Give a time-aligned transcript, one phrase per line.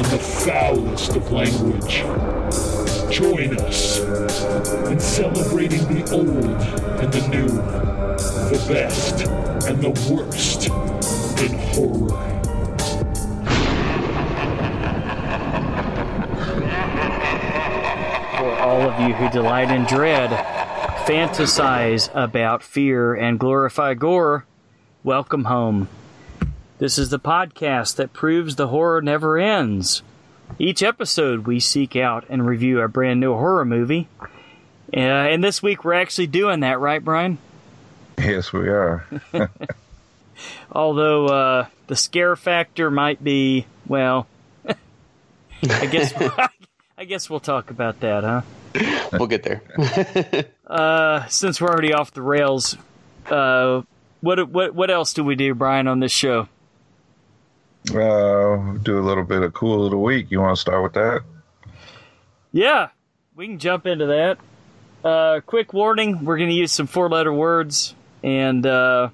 [0.00, 1.96] and the foulest of language.
[3.14, 3.98] Join us
[4.88, 6.62] in celebrating the old
[7.00, 7.48] and the new,
[8.48, 9.26] the best
[9.68, 10.68] and the worst
[11.42, 12.16] in horror.
[18.38, 20.30] For all of you who delight in dread,
[21.04, 24.46] fantasize about fear, and glorify gore,
[25.04, 25.88] welcome home.
[26.80, 30.02] This is the podcast that proves the horror never ends.
[30.58, 34.08] Each episode, we seek out and review a brand new horror movie.
[34.90, 37.36] Uh, and this week, we're actually doing that, right, Brian?
[38.16, 39.04] Yes, we are.
[40.72, 44.26] Although uh, the scare factor might be, well,
[45.62, 46.14] I guess
[46.96, 49.08] I guess we'll talk about that, huh?
[49.12, 50.46] We'll get there.
[50.66, 52.78] Uh, since we're already off the rails,
[53.30, 53.82] uh,
[54.22, 56.48] what what what else do we do, Brian, on this show?
[57.88, 60.30] Uh, do a little bit of cool of the week.
[60.30, 61.22] You want to start with that?
[62.52, 62.88] Yeah,
[63.34, 64.38] we can jump into that.
[65.02, 69.08] Uh, quick warning: we're going to use some four-letter words, and uh,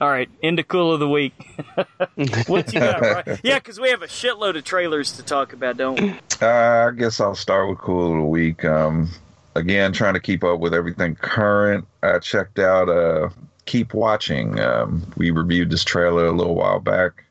[0.00, 1.34] all right, into cool of the week.
[2.46, 3.38] what you got, Brian?
[3.42, 6.10] Yeah, because we have a shitload of trailers to talk about, don't we?
[6.40, 8.64] Uh, I guess I'll start with cool of the week.
[8.64, 9.10] Um,
[9.54, 11.86] again, trying to keep up with everything current.
[12.02, 13.30] I checked out uh,
[13.66, 14.58] Keep Watching.
[14.60, 17.24] Um, we reviewed this trailer a little while back.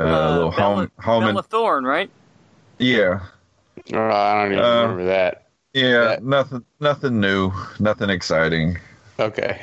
[0.00, 2.10] Uh, a little Bella, home, home, Bella and, Thorne, right?
[2.78, 3.20] yeah,
[3.92, 5.46] Oh, I don't even Uh, remember that.
[5.72, 8.78] yeah, That- nothing, nothing new, nothing exciting.
[9.20, 9.60] Okay.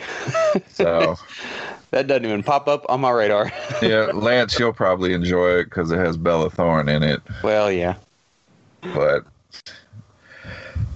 [0.70, 1.16] So,
[1.92, 3.52] that doesn't even pop up on my radar.
[3.82, 7.22] yeah, Lance, you'll probably enjoy it because it has Bella Thorne in it.
[7.44, 7.96] well, yeah.
[8.94, 9.24] but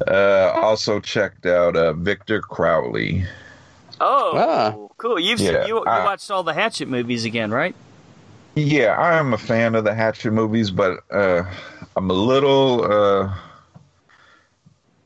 [0.08, 3.26] uh, also checked out uh, Victor Crowley.
[4.02, 4.88] Oh, Ah.
[4.98, 5.20] cool!
[5.20, 7.76] You've Yeah, you, you I- watched all the Hatchet movies again, right?
[8.60, 11.44] Yeah, I am a fan of the Hatchet movies, but uh,
[11.96, 13.34] I'm a little uh,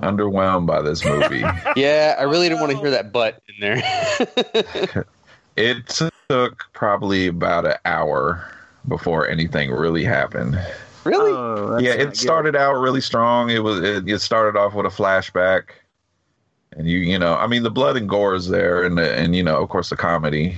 [0.02, 1.44] underwhelmed by this movie.
[1.76, 5.06] Yeah, I really didn't want to hear that butt in there.
[5.56, 8.52] it took probably about an hour
[8.88, 10.60] before anything really happened.
[11.04, 11.32] really?
[11.32, 12.18] Oh, yeah, not it good.
[12.18, 13.52] started out really strong.
[13.52, 15.70] It was it, it started off with a flashback,
[16.76, 19.36] and you you know I mean the blood and gore is there, and the, and
[19.36, 20.58] you know of course the comedy,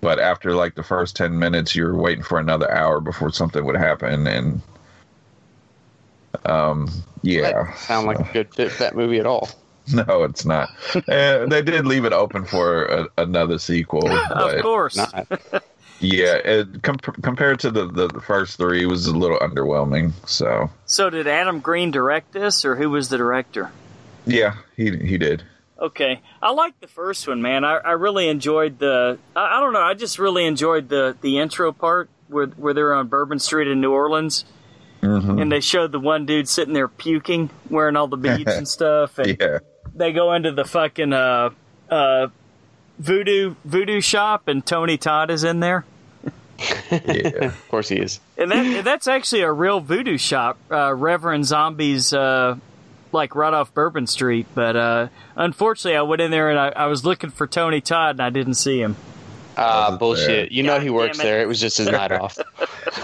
[0.00, 3.76] but after like the first ten minutes, you're waiting for another hour before something would
[3.76, 4.62] happen, and
[6.44, 6.88] um
[7.22, 9.48] yeah, That sound like a good fit for that movie at all.
[9.92, 10.70] no, it's not.
[10.94, 14.96] uh, they did leave it open for a, another sequel, Of course.
[14.96, 15.26] Not.
[16.00, 20.12] yeah, it, com- compared to the, the the first three, it was a little underwhelming.
[20.26, 23.70] So So did Adam Green direct this, or who was the director?
[24.26, 25.42] yeah, he he did.
[25.80, 27.64] Okay, I like the first one, man.
[27.64, 29.18] I, I really enjoyed the.
[29.34, 29.80] I, I don't know.
[29.80, 33.80] I just really enjoyed the the intro part where where they're on Bourbon Street in
[33.80, 34.44] New Orleans,
[35.02, 35.40] Mhm.
[35.40, 39.18] and they showed the one dude sitting there puking, wearing all the beads and stuff,
[39.18, 39.58] and Yeah.
[39.94, 41.50] they go into the fucking uh
[41.90, 42.26] uh
[42.98, 45.84] voodoo voodoo shop, and Tony Todd is in there.
[46.90, 47.46] Yeah.
[47.46, 48.20] Of course he is.
[48.36, 52.56] And that that's actually a real voodoo shop, uh, Reverend Zombies, uh,
[53.12, 54.46] like right off Bourbon Street.
[54.54, 58.16] But uh, unfortunately, I went in there and I, I was looking for Tony Todd
[58.16, 58.96] and I didn't see him.
[59.56, 60.26] Ah, Wasn't bullshit.
[60.26, 60.46] there.
[60.46, 61.22] You know he works it.
[61.22, 61.40] there.
[61.42, 62.38] It was just his night off.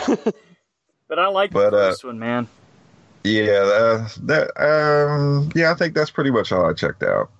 [1.08, 2.48] But I like But, the uh, first one, man.
[3.22, 7.30] Yeah, uh, that um, yeah, I think that's pretty much all I checked out.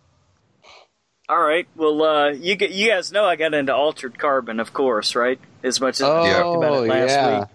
[1.29, 1.67] All right.
[1.75, 5.40] Well, uh, you g- you guys know I got into Altered Carbon, of course, right?
[5.64, 7.38] As much as we talked about Oh, it last yeah.
[7.40, 7.49] week.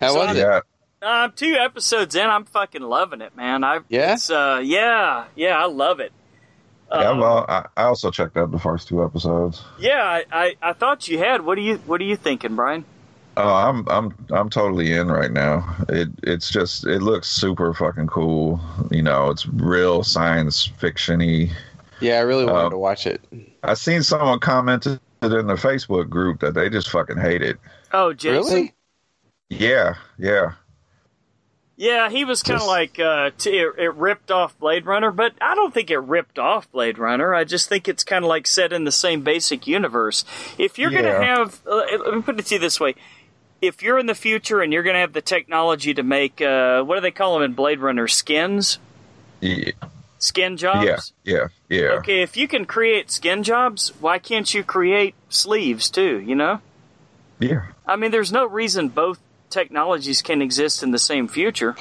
[0.00, 0.64] How So was I'm- it?
[1.02, 3.64] Yeah, Uh, two episodes in, I'm fucking loving it, man.
[3.64, 4.14] I Yeah?
[4.14, 6.12] It's, uh, yeah, yeah, I love it.
[6.90, 7.10] yeah.
[7.10, 9.62] Um, Well, I, I also checked out the first two episodes.
[9.78, 11.42] yeah, I, I, I thought you had.
[11.44, 12.84] What are you What are you thinking, Brian?
[13.36, 15.76] Oh, I'm I'm I'm totally in right now.
[15.88, 18.58] It it's just it looks super fucking cool.
[18.90, 21.52] You know, it's real science fictiony.
[22.00, 23.20] Yeah, I really wanted Um, to watch it.
[23.62, 27.58] I seen someone commented in the Facebook group that they just fucking hate it.
[27.92, 28.54] Oh, Jason.
[28.54, 28.74] Really?
[29.50, 30.52] Yeah, yeah.
[31.80, 35.34] Yeah, he was kind of like uh, t- it, it ripped off Blade Runner, but
[35.40, 37.32] I don't think it ripped off Blade Runner.
[37.32, 40.24] I just think it's kind of like set in the same basic universe.
[40.58, 41.02] If you're Yeah.
[41.02, 42.96] gonna have, uh, let me put it to you this way:
[43.62, 46.82] if you're in the future and you're going to have the technology to make uh,
[46.82, 48.80] what do they call them in Blade Runner skins,
[49.40, 49.70] Yeah,
[50.18, 51.12] skin jobs.
[51.24, 51.88] yeah, yeah, yeah.
[51.98, 56.18] Okay, if you can create skin jobs, why can't you create sleeves too?
[56.18, 56.60] You know,
[57.38, 57.66] yeah.
[57.86, 61.76] I mean, there's no reason both technologies can exist in the same future.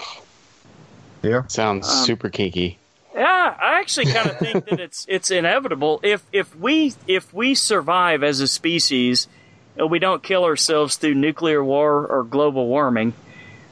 [1.24, 1.48] Yeah.
[1.48, 2.78] Sounds Um, super kinky.
[3.16, 7.56] Yeah, I actually kind of think that it's it's inevitable if if we if we
[7.56, 9.28] survive as a species
[9.76, 13.14] and we don't kill ourselves through nuclear war or global warming.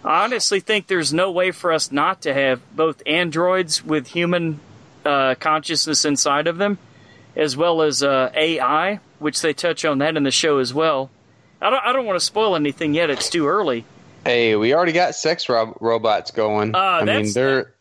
[0.03, 4.59] I honestly think there's no way for us not to have both androids with human
[5.03, 6.77] uh, consciousness inside of them,
[7.35, 11.09] as well as uh, AI, which they touch on that in the show as well.
[11.65, 13.85] I don't I don't want to spoil anything yet; it's too early.
[14.23, 16.75] Hey, we already got sex rob- robots going.
[16.75, 17.73] Uh, I mean, they're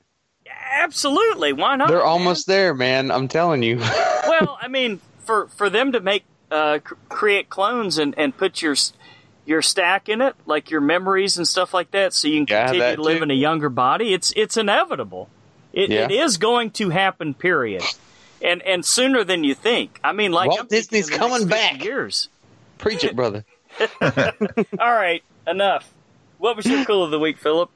[0.77, 1.89] Absolutely, why not?
[1.89, 2.07] they're man?
[2.07, 3.11] almost there, man.
[3.11, 3.77] I'm telling you.
[4.27, 6.79] well, I mean, for for them to make uh,
[7.09, 8.75] create clones and, and put your
[9.47, 12.67] your stack in it, like your memories and stuff like that, so you can Yeah,
[12.67, 13.23] continue to live too.
[13.25, 14.13] in a younger body.
[14.13, 15.29] It's it's inevitable.
[15.73, 16.05] It, Yeah.
[16.05, 17.35] it is going to happen.
[17.35, 17.83] Period.
[18.43, 20.01] And and sooner than you think.
[20.05, 21.85] I mean, like Walt I'm Disney's in the next coming back.
[21.85, 22.29] Years.
[22.79, 23.45] Preach it, brother.
[24.79, 25.93] All right, enough.
[26.39, 27.71] What was your cool of the week, Philip?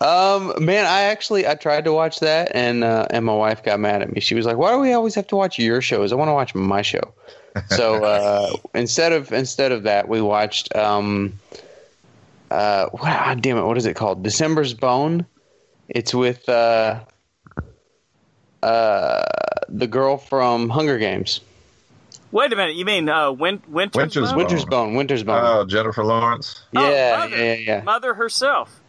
[0.00, 3.80] Um, man, I actually I tried to watch that, and uh, and my wife got
[3.80, 4.20] mad at me.
[4.20, 6.12] She was like, "Why do we always have to watch your shows?
[6.12, 7.14] I want to watch my show."
[7.68, 11.32] So uh, instead of instead of that, we watched um,
[12.50, 14.22] uh, what, ah, damn it, what is it called?
[14.22, 15.24] December's Bone.
[15.88, 17.00] It's with uh,
[18.62, 19.24] uh,
[19.68, 21.40] the girl from Hunger Games.
[22.32, 22.76] Wait a minute.
[22.76, 24.36] You mean uh, Win- Winter's, Winter's Bone?
[24.36, 24.94] Winter's Bone.
[24.94, 25.40] Winter's Bone.
[25.44, 26.62] Oh, Jennifer Lawrence.
[26.76, 27.36] Oh, yeah, Mother.
[27.36, 28.80] yeah, yeah, Mother herself.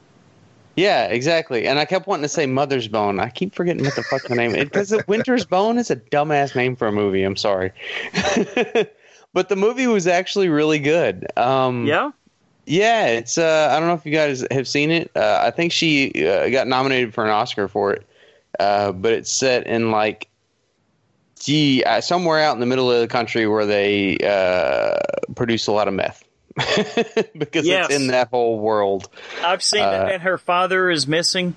[0.76, 1.66] yeah, exactly.
[1.68, 3.20] And I kept wanting to say Mother's Bone.
[3.20, 6.56] I keep forgetting what the fuck the name is because Winter's Bone is a dumbass
[6.56, 7.24] name for a movie.
[7.24, 7.72] I'm sorry,
[9.34, 11.26] but the movie was actually really good.
[11.38, 12.12] Um, Yeah.
[12.66, 13.08] yeah.
[13.08, 15.10] It's uh, I don't know if you guys have seen it.
[15.16, 18.06] Uh, I think she uh, got nominated for an Oscar for it,
[18.60, 20.28] uh, but it's set in like.
[21.42, 24.98] Gee, uh, somewhere out in the middle of the country where they uh,
[25.36, 26.24] produce a lot of meth,
[27.38, 27.88] because Yes.
[27.88, 29.10] it's in that whole world.
[29.44, 31.56] I've seen Uh, it, and her father is missing.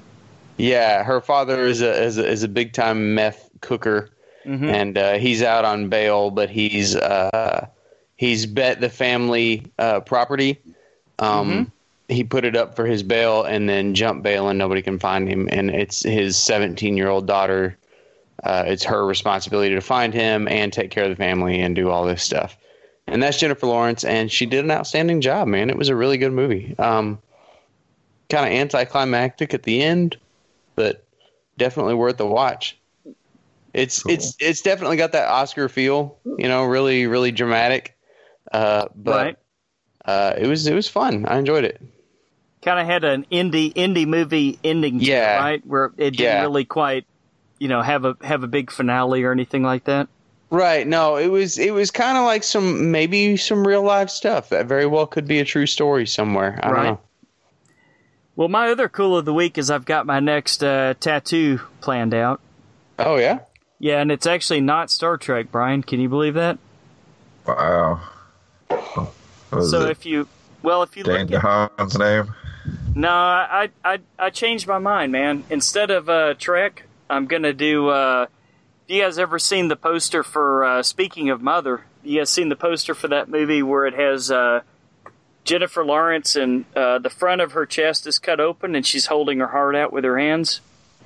[0.57, 4.11] Yeah, her father is a is a, is a big time meth cooker,
[4.47, 4.73] Mhm.
[4.73, 7.67] and uh, he's out on bail, but he's uh,
[8.17, 10.61] he's bet the family uh, property.
[11.19, 11.71] Um,
[12.07, 15.27] He put it up for his bail and then jumped bail, and nobody can find
[15.27, 15.49] him.
[15.51, 17.79] And it's his 17 year old daughter.
[18.43, 21.89] Uh, it's her responsibility to find him and take care of the family and do
[21.91, 22.57] all this stuff.
[23.07, 25.71] And that's Jennifer Lawrence, and she did an outstanding job, man.
[25.71, 26.75] It was a really good movie.
[26.79, 27.19] Um,
[28.31, 30.17] kind of anticlimactic at the end,
[30.75, 31.05] but
[31.59, 32.79] definitely worth the watch.
[33.73, 34.13] It's Cool.
[34.13, 37.97] it's it's definitely got that Oscar feel, you know, really really dramatic.
[38.53, 39.37] Uh, but Right.
[40.05, 41.27] uh, it was it was fun.
[41.27, 41.81] I enjoyed it.
[42.63, 45.37] kind of had an indie indie movie ending to it, Yeah.
[45.37, 46.41] right where it didn't Yeah.
[46.43, 47.05] really quite
[47.59, 50.09] you know have a have a big finale or anything like that
[50.51, 50.87] Right.
[50.87, 54.67] No, it was it was kind of like some maybe some real life stuff that
[54.67, 56.61] very well could be a true story somewhere.
[56.63, 56.83] I Right.
[56.85, 57.01] don't know.
[58.37, 62.15] well my other cool of the week is i've got my next uh, tattoo planned
[62.15, 62.41] out
[63.01, 63.41] Oh yeah.
[63.81, 66.59] yeah and it's actually not star trek brian can you believe that
[67.47, 68.01] Wow.
[69.51, 69.91] So it?
[69.91, 70.29] if you
[70.63, 72.33] well if you Dan look at DeHaan's name?
[72.95, 77.89] no I, I i changed my mind man instead of uh trek i'm gonna do
[77.89, 78.27] uh
[78.87, 82.57] you guys ever seen the poster for uh speaking of mother you guys seen the
[82.57, 84.61] poster for that movie where it has uh
[85.45, 89.41] Jennifer Lawrence and uh, the front of her chest is cut open and she's holding
[89.41, 90.63] her heart out with her hands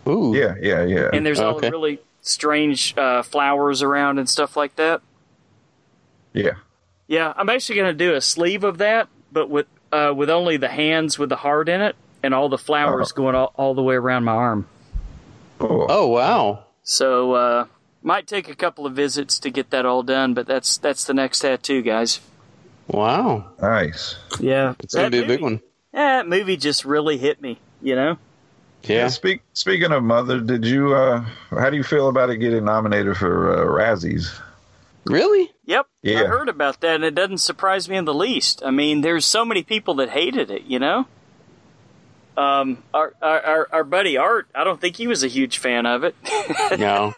[0.07, 0.33] Ooh.
[0.33, 1.11] Yeah, yeah, yeah.
[1.13, 1.67] and there's all Okay.
[1.67, 5.01] the really strange uh, flowers around and stuff like that.
[6.33, 6.53] yeah.
[7.09, 10.59] Yeah, I'm actually going to do a sleeve of that, but with uh, with only
[10.59, 13.83] the hands with the heart in it and all the flowers going all, all the
[13.83, 14.69] way around my arm.
[15.59, 15.87] Cool.
[15.89, 16.65] Oh wow.
[16.83, 17.67] So uh,
[18.03, 21.15] might take a couple of visits to get that all done, but that's that's the
[21.15, 22.21] next tattoo, guys.
[22.87, 23.51] Wow.
[23.61, 24.17] Nice.
[24.41, 25.61] Yeah, It's gonna that be a big movie- one.
[25.93, 27.59] Yeah, that movie just really hit me.
[27.83, 28.19] You know.
[28.85, 29.09] Yeah.
[29.09, 30.95] Speak, speaking of Mother, did you?
[30.95, 34.41] Uh, how do you feel about it getting nominated for uh, Razzies?
[35.05, 35.51] Really?
[35.65, 36.21] Yep, Yeah.
[36.23, 38.63] I heard about that, and it doesn't surprise me in the least.
[38.65, 41.07] I mean, there's so many people that hated it, you know.
[42.39, 45.87] Um, our our our, our buddy Art, I don't think he was a huge fan
[45.87, 46.15] of it.
[46.79, 47.13] No.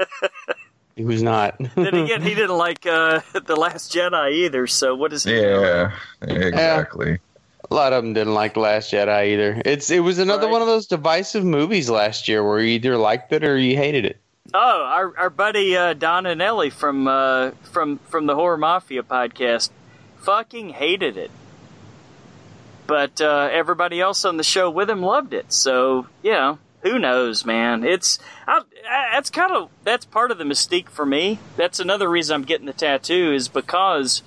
[0.97, 1.57] he was not.
[1.75, 4.67] then again, he didn't like uh, the Last Jedi either.
[4.67, 5.33] So what is he?
[5.33, 5.61] know?
[5.61, 7.19] Yeah, exactly.
[7.71, 9.61] A lot of them didn't like The Last Jedi either.
[9.65, 10.53] It's it was another Right.
[10.53, 14.05] one of those divisive movies last year where you either liked it or you hated
[14.07, 14.17] it.
[14.55, 19.03] Oh, our our buddy uh, Don and Ellie from uh, from from the Horror Mafia
[19.03, 19.71] podcast,
[20.19, 21.31] fucking hated it.
[22.91, 25.53] But uh, everybody else on the show with him loved it.
[25.53, 27.85] So you know, who knows, man?
[27.85, 28.19] It's
[28.49, 31.39] I, I, that's kind of that's part of the mystique for me.
[31.57, 34.23] That's another reason I'm getting the tattoo is because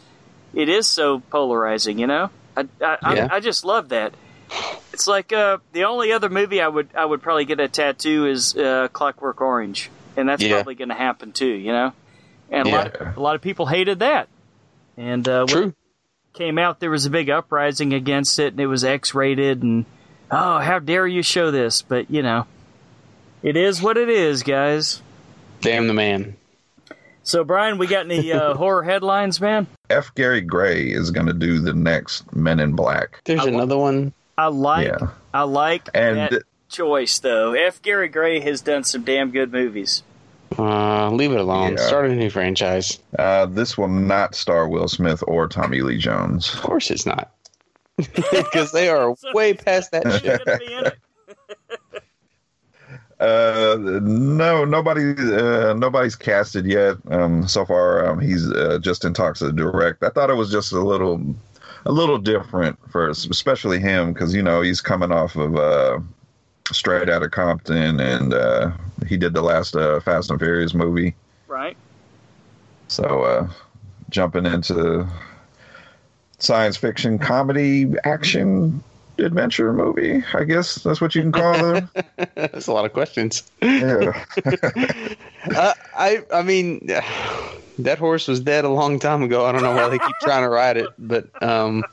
[0.53, 1.99] it is so polarizing.
[1.99, 3.27] You know, I I, Yeah.
[3.29, 4.13] I, just love that.
[4.93, 8.27] It's like uh, the only other movie I would I would probably get a tattoo
[8.27, 10.55] is uh, Clockwork Orange, and that's Yeah.
[10.55, 11.47] probably going to happen too.
[11.47, 11.93] You know,
[12.49, 14.29] and a lot of, a lot of people hated that.
[14.95, 15.73] And uh, True.
[16.33, 19.85] It came out, there was a big uprising against it, and it was X-rated, and
[20.31, 21.81] oh, how dare you show this?
[21.81, 22.45] But you know,
[23.41, 25.01] it is what it is, guys.
[25.61, 26.35] Damn the man.
[27.25, 29.67] So, Brian, we got any uh, horror headlines, man?
[29.89, 30.13] F.
[30.13, 33.21] Gary Gray is going to do the next Men in Black.
[33.23, 34.11] There's I wa- another one.
[34.37, 35.11] I like, Yeah.
[35.33, 37.53] I like And that choice, though.
[37.53, 37.81] F.
[37.81, 40.03] Gary Gray has done some damn good movies.
[40.57, 41.77] Uh, leave it alone.
[41.77, 41.87] Yeah.
[41.87, 42.99] Start a new franchise.
[43.19, 46.53] uh, this will not star Will Smith or Tommy Lee Jones.
[46.53, 47.31] Of course it's not.
[47.97, 50.43] Because they are way past that shit.
[50.45, 50.97] gonna be in it.
[53.19, 56.97] Uh, no, nobody, uh, nobody's casted yet.
[57.09, 60.03] Um, so far, um, he's uh, just in talks to direct.
[60.03, 61.21] I thought it was just a little,
[61.85, 65.55] a little different for especially him because you know he's coming off of
[66.71, 68.71] uh, out of Compton and uh,
[69.07, 71.15] he did the last uh, Fast and Furious movie.
[71.47, 71.77] Right.
[72.87, 73.49] So uh,
[74.09, 75.07] jumping into
[76.39, 78.83] science fiction, comedy, action,
[79.17, 80.23] adventure movie.
[80.33, 81.89] I guess that's what you can call them.
[82.35, 83.43] That's a lot of questions.
[83.61, 84.25] yeah.
[85.43, 86.87] Uh, I I mean,
[87.79, 89.45] that horse was dead a long time ago.
[89.45, 91.83] I don't know why they keep trying to ride it, but um,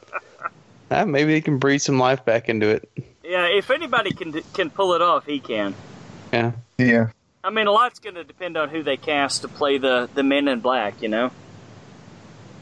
[0.89, 2.89] uh, maybe they can breathe some life back into it.
[3.31, 5.75] Yeah, if anybody can can pull it off, he can.
[6.33, 6.53] Yeah.
[6.79, 7.11] Yeah.
[7.45, 10.23] I mean, a lot's going to depend on who they cast to play the the
[10.23, 11.01] Men in Black.
[11.03, 11.31] You know,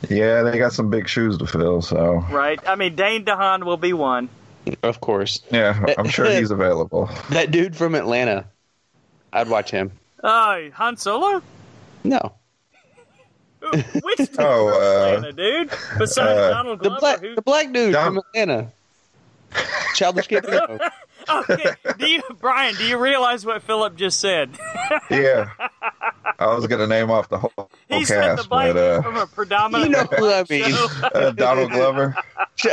[0.08, 2.60] Yeah, they got some big shoes to fill, so right?
[2.68, 4.28] I mean, Dane DeHaan will be one.
[4.82, 5.40] Of course.
[5.50, 7.08] yeah, I'm sure he's available.
[7.30, 8.44] That dude from Atlanta.
[9.32, 9.92] I'd watch him.
[10.22, 11.42] Oh, Han Solo.
[12.04, 12.34] No.
[13.62, 13.82] Which
[14.18, 15.70] dude Oh, from uh, Atlanta, dude?
[15.98, 17.34] Besides uh, Donald The Glover, black who?
[17.34, 18.72] the black dude Dom- from Atlanta.
[19.94, 20.78] Childish Gambino.
[21.30, 22.74] Okay, do you, Brian?
[22.76, 24.50] Do you realize what Philip just said?
[25.10, 25.50] Yeah,
[26.38, 29.16] I was gonna name off the whole, whole he said the cast, but uh, from
[29.16, 29.90] a predominant.
[29.90, 30.74] You know who I mean.
[31.14, 32.16] uh, Donald Glover.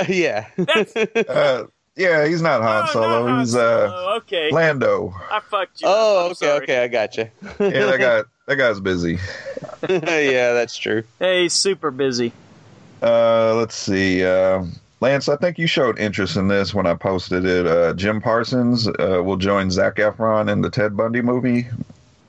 [0.08, 0.48] yeah.
[0.58, 1.65] That's Uh,
[1.98, 3.08] yeah, he's not Han Solo.
[3.24, 4.15] not Han he's uh, Solo.
[4.17, 4.51] okay.
[4.51, 5.13] Lando.
[5.29, 5.88] I fucked you.
[5.89, 6.25] Oh, up.
[6.25, 6.63] I'm okay, sorry.
[6.63, 7.32] okay, I got gotcha.
[7.60, 8.22] Yeah, that guy.
[8.48, 9.17] That guy's busy.
[9.89, 11.03] yeah, that's true.
[11.20, 12.32] Hey, he's super busy.
[13.01, 14.24] Uh, let's see.
[14.24, 14.63] Uh,
[15.02, 17.68] Lance, I think you showed interest in this when I posted it.
[17.68, 21.68] Uh, Jim Parsons uh, will join Zac Efron in the Ted Bundy movie.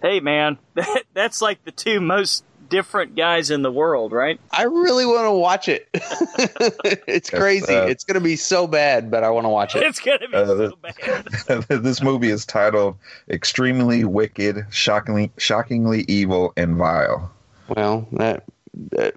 [0.02, 4.40] Hey, man, that, that's like the two most different guys in the world, right?
[4.50, 5.88] I really want to watch it.
[5.94, 7.72] it's Yes, crazy.
[7.72, 9.84] uh, it's gonna be so bad, but I want to watch it.
[9.84, 11.62] It's gonna be Uh, so bad.
[11.84, 12.96] this movie is titled
[13.30, 17.30] "Extremely Wicked, Shockingly, Shockingly Evil, and Vile."
[17.68, 18.42] Well, that,
[18.90, 19.14] that,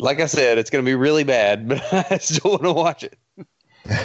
[0.00, 3.18] like I said, it's gonna be really bad, but I still want to watch it.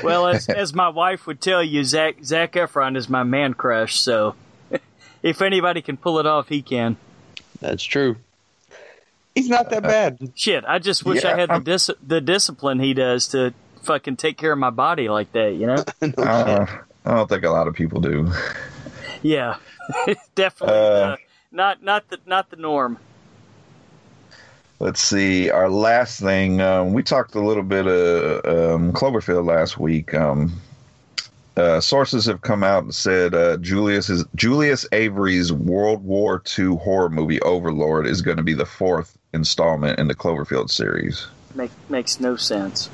[0.03, 3.99] Well, as as my wife would tell you, Zac Zac Efron is my man crush.
[3.99, 4.35] So,
[5.23, 6.97] if anybody can pull it off, he can.
[7.61, 8.17] That's true.
[9.33, 10.31] He's not that bad.
[10.35, 14.37] Shit, I just wish I had the dis- the discipline he does to fucking take
[14.37, 15.53] care of my body like that.
[15.55, 15.83] You know?
[16.23, 16.65] Uh,
[17.05, 18.31] I don't think a lot of people do.
[19.21, 19.57] yeah,
[20.35, 21.15] definitely Uh, uh,
[21.51, 22.97] not not the not the norm.
[24.79, 25.49] Let's see.
[25.49, 30.13] Our last thing, um, we talked a little bit of um, Cloverfield last week.
[30.13, 30.61] Um,
[31.55, 36.75] uh, sources have come out and said uh, Julius is Julius Avery's World War II
[36.75, 41.27] horror movie Overlord is going to be the fourth installment in the Cloverfield series.
[41.53, 42.89] Make, makes no sense.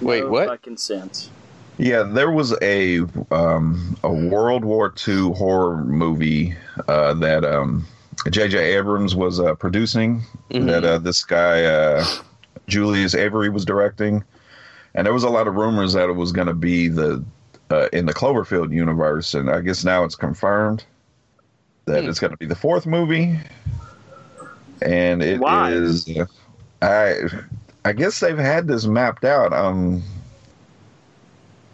[0.00, 0.48] Wait, no what?
[0.48, 1.30] Fucking sense.
[1.78, 6.54] Yeah, there was a um, a World War II horror movie
[6.88, 7.86] uh, that um,
[8.28, 8.74] J.J.
[8.76, 10.22] Abrams was uh, producing.
[10.50, 10.66] Mhm.
[10.66, 12.04] That uh, this guy uh,
[12.66, 14.22] Julius Avery was directing,
[14.94, 17.24] and there was a lot of rumors that it was going to be the
[17.70, 20.84] uh, in the Cloverfield universe, and I guess now it's confirmed
[21.86, 22.10] that Hmm.
[22.10, 23.38] it's going to be the fourth movie,
[24.82, 25.72] and it Why?
[25.72, 26.08] is.
[26.82, 27.14] I
[27.84, 29.52] I guess they've had this mapped out.
[29.52, 30.02] Um,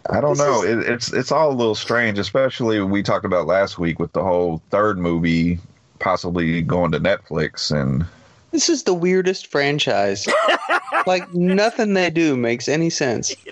[0.09, 0.63] I don't This know.
[0.63, 4.13] is- It, it's it's all a little strange, especially we talked about last week with
[4.13, 5.59] the whole third movie
[5.99, 8.05] possibly going to Netflix and
[8.51, 10.27] This is the weirdest franchise.
[11.07, 13.35] like nothing they do makes any sense.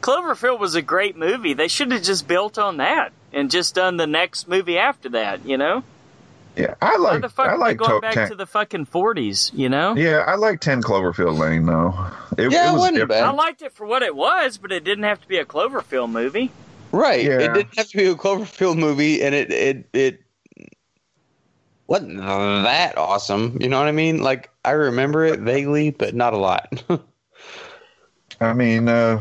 [0.00, 1.54] Cloverfield was a great movie.
[1.54, 5.46] They should have just built on that and just done the next movie after that.
[5.46, 5.82] You know?
[6.56, 8.84] Yeah, I Why like the fuck I like going to- back ten, to the fucking
[8.84, 9.50] forties?
[9.54, 9.96] You know.
[9.96, 11.94] Yeah, I like Ten Cloverfield Lane though.
[12.38, 13.22] It, Yeah, it was wasn't different.
[13.24, 16.10] I liked it for what it was, but it didn't have to be a Cloverfield
[16.10, 16.50] movie.
[16.94, 17.24] Right.
[17.26, 17.40] Yeah.
[17.40, 20.20] It didn't have to be a Cloverfield movie, and it it it
[21.88, 23.58] wasn't that awesome.
[23.60, 24.22] You know what I mean?
[24.22, 26.84] Like I remember it vaguely, but not a lot.
[28.40, 29.20] I mean, uh,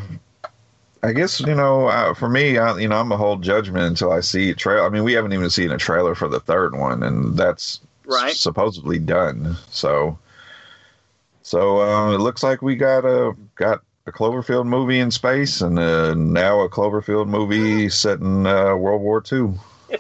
[1.02, 4.12] I guess you know, uh, for me, I, you know, I'm a hold judgment until
[4.12, 4.86] I see a trailer.
[4.86, 8.34] I mean, we haven't even seen a trailer for the third one, and that's Right.
[8.34, 9.56] supposedly done.
[9.70, 10.18] So,
[11.42, 15.80] so uh, it looks like we got a got a Cloverfield movie in space, and
[15.80, 19.54] uh, now a Cloverfield movie set in uh, World War II.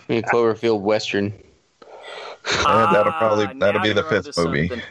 [0.09, 1.33] A Cloverfield Western.
[2.51, 4.67] Yeah, that'll probably- Ah, that'll be the fifth movie.
[4.67, 4.85] something.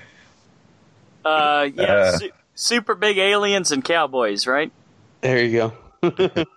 [1.25, 2.19] Uh, yeah, Uh.
[2.19, 4.73] su- super big aliens and cowboys, right?
[5.21, 6.45] There you go.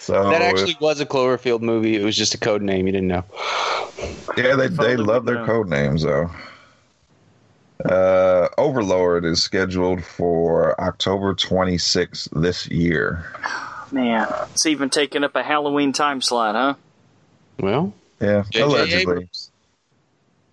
[0.00, 1.96] So that actually was a Cloverfield movie.
[1.96, 2.86] It was just a code name.
[2.86, 3.24] You didn't know.
[4.36, 5.44] Yeah, they they love their know.
[5.44, 6.30] code names though.
[7.84, 13.24] Uh, Overlord is scheduled for October 26th this year.
[13.92, 16.74] Man, it's even taking up a Halloween time slot, huh?
[17.60, 18.64] Well, Yeah, J.J.
[18.64, 19.00] allegedly.
[19.14, 19.50] Abrams.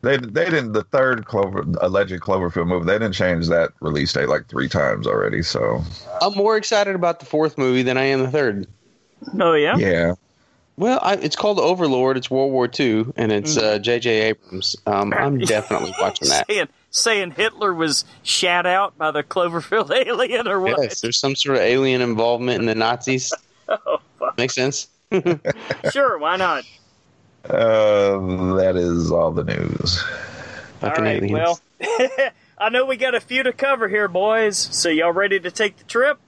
[0.01, 2.85] They they didn't the third Clover alleged Cloverfield movie.
[2.85, 5.41] They didn't change that release date like three times already.
[5.41, 5.83] So
[6.21, 8.67] I'm more excited about the fourth movie than I am the third.
[9.39, 9.75] Oh yeah.
[9.77, 10.13] yeah,
[10.77, 12.17] Well, I, it's called Overlord.
[12.17, 13.65] It's World War II, and it's Mm-hmm.
[13.65, 14.09] uh, J.J.
[14.29, 14.75] Abrams.
[14.85, 16.69] Um, I'm definitely watching that.
[16.95, 20.81] Saying saying Hitler was shat out by the Cloverfield alien or what?
[20.81, 23.31] Yes, there's some sort of alien involvement in the Nazis.
[23.67, 24.37] Oh, fuck.
[24.37, 24.87] Makes sense.
[25.91, 26.65] Sure, why not?
[27.45, 28.17] uh,
[28.57, 30.03] that is all the news.
[30.83, 31.31] All Fucking right, aliens.
[31.31, 31.59] well,
[32.59, 34.55] I know we got a few to cover here, boys.
[34.55, 36.19] So y'all ready to take the trip?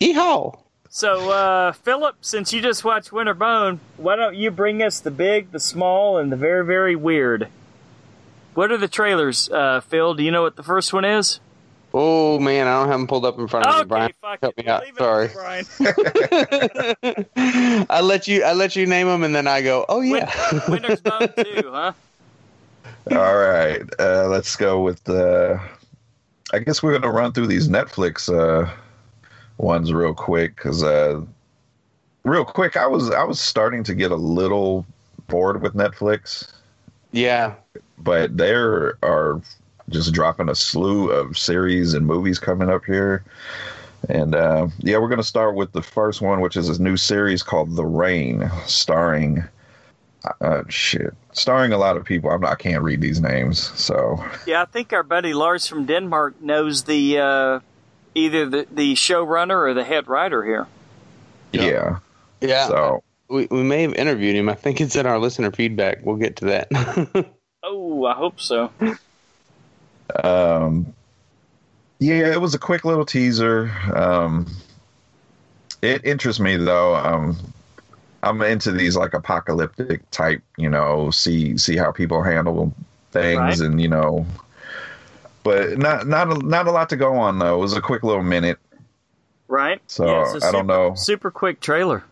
[0.00, 0.58] Yeehaw!
[0.88, 5.12] So, uh, Philip, since you just watched Winter Bone, why don't you bring us the
[5.12, 7.46] big, the small, and the very, very weird?
[8.54, 10.14] What are the trailers, uh, Phil?
[10.14, 11.40] Do you know what the first one is?
[11.94, 14.12] Oh man, I don't have them pulled up in front of me, Okay, Brian.
[14.20, 14.64] fuck Help it.
[14.64, 14.82] me out.
[14.82, 15.28] Leave up Sorry.
[15.34, 15.66] Brian.
[17.90, 18.42] I let you.
[18.44, 20.30] I let you name them, and then I go, "Oh yeah."
[20.68, 21.92] Winter's Bone 2, huh?
[23.10, 25.60] All right, uh, let's go with the.
[26.54, 28.70] I guess we're gonna run through these Netflix uh,
[29.58, 31.20] ones real quick because, uh,
[32.24, 34.86] real quick, I was I was starting to get a little
[35.28, 36.52] bored with Netflix,
[37.10, 37.54] yeah.
[38.02, 39.40] But there are
[39.90, 43.24] just dropping a slew of series and movies coming up here.
[44.08, 47.42] And uh, yeah, we're gonna start with the first one, which is a new series
[47.42, 49.44] called The Rain, starring.
[50.40, 52.30] Uh, shit, starring a lot of people.
[52.30, 55.84] I'm not, I can't read these names, so Yeah, I think our buddy Lars from
[55.84, 57.60] Denmark knows the uh,
[58.14, 60.68] either the, the showrunner or the head writer here.
[61.52, 61.98] yeah.
[62.40, 62.68] Yeah.
[62.68, 64.48] So we we may have interviewed him.
[64.48, 66.04] I think it's in our listener feedback.
[66.04, 66.68] We'll get to that.
[67.62, 68.72] Oh, I hope so.
[70.22, 70.92] um,
[71.98, 73.70] yeah, it was a quick little teaser.
[73.94, 74.46] Um,
[75.80, 76.96] it interests me though.
[76.96, 77.36] Um,
[78.22, 82.72] I'm into these like apocalyptic type, you know, see see how people handle
[83.10, 83.58] things, Right.
[83.60, 84.26] and you know,
[85.42, 87.56] but not not a, not a lot to go on though.
[87.56, 88.58] It was a quick little minute.
[89.48, 89.80] Right?
[89.86, 90.94] So, a I don't know.
[90.94, 92.02] Super quick trailer.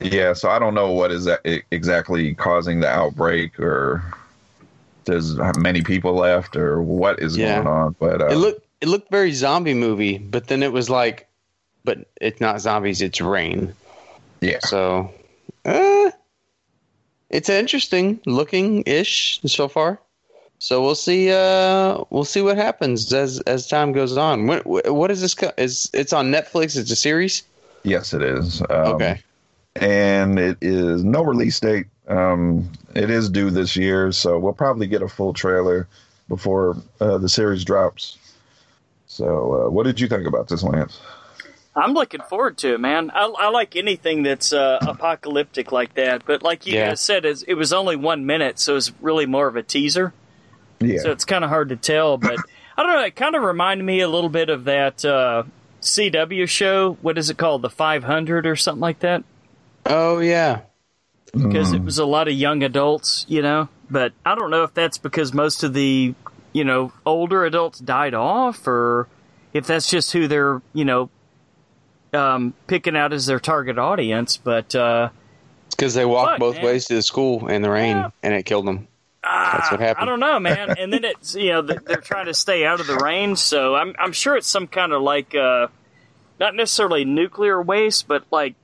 [0.00, 1.40] Yeah, so I don't know what is that
[1.70, 4.02] exactly causing the outbreak, or
[5.06, 7.56] there's many people left, or what is Yeah.
[7.62, 7.96] going on.
[7.98, 11.28] But uh, it looked it looked very zombie movie, but then it was like,
[11.84, 13.00] but it's not zombies.
[13.02, 13.74] It's rain.
[14.40, 15.10] yeah, So,
[15.64, 16.10] uh,
[17.30, 19.98] it's interesting looking ish so far.
[20.58, 21.30] So we'll see.
[21.32, 24.46] Uh, we'll see what happens as as time goes on.
[24.46, 25.34] What what is this?
[25.34, 26.76] Co- is it's on Netflix?
[26.78, 27.42] It's a series.
[27.82, 28.62] yes, it is.
[28.70, 29.20] Um, Okay.
[29.76, 31.86] and it is no release date.
[32.08, 35.88] Um, it is due this year, so we'll probably get a full trailer
[36.28, 38.18] before uh, the series drops.
[39.06, 41.00] So, uh, what did you think about this, Lance?
[41.76, 43.10] I'm looking forward to it, man.
[43.12, 46.24] I, I like anything that's uh, apocalyptic like that.
[46.24, 46.90] But like you Yeah.
[46.90, 50.12] guys said, it was only one minute, so it's really more of a teaser.
[50.80, 52.16] Yeah, So it's kind of hard to tell.
[52.16, 52.38] But
[52.76, 53.04] I don't know.
[53.04, 55.44] It kind of reminded me a little bit of that uh,
[55.80, 56.96] CW show.
[57.02, 57.62] What is it called?
[57.62, 59.24] The 500 or something like that.
[59.86, 60.60] Oh yeah.
[61.34, 61.76] Because Mm.
[61.76, 63.68] it was a lot of young adults, you know.
[63.90, 66.14] But I don't know if that's because most of the,
[66.52, 69.08] you know, older adults died off, or
[69.52, 71.10] if that's just who they're, you know,
[72.12, 74.36] um, picking out as their target audience.
[74.36, 75.10] But uh,
[75.66, 76.64] It's because they walked Fuck, both man.
[76.64, 78.10] ways to the school in the rain, Yeah.
[78.22, 78.88] and it killed them.
[79.22, 80.02] That's what happened.
[80.02, 80.74] I don't know, man.
[80.78, 83.94] And then it's you know they're trying to stay out of the rain, so I'm
[83.98, 85.68] I'm sure it's some kind of like uh,
[86.38, 88.54] not necessarily nuclear waste, but like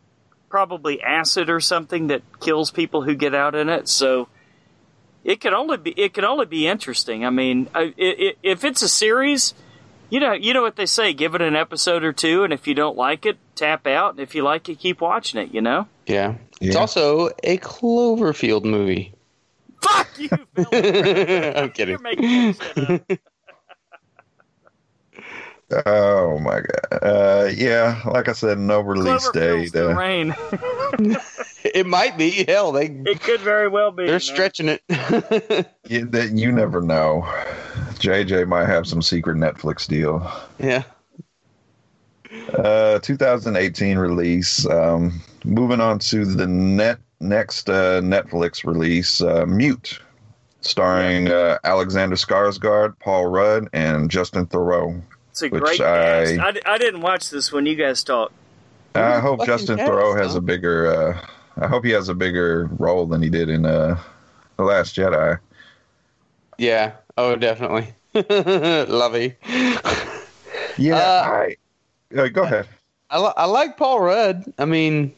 [0.51, 3.89] probably acid or something that kills people who get out in it.
[3.89, 4.29] So
[5.25, 7.25] it could only be it could only be interesting.
[7.25, 9.55] I mean, I- i- i- if it's a series,
[10.11, 12.67] you know, you know what they say: give it an episode or two, and if
[12.67, 14.11] you don't like it, tap out.
[14.13, 15.55] And if you like it, keep watching it.
[15.55, 15.87] You know.
[16.07, 16.35] Yeah.
[16.61, 19.15] It's also a Cloverfield movie.
[19.81, 20.67] Fuck you, Phil.
[21.57, 21.93] I'm kidding.
[21.95, 23.19] You're making shit up.
[25.87, 26.99] Oh my god.
[27.03, 29.73] Uh, yeah, like I said, no release Cloverfield's date.
[29.73, 31.17] the Uh, rain.
[31.63, 32.45] It might be.
[32.49, 34.05] Hell, they It could very well be.
[34.05, 34.19] they're you know?
[34.19, 34.83] stretching it.
[35.89, 37.23] you, that you never know.
[37.99, 40.27] JJ might have some secret Netflix deal.
[40.59, 40.85] yeah.
[42.55, 44.65] Uh, 2018 release.
[44.67, 49.99] Um, moving on to the net next uh, Netflix release, uh, Mute,
[50.63, 55.03] starring uh, Alexander Skarsgård, Paul Rudd, and Justin Theroux.
[55.31, 56.67] It's a which great I- cast.
[56.67, 58.33] I, I didn't watch this when you guys talked.
[58.95, 60.39] I hope Justin cast, Theroux has huh?
[60.39, 60.87] a bigger.
[60.93, 61.27] Uh,
[61.63, 63.97] I hope he has a bigger role than he did in uh,
[64.57, 65.39] the Last Jedi.
[66.59, 66.93] Yeah.
[67.17, 67.93] Oh, definitely.
[68.15, 69.37] Lovey.
[70.79, 71.57] Yeah, Uh, I.
[72.17, 72.67] Uh, go ahead.
[73.11, 74.53] I, I like Paul Rudd.
[74.59, 75.13] I mean,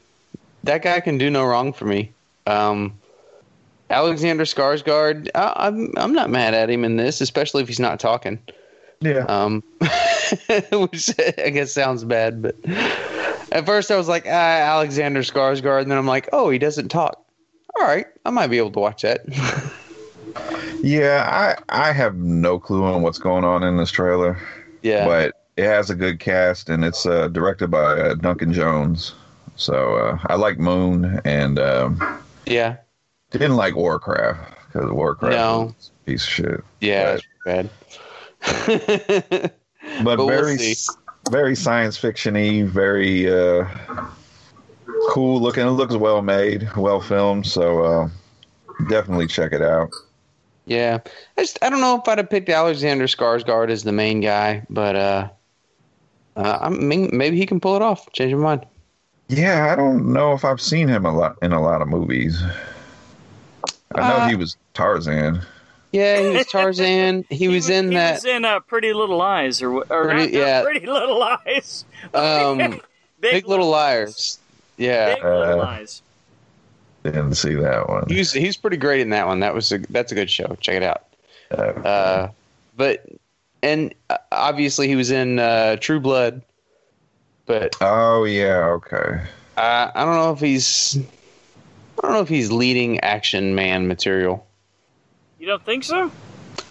[0.64, 2.12] that guy can do no wrong for me.
[2.46, 2.98] Um,
[3.90, 8.00] Alexander Skarsgård, I, I'm I'm not mad at him in this, especially if he's not
[8.00, 8.38] talking.
[9.02, 9.24] Yeah.
[9.28, 9.62] Um,
[10.72, 12.56] which I guess sounds bad, but
[13.52, 16.88] at first I was like, ah, Alexander Skarsgård, and then I'm like, oh, he doesn't
[16.88, 17.24] talk.
[17.78, 19.20] All right, I might be able to watch that.
[20.82, 24.36] Yeah, I I have no clue on what's going on in this trailer,
[24.82, 29.14] yeah, but it has a good cast and it's uh, directed by uh, Duncan Jones.
[29.54, 32.00] So uh, I like Moon and um,
[32.46, 32.78] yeah,
[33.30, 35.74] didn't like Warcraft because Warcraft No.
[36.04, 36.64] piece of shit.
[36.80, 37.70] yeah, bad.
[39.98, 40.92] But, But we'll very see.
[41.30, 43.66] very science fictiony, very uh,
[45.10, 45.66] cool looking.
[45.66, 47.46] It looks well made, well filmed.
[47.46, 48.08] So uh,
[48.88, 49.90] definitely check it out.
[50.66, 51.00] Yeah,
[51.36, 54.64] I just I don't know if I'd have picked Alexander Skarsgård as the main guy,
[54.70, 55.28] but uh,
[56.36, 58.10] uh I mean maybe he can pull it off.
[58.12, 58.66] Change my mind.
[59.28, 62.40] Yeah, I don't know if I've seen him a lot in a lot of movies.
[63.94, 65.42] I know Uh, he was Tarzan.
[65.92, 67.24] Yeah, he was Tarzan.
[67.28, 68.14] He, was, in he that.
[68.14, 70.62] was in uh, Pretty Little Lies, or, or Pretty- not, not yeah.
[70.62, 71.84] Pretty Little Lies.
[72.14, 72.80] Um,
[73.20, 74.38] Big Little Liars.
[74.76, 76.02] Yeah, Big Little Uh, Lies.
[77.04, 78.04] Didn't see that one.
[78.08, 79.40] he was he's pretty great in that one.
[79.40, 80.56] That was a that's a good show.
[80.60, 81.02] Check it out.
[81.50, 82.30] Uh, Uh,
[82.76, 83.04] but
[83.62, 86.42] and uh, obviously he was in uh, True Blood.
[87.46, 89.20] But oh yeah, okay.
[89.56, 90.96] uh, I don't know if he's
[91.98, 94.46] I don't know if he's leading action man material.
[95.42, 96.08] You don't think so?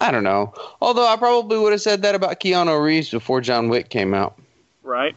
[0.00, 0.54] I don't know.
[0.80, 4.40] Although I probably would have said that about Keanu Reeves before John Wick came out.
[4.82, 5.14] Right.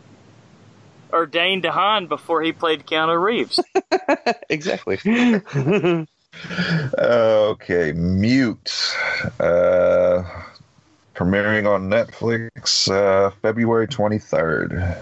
[1.13, 3.61] Or Dane DeHaan before he played Keanu Reeves.
[4.49, 4.99] exactly.
[6.99, 8.93] Okay, Mute.
[9.39, 10.23] Uh,
[11.15, 15.01] premiering on Netflix uh, February 23rd.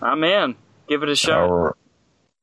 [0.00, 0.54] I'm in.
[0.88, 1.50] Give it a shot.
[1.50, 1.76] All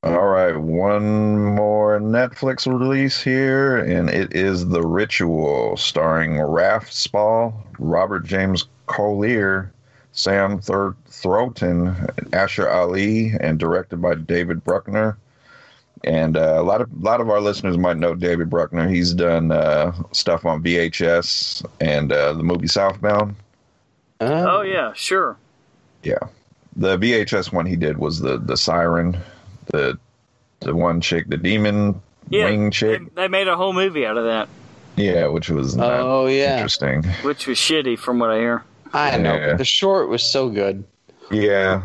[0.03, 7.65] all right, one more Netflix release here, and it is The Ritual, starring Rafe Spall,
[7.79, 9.71] Robert James Collier,
[10.11, 11.95] Sam Thur- Throton,
[12.31, 15.17] Arsher Ali, and directed by David Bruckner.
[16.03, 18.87] And uh, a lot of a lot of our listeners might know David Bruckner.
[18.87, 23.35] He's done uh, stuff on VHS and uh, the movie Southbound.
[24.21, 25.37] Oh yeah, sure.
[26.03, 26.19] Yeah,
[26.75, 29.17] the VHS one he did was the the Siren,
[29.67, 29.97] the
[30.61, 33.15] the one chick, the demon Yeah, wing They, chick.
[33.15, 34.49] they made a whole movie out of that,
[34.95, 37.03] Yeah, which was not Oh yeah, interesting.
[37.23, 38.63] which was shitty from what I hear.
[38.93, 39.35] I know.
[39.35, 39.53] Yeah.
[39.55, 40.83] The short was so good.
[41.31, 41.81] Yeah,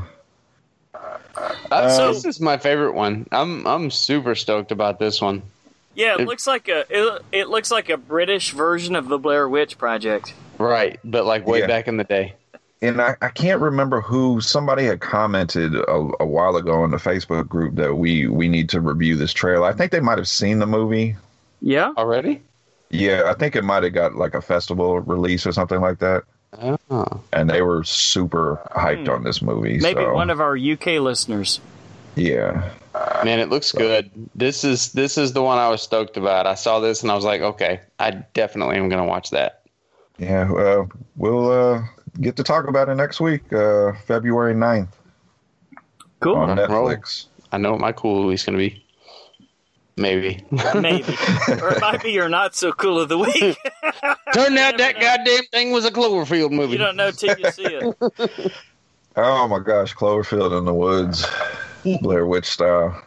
[1.70, 3.26] Uh, So- this is my favorite one.
[3.32, 5.42] I'm I'm super stoked about this one.
[5.94, 9.18] Yeah, it, It- looks like a it, it looks like a British version of the
[9.18, 10.32] Blair Witch Project.
[10.58, 11.66] Right, but like way Yeah.
[11.66, 12.34] back in the day.
[12.82, 16.96] And I, I can't remember who somebody had commented a, a while ago in the
[16.96, 19.66] Facebook group that we we need to review this trailer.
[19.66, 21.16] I think they might have seen the movie.
[21.60, 22.42] Yeah, Already?
[22.90, 26.24] Yeah, I think it might have got like a festival release or something like that.
[26.90, 27.22] Oh.
[27.32, 29.76] And they were super hyped on this movie.
[29.76, 29.82] Hmm.
[29.82, 31.60] maybe so, one of our UK listeners.
[32.16, 32.70] yeah.
[33.24, 34.10] Man, it looks good.
[34.34, 36.46] This is this is the one I was stoked about.
[36.46, 39.62] I saw this and I was like, okay, I definitely am gonna watch that.
[40.18, 41.82] Yeah, uh, we'll uh,
[42.20, 44.88] get to talk about it next week, uh, February 9th
[46.20, 46.36] Cool.
[46.36, 46.56] on.
[46.56, 47.26] Netflix.
[47.50, 48.84] I know what my cool movie's gonna be.
[49.96, 50.42] Maybe.
[50.74, 51.12] Maybe,
[51.60, 53.58] or it might be your not so cool of the week.
[54.34, 56.72] Turned out that goddamn thing was a Cloverfield movie.
[56.72, 58.52] you don't know till you see it.
[59.16, 61.26] Oh my gosh, Cloverfield in the Woods,
[62.00, 63.02] Blair Witch style.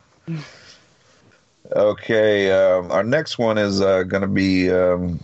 [1.72, 5.20] Okay, um, our next one is uh, going to be, um,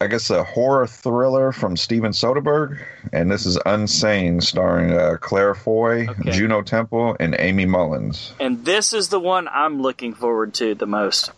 [0.00, 2.78] I guess, a horror thriller from Steven Soderbergh,
[3.12, 6.30] and this is Unsane, starring uh, Claire Foy, Okay.
[6.32, 8.32] Juno Temple, and Aimee Mullins.
[8.40, 11.30] And this is the one I'm looking forward to the most.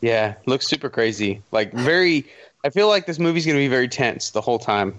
[0.00, 1.42] Yeah, looks super crazy.
[1.50, 2.26] Like very.
[2.64, 4.94] I feel like this movie's gonna be very tense the whole time.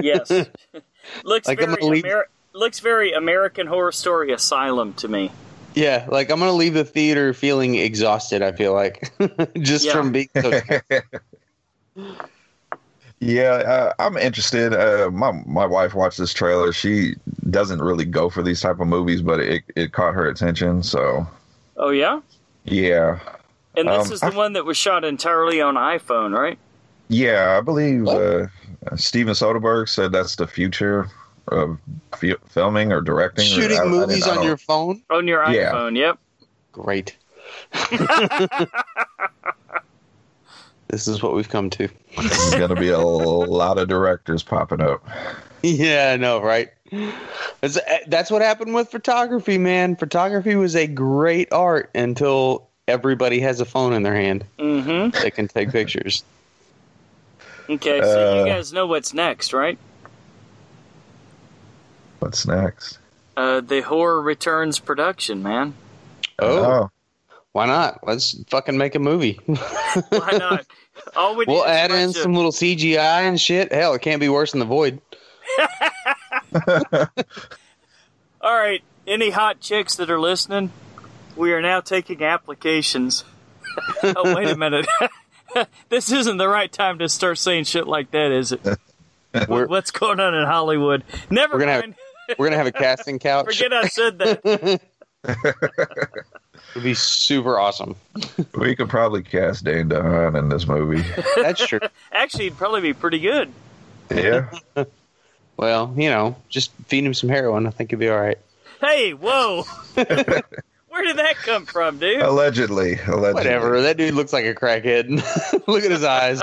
[0.00, 0.30] Yes.
[1.24, 5.30] looks Like, I'm very leave- Ameri- looks very American Horror Story Asylum to me.
[5.74, 8.40] Yeah, like I'm gonna leave the theater feeling exhausted.
[8.42, 9.12] I feel like
[9.60, 9.92] just Yeah.
[9.92, 10.60] from being so.
[13.20, 14.74] Yeah, uh, I'm interested.
[14.74, 16.72] Uh, my my wife watched this trailer.
[16.72, 17.14] She
[17.50, 20.82] doesn't really go for these type of movies, but it it caught her attention.
[20.82, 21.26] So
[21.78, 22.20] Oh yeah?
[22.64, 23.18] yeah,
[23.76, 26.58] And this Um, is the I- one that was shot entirely on iPhone, right?
[27.08, 27.56] yeah.
[27.56, 28.20] I believe What?
[28.20, 28.46] uh,
[28.96, 31.08] Steven Soderbergh said that's the future
[31.48, 31.78] of
[32.18, 33.44] fi- filming or directing.
[33.46, 35.02] Shooting I- I movies I on don't- your phone.
[35.10, 35.72] On your Yeah.
[35.72, 36.18] iPhone, yep.
[36.72, 37.16] Great.
[40.88, 41.88] this is what we've come to.
[42.16, 45.06] There's going to be a lot of directors popping up.
[45.62, 46.68] Yeah, I know, right?
[47.60, 49.96] That's, that's what happened with photography, man.
[49.96, 55.10] Photography was a great art until everybody has a phone in their hand Mm-hmm.
[55.20, 56.22] that can take pictures.
[57.68, 59.76] Okay, so Uh, you guys know what's next, right?
[62.20, 62.98] What's next?
[63.36, 65.74] Uh, the Horror Returns production, man.
[66.38, 66.90] Oh,
[67.56, 68.06] why not?
[68.06, 69.40] Let's fucking make a movie.
[69.46, 70.66] Why not?
[71.16, 73.72] All we need we'll add in bunch of- some little CGI and shit.
[73.72, 75.00] Hell, it can't be worse than the void.
[78.42, 80.70] All right, any hot chicks that are listening,
[81.34, 83.24] we are now taking applications.
[84.02, 84.86] oh, wait a minute.
[85.88, 88.60] this isn't the right time to start saying shit like that, is it?
[89.48, 91.04] We're- What's going on in Hollywood?
[91.30, 91.94] Never We're gonna have-
[92.38, 93.46] We're gonna have a casting couch.
[93.46, 94.80] Forget I said that.
[96.76, 97.96] It'd be super awesome.
[98.54, 101.02] We could probably cast Dane DeHaan in this movie.
[101.36, 101.80] That's true.
[102.12, 103.50] Actually, it'd probably be pretty good.
[104.14, 104.50] Yeah.
[105.58, 107.66] Well, you know, just feed him some heroin.
[107.66, 108.36] I think he'd be all right.
[108.78, 109.62] Hey, whoa.
[109.94, 110.04] Where
[111.02, 112.20] did that come from, dude?
[112.20, 112.98] Allegedly.
[113.06, 113.32] Allegedly.
[113.32, 113.80] Whatever.
[113.80, 115.08] That dude looks like a crackhead.
[115.66, 116.42] Look at his eyes.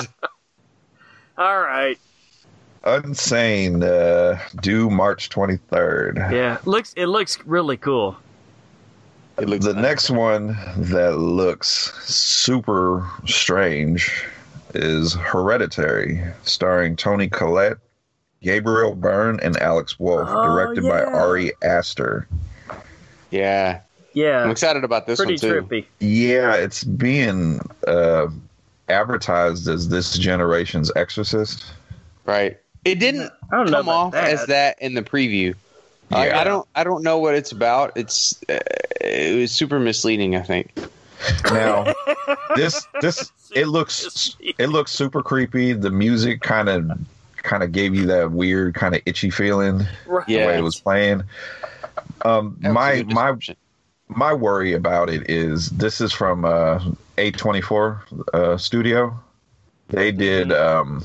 [1.38, 2.00] All right.
[2.86, 6.32] Unsane, uh, due March 23rd.
[6.32, 8.17] Yeah, looks it looks really cool.
[9.39, 9.82] It looks The nice.
[9.82, 14.24] next one that looks super strange
[14.76, 17.78] is Hereditary, starring Toni Collette,
[18.41, 21.04] Gabriel Byrne, and Alex Wolff, Oh, directed by.
[21.04, 22.28] Ari Aster.
[23.32, 23.80] Yeah,
[24.13, 24.43] Yeah.
[24.43, 25.62] I'm excited about this pretty one too.
[25.63, 25.86] trippy.
[26.00, 28.28] Yeah, it's being uh,
[28.89, 31.65] advertised as this generation's Exorcist.
[32.26, 32.58] Right.
[32.86, 34.26] It didn't I don't come about off that.
[34.30, 35.56] as that in the preview.
[36.13, 36.39] I, Yeah.
[36.39, 36.67] I don't.
[36.76, 37.91] I don't know what it's about.
[37.95, 38.41] It's.
[38.49, 38.60] Uh,
[39.02, 40.36] it was super misleading.
[40.36, 40.71] I think.
[41.52, 41.93] Now,
[42.56, 45.73] this this it looks it looks super creepy.
[45.73, 46.91] The music kind of
[47.38, 50.26] kind of gave you that weird kind of itchy feeling Right.
[50.28, 50.58] the way Yeah.
[50.58, 51.23] it was playing.
[52.23, 53.36] Um, was my my
[54.08, 56.80] my worry about it is this is from uh,
[57.17, 57.97] A24
[58.34, 59.17] uh, studio.
[59.89, 61.04] They did um,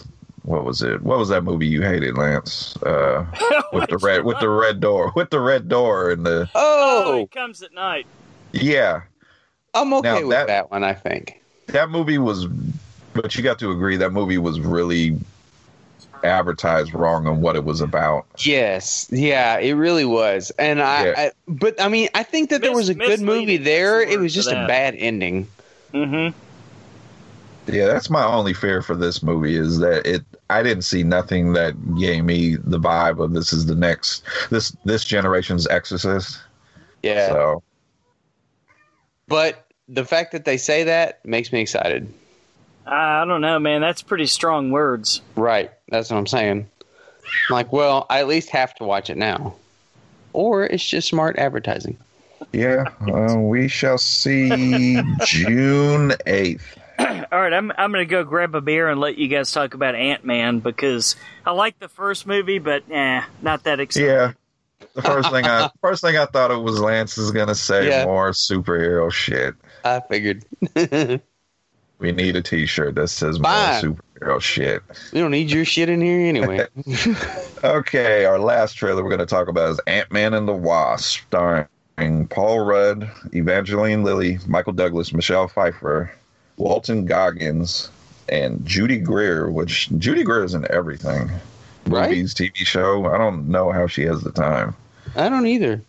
[0.48, 1.02] what was it?
[1.02, 2.76] What was that movie you hated, Lance?
[2.82, 3.26] Uh,
[3.72, 7.22] with the red with the red door with the red door and the Oh, Oh,
[7.22, 8.06] it comes at night.
[8.52, 9.02] yeah
[9.74, 10.82] I'm okay Now with that- that, one.
[10.84, 11.42] I think.
[11.68, 12.46] that movie was.
[13.14, 15.18] But you got to agree that movie was really
[16.24, 18.26] advertised wrong on what it was about.
[18.38, 19.08] Yes.
[19.10, 19.58] Yeah.
[19.58, 20.50] It really was.
[20.58, 21.06] And I.
[21.06, 21.14] Yeah.
[21.16, 24.00] I but I mean, I think that there was a good movie there.
[24.00, 25.46] It was just a bad ending.
[25.92, 26.36] Mm-hmm.
[27.72, 30.24] Yeah, that's my only fear for this movie is that it.
[30.50, 34.74] I didn't see nothing that gave me the vibe of this is the next this
[34.84, 36.40] this generation's Exorcist.
[37.02, 37.28] Yeah.
[37.28, 37.62] So
[39.26, 42.12] But the fact that they say that makes me excited.
[42.86, 43.82] I don't know, man.
[43.82, 45.20] That's pretty strong words.
[45.36, 45.70] Right.
[45.90, 46.68] That's what I'm saying.
[47.50, 49.54] I'm like, well, I at least have to watch it now.
[50.32, 51.98] Or it's just smart advertising.
[52.52, 56.77] yeah, uh, we shall see June eighth.
[56.98, 57.06] All
[57.40, 60.24] right, I'm I'm gonna go grab a beer and let you guys talk about Ant
[60.24, 61.14] Man because
[61.46, 64.06] I like the first movie, but eh, not that excited.
[64.08, 64.32] Yeah.
[64.94, 68.04] The first thing I first thing I thought it was Lance is gonna say Yeah.
[68.04, 69.54] more superhero shit.
[69.84, 70.44] I figured.
[72.00, 73.84] We need a T-shirt that says Fine.
[73.84, 74.84] more superhero shit.
[75.12, 76.64] we don't need your shit in here anyway.
[77.64, 81.22] Okay, our last trailer we're going to talk about is Ant Man and the Wasp,
[81.26, 86.12] starring Paul Rudd, Evangeline Lilly, Michael Douglas, Michelle Pfeiffer,
[86.58, 87.90] Walton Goggins,
[88.28, 89.50] and Judy Greer.
[89.50, 91.30] Which Judy Greer is in everything,
[91.86, 92.10] Right?
[92.10, 93.06] movies, TV show.
[93.06, 94.76] I don't know how she has the time.
[95.16, 95.80] I don't either.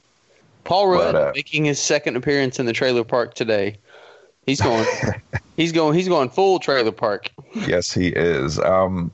[0.64, 3.76] Paul Rudd But, uh, making his second appearance in the trailer park today.
[4.46, 4.86] He's going.
[5.58, 5.96] he's going.
[5.98, 7.30] He's going full trailer park.
[7.68, 8.60] yes, he is.
[8.60, 9.12] Um,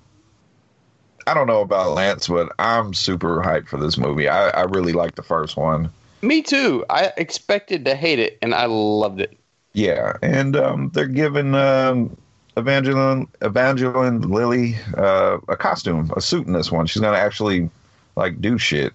[1.27, 4.27] I don't know about Lance, but I'm super hyped for this movie.
[4.29, 5.89] I, I really like the first one.
[6.21, 6.85] Me too.
[6.89, 9.37] I expected to hate it, and I loved it.
[9.75, 12.15] Yeah, and um, they're giving um,
[12.55, 16.88] Evangeline Evangeline Lilly uh, a costume, a suit in this one.
[16.88, 17.69] She's gonna actually
[18.15, 18.93] like do shit.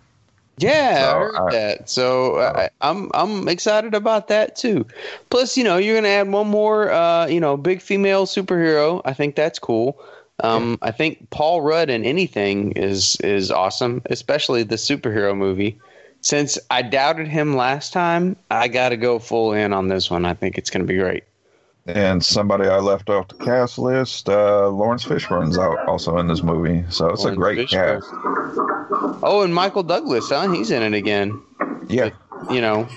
[0.56, 1.90] Yeah, So, I heard I- that.
[1.90, 4.86] So I, I'm I'm excited about that too.
[5.28, 9.02] Plus, you know, you're gonna add one more, uh, you know, big female superhero.
[9.04, 10.00] I think that's cool.
[10.42, 15.78] Um, I think Paul Rudd in anything is is awesome, especially the superhero movie.
[16.22, 20.24] Since I doubted him last time, I got to go full in on this one.
[20.24, 21.24] I think it's gonna be great.
[21.86, 26.42] And somebody I left off the cast list, uh, Laurence Fishburne's out also in this
[26.42, 28.00] movie, so it's a great Fishburne.
[28.00, 29.22] cast.
[29.22, 30.50] Oh, and Michael Douglas, huh?
[30.52, 31.40] He's in it again.
[31.88, 32.10] Yeah,
[32.50, 32.88] You know,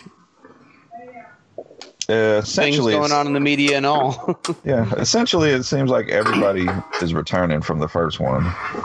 [2.09, 4.39] uh, things going on in the media and all.
[4.65, 6.67] yeah, essentially, it seems like everybody
[7.01, 8.43] is returning from the first one.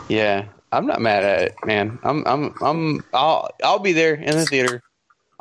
[0.09, 1.99] Yeah, I'm not mad at it, man.
[2.03, 4.83] I'm, I'm, I'm, I'll, I'll be there in the theater.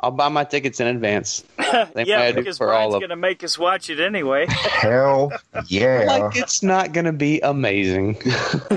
[0.00, 1.44] I'll buy my tickets in advance.
[1.96, 4.46] Yeah, because for Brian's all of going to make us watch it anyway.
[4.48, 5.30] Hell
[5.66, 6.04] yeah!
[6.06, 8.16] Like it's not gonna be amazing.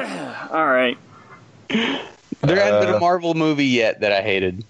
[0.51, 0.97] All right.
[1.69, 1.79] there
[2.41, 4.65] hasn't been Uh, a Marvel movie yet that I hated.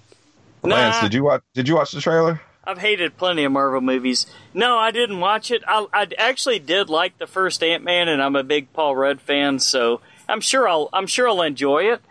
[0.61, 1.01] Lance, Nah.
[1.01, 1.41] did you watch?
[1.55, 2.39] Did you watch the trailer?
[2.63, 4.27] I've hated plenty of Marvel movies.
[4.53, 5.63] No, I didn't watch it.
[5.67, 9.19] I, I actually did like the first Ant Man, and I'm a big Paul Rudd
[9.19, 9.99] fan, so
[10.31, 12.01] I'm sure I'll I'm sure I'll enjoy it.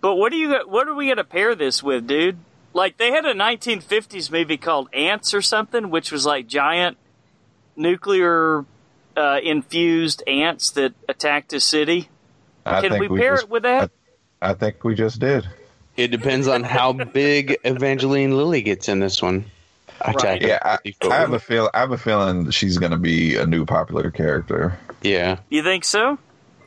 [0.00, 2.38] But what do you what are we gonna pair this with, dude?
[2.72, 6.96] Like they had a 1950s movie called Ants or something, which was like giant
[7.76, 8.64] nuclear
[9.16, 12.08] uh, infused ants that attacked a city.
[12.64, 13.90] I Can we pair just, it with that?
[14.40, 15.48] I think we just did.
[15.96, 19.46] It depends on how big Evangeline Lilly gets in this one.
[20.00, 20.40] I Right.
[20.40, 20.78] Yeah, I,
[21.10, 21.68] I have a feel.
[21.74, 24.78] I have a feeling she's going to be a new popular character.
[25.02, 25.40] yeah.
[25.50, 26.18] You think so?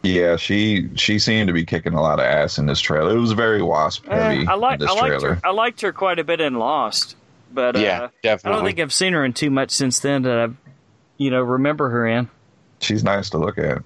[0.03, 3.15] Yeah, she she seemed to be kicking a lot of ass in this trailer.
[3.15, 5.35] It was very wasp heavy Eh, I like in this I liked trailer.
[5.35, 5.41] her.
[5.45, 7.15] I liked her quite a bit in Lost,
[7.53, 8.09] but uh, Yeah,
[8.43, 10.71] I don't think I've seen her in too much since then that I,
[11.17, 12.29] you know, remember her in.
[12.81, 13.81] She's nice to look at.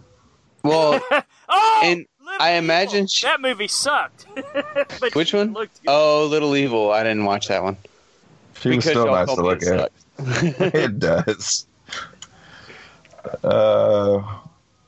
[0.64, 1.00] Well,
[1.50, 2.06] Oh, And
[2.40, 4.26] I imagine she- that movie sucked.
[5.00, 5.54] But which one?
[5.54, 5.90] looked good.
[5.92, 6.92] Oh, Little Evil.
[6.92, 7.78] I didn't watch that one.
[8.60, 9.92] She was still nice to look it at.
[10.74, 11.68] it does.
[13.44, 14.22] Uh,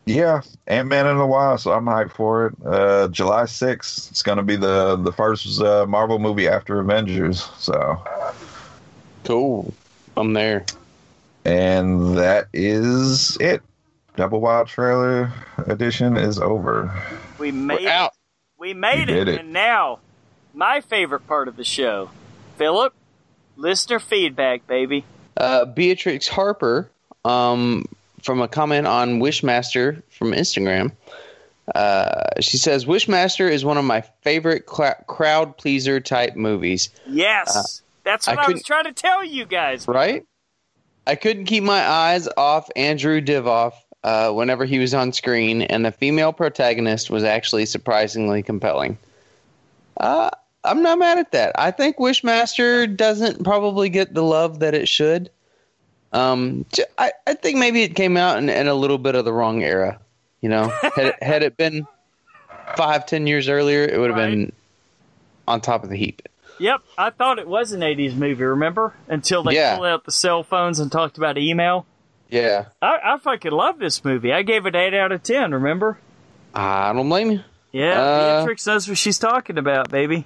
[0.05, 1.67] yeah, Ant Man and the Wasp.
[1.67, 2.55] I'm hyped for it.
[2.65, 4.09] Uh, July 6th.
[4.11, 7.47] It's gonna be the the first uh, Marvel movie after Avengers.
[7.57, 8.01] So,
[9.23, 9.73] Cool.
[10.17, 10.65] I'm there.
[11.45, 13.61] and that is it.
[14.15, 15.31] Double Wild trailer
[15.67, 16.91] edition is over.
[17.37, 18.11] we made We're it.
[18.57, 19.27] We made We it.
[19.29, 19.39] it.
[19.39, 19.99] and now
[20.53, 22.09] my favorite part of the show,
[22.57, 22.93] Philip,
[23.55, 25.05] listener feedback, baby.
[25.37, 26.89] Uh, Beatrix Harper,
[27.23, 27.85] um,
[28.21, 30.91] from a comment on Wishmaster from Instagram.
[31.75, 36.89] Uh, she says Wishmaster is one of my favorite cl- crowd pleaser type movies.
[37.07, 39.87] Yes, that's what I, was trying to tell you guys.
[39.87, 40.25] Right?
[41.05, 45.85] I couldn't keep my eyes off Andrew Divoff uh, whenever he was on screen, and
[45.85, 48.97] the female protagonist was actually surprisingly compelling.
[49.97, 50.29] Uh,
[50.63, 51.53] I'm not mad at that.
[51.57, 55.29] I think Wishmaster doesn't probably get the love that it should.
[56.11, 56.65] Um,
[56.97, 59.61] I, I think maybe it came out in, in a little bit of the wrong
[59.63, 59.99] era.
[60.41, 61.85] You know, had it, had it been
[62.75, 64.29] five, ten years earlier, it would have Right.
[64.31, 64.51] been
[65.47, 66.21] on top of the heap.
[66.59, 68.43] Yep, I thought it was an '80s movie.
[68.43, 69.75] Remember until they Yeah.
[69.75, 71.85] pulled out the cell phones and talked about email.
[72.29, 74.31] Yeah, I, I fucking love this movie.
[74.33, 75.51] I gave it eight out of ten.
[75.53, 75.97] Remember?
[76.53, 77.43] I don't blame you.
[77.71, 80.25] Yeah, Uh, Beatrix knows what she's talking about, baby.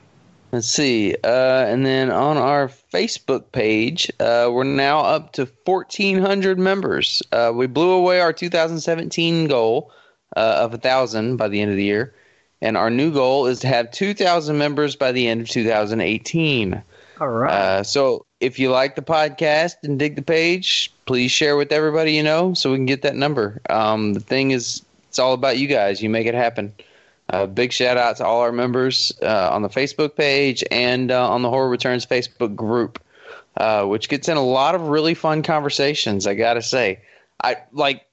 [0.53, 1.15] Let's see.
[1.23, 7.23] Uh, and then on our Facebook page, uh, we're now up to 1,400 members.
[7.31, 9.91] Uh, we blew away our 2017 goal
[10.37, 12.13] uh, of 1,000 by the end of the year.
[12.61, 16.83] And our new goal is to have 2,000 members by the end of 2018.
[17.19, 17.51] All right.
[17.51, 22.13] Uh, so if you like the podcast and dig the page, please share with everybody
[22.13, 23.59] you know so we can get that number.
[23.71, 26.03] Um, the thing is, it's all about you guys.
[26.03, 26.71] You make it happen.
[27.29, 31.29] Uh, big shout out to all our members uh, on the Facebook page and uh,
[31.29, 33.01] on the Horror Returns Facebook group,
[33.57, 36.27] uh, which gets in a lot of really fun conversations.
[36.27, 37.01] I gotta say,
[37.41, 38.05] I like.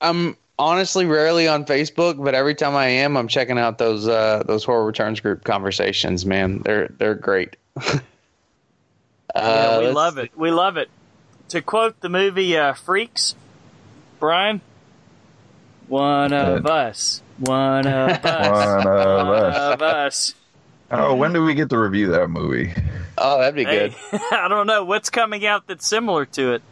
[0.00, 4.42] I'm honestly rarely on Facebook, but every time I am, I'm checking out those uh,
[4.46, 6.26] those Horror Returns group conversations.
[6.26, 7.56] Man, they're they're great.
[7.84, 8.00] yeah,
[9.34, 10.30] Uh, we love it.
[10.36, 10.88] We love it.
[11.50, 13.34] To quote the movie uh, Freaks,
[14.20, 14.60] Brian,
[15.88, 19.74] one of us, one of us, One of one us.
[19.74, 20.34] of us.
[20.90, 22.72] Oh, when do we get to review that movie?
[23.18, 24.20] Oh, that'd be Hey, good.
[24.32, 26.62] I don't know what's coming out that's similar to it.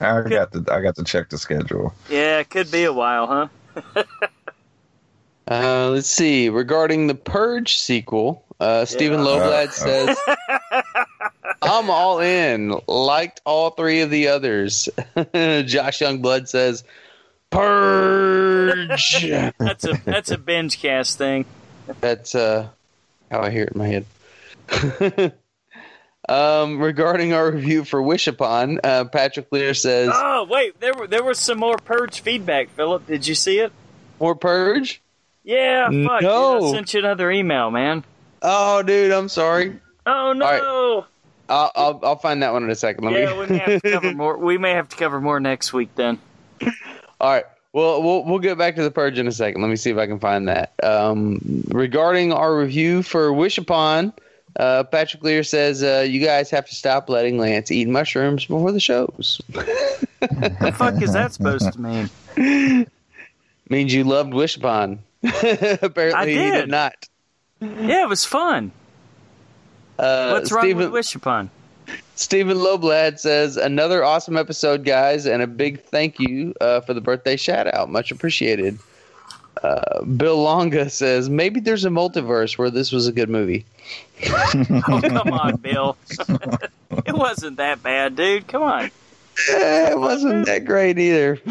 [0.00, 1.94] I got to I got to check the schedule.
[2.10, 4.02] Yeah, it could be a while, huh?
[5.50, 6.48] Uh, let's see.
[6.48, 9.26] Regarding the Purge sequel, uh, Stephen Yeah.
[9.26, 10.18] Loblad Uh, says,
[11.62, 12.74] "I'm all in.
[12.88, 16.82] Liked all three of the others." Josh Youngblood says,
[17.54, 19.24] "Purge."
[19.58, 21.44] That's a that's a binge cast thing.
[22.00, 22.68] That's uh,
[23.30, 25.34] how I hear it in my head.
[26.28, 31.06] um, regarding our review for Wish Upon, uh, Patrick Lear says, Oh wait, there were
[31.06, 32.70] there was some more purge feedback.
[32.70, 33.72] Philip, did you see it?
[34.20, 35.00] "More Purge."
[35.42, 35.92] Yeah, fuck.
[35.92, 36.68] dude, No.
[36.68, 38.02] I sent you another email, man.
[38.40, 39.78] Oh, dude, I'm sorry.
[40.06, 41.06] Oh no.
[41.48, 43.04] I'll I'll, I'll find that one in a second.
[43.04, 43.38] Let Yeah, me.
[43.40, 44.38] we may have to cover more.
[44.38, 46.18] We may have to cover more next week then.
[47.24, 47.46] All right.
[47.72, 49.62] Well, we'll we'll get back to the purge in a second.
[49.62, 50.74] Let me see if I can find that.
[50.82, 54.12] Um, regarding our review for Wish Upon,
[54.60, 58.72] uh, Patrick Lear says uh, you guys have to stop letting Lance eat mushrooms before
[58.72, 59.40] the shows.
[60.20, 62.86] The fuck is that supposed to mean?
[63.68, 65.00] Means you loved Wish Upon.
[65.22, 66.52] Apparently, I he did.
[66.52, 66.94] did not.
[67.60, 68.72] Yeah, it was fun.
[69.98, 71.50] Uh, What's wrong with Wish Upon?
[72.16, 77.00] Stephen Loblad says another awesome episode, guys, and a big thank you uh, for the
[77.00, 77.90] birthday shout out.
[77.90, 78.78] Much appreciated.
[79.62, 83.64] Uh, Bill Longa says maybe there's a multiverse where this was a good movie.
[84.26, 85.96] Oh, come on, Bill.
[87.06, 88.46] it wasn't that bad, dude.
[88.46, 88.90] Come on.
[89.48, 91.40] Eh, it wasn't that great either.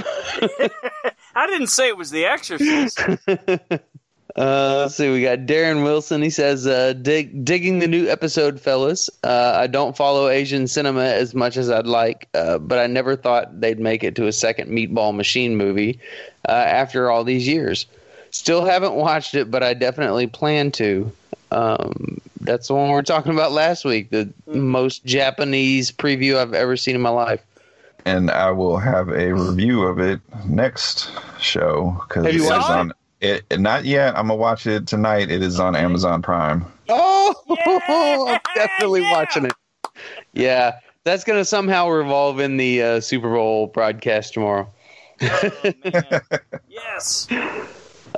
[1.36, 3.00] I didn't say it was The Exorcist.
[4.36, 5.12] Uh, let's see.
[5.12, 6.22] We got Darren Wilson.
[6.24, 9.10] He says, uh, dig, "Digging the new episode, fellas.
[9.24, 13.16] Uh, I don't follow Asian cinema as much as I'd like, uh, but I never
[13.16, 16.00] thought they'd make it to a second Meatball Machine movie
[16.50, 17.86] uh, after all these years.
[18.32, 21.12] Still haven't watched it, but I definitely plan to.
[21.52, 24.10] Um, that's the one we were talking about last week.
[24.10, 27.42] The most Japanese preview I've ever seen in my life.
[28.06, 32.52] and I will have a review of it next show because Have it you
[32.90, 32.96] it?
[33.24, 33.40] On.
[33.50, 34.16] It not yet.
[34.18, 35.32] I'm gonna watch it tonight.
[35.32, 36.66] It is on Amazon Prime.
[36.90, 38.34] Oh, Yeah!
[38.34, 39.12] I'm definitely Yeah!
[39.12, 39.54] watching it.
[40.34, 44.68] Yeah, that's going to somehow revolve in the uh, Super Bowl broadcast tomorrow.
[45.22, 45.52] Oh,
[45.84, 46.22] man.
[46.68, 47.28] Yes.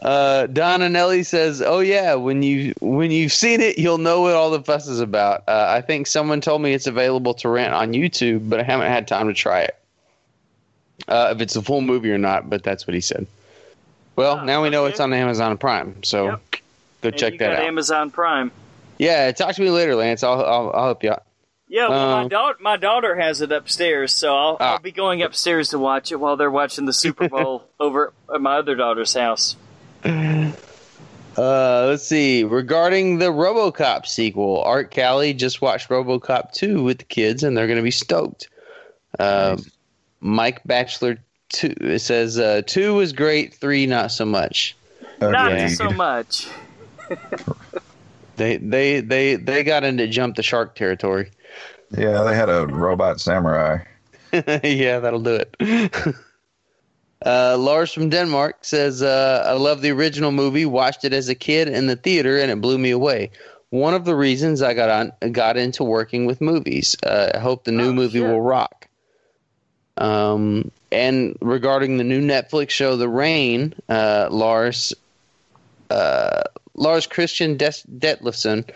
[0.02, 4.34] Uh, Don Anelli says, "Oh yeah, when you when you've seen it, you'll know what
[4.34, 7.74] all the fuss is about." Uh, I think someone told me it's available to rent
[7.74, 9.76] on YouTube, but I haven't had time to try it.
[11.08, 13.26] Uh, if it's a full movie or not, but that's what he said.
[14.16, 14.92] Well, Ah, now we know okay.
[14.92, 16.42] it's on Amazon Prime, so Yep.
[17.02, 17.66] go And check you that got out.
[17.68, 18.52] Amazon Prime.
[18.98, 20.24] yeah, talk to me later, Lance.
[20.24, 21.24] I'll I'll, I'll help you out.
[21.68, 24.74] Yeah, well, my Um, daughter, my daughter has it upstairs, so I'll, Ah.
[24.74, 28.40] I'll be going upstairs to watch it while they're watching the Super Bowl over at
[28.40, 29.56] my other daughter's house.
[31.38, 32.44] Uh, let's see.
[32.46, 37.68] Regarding the RoboCop sequel, Art Callie just watched RoboCop 2 with the kids, and they're
[37.68, 38.48] going to be stoked.
[39.20, 39.58] Uh,
[40.22, 41.18] Mike Batchelor
[41.50, 44.76] 2 it says uh, 2 was great, 3 not so much.
[45.22, 46.48] Not so much.
[48.38, 51.32] They they they they got into jump the shark territory.
[51.98, 53.78] Yeah, they had a robot samurai.
[54.64, 55.96] yeah, that'll do it.
[57.26, 61.34] Uh, Lars from Denmark says, uh, I love the original movie, watched it as a
[61.34, 63.32] kid in the theater, and it blew me away.
[63.70, 66.96] One of the reasons I got on got into working with movies.
[67.02, 68.28] Uh, I hope the new Oh, movie shit.
[68.28, 68.88] will rock.
[69.98, 74.94] Um, and regarding the new Netflix show, The Rain, uh, Lars
[75.90, 76.42] uh,
[76.76, 78.70] Lars Christian Des- Detlefson,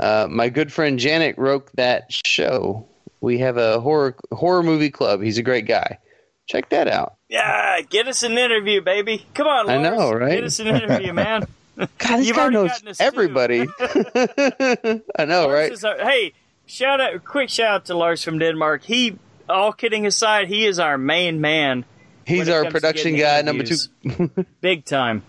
[0.00, 2.86] uh, my good friend Janet wrote that show.
[3.20, 5.22] We have a horror horror movie club.
[5.22, 5.98] He's a great guy.
[6.46, 7.14] Check that out.
[7.28, 9.24] Yeah, get us an interview, baby.
[9.34, 9.78] Come on, Lars.
[9.78, 10.34] I know, right?
[10.34, 11.46] Get us an interview, man.
[11.76, 13.04] God, this You've guy knows gotten us two.
[13.04, 13.66] everybody.
[13.80, 15.84] I know, Lars right?
[16.00, 16.32] our- hey,
[16.66, 18.82] shout out, quick shout out to Lars from Denmark.
[18.84, 19.16] He,
[19.52, 21.84] all kidding aside, he is our main man,
[22.26, 23.76] He's our production guy, number two.
[24.60, 25.22] big time.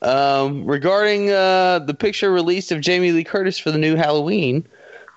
[0.00, 4.66] Um, regarding uh, the picture released of Jamie Lee Curtis for the new Halloween,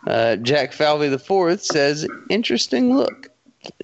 [0.05, 3.29] uh, Jack Falvey the Fourth says, "Interesting look."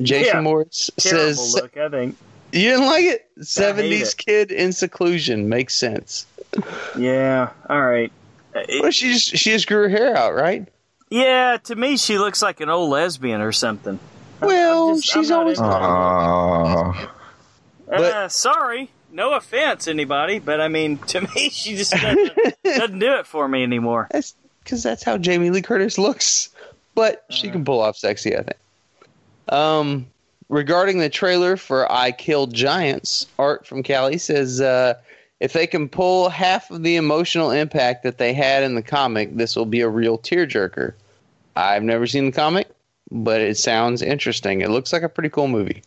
[0.01, 0.41] Jason Yeah.
[0.41, 2.18] Morris Terrible says, look, I think.
[2.51, 3.28] "You didn't like it?
[3.41, 6.28] Seventies kid in seclusion makes sense."
[6.97, 8.12] Yeah, all right.
[8.53, 10.68] It- Well, she just she just grew her hair out, right?
[11.09, 13.97] yeah, to me, she looks like an old lesbian or something.
[14.48, 17.10] I'm- Well, just- she's always- into.
[17.88, 22.32] But- uh, sorry, no offense, anybody, but I mean, to me, she just doesn't,
[22.64, 24.08] doesn't do it for me anymore.
[24.12, 24.34] That's
[24.64, 26.50] because that's how Jamie Lee Curtis looks.
[26.96, 27.54] But she Uh.
[27.54, 28.58] can pull off sexy, I think.
[29.50, 30.08] Um,
[30.50, 34.94] regarding the trailer for I Killed Giants, Art from Cali says uh,
[35.39, 39.36] if they can pull half of the emotional impact that they had in the comic,
[39.36, 40.94] this will be a real tearjerker.
[41.56, 42.70] I've never seen the comic,
[43.12, 44.62] but it sounds interesting.
[44.62, 45.84] It looks like a pretty cool movie.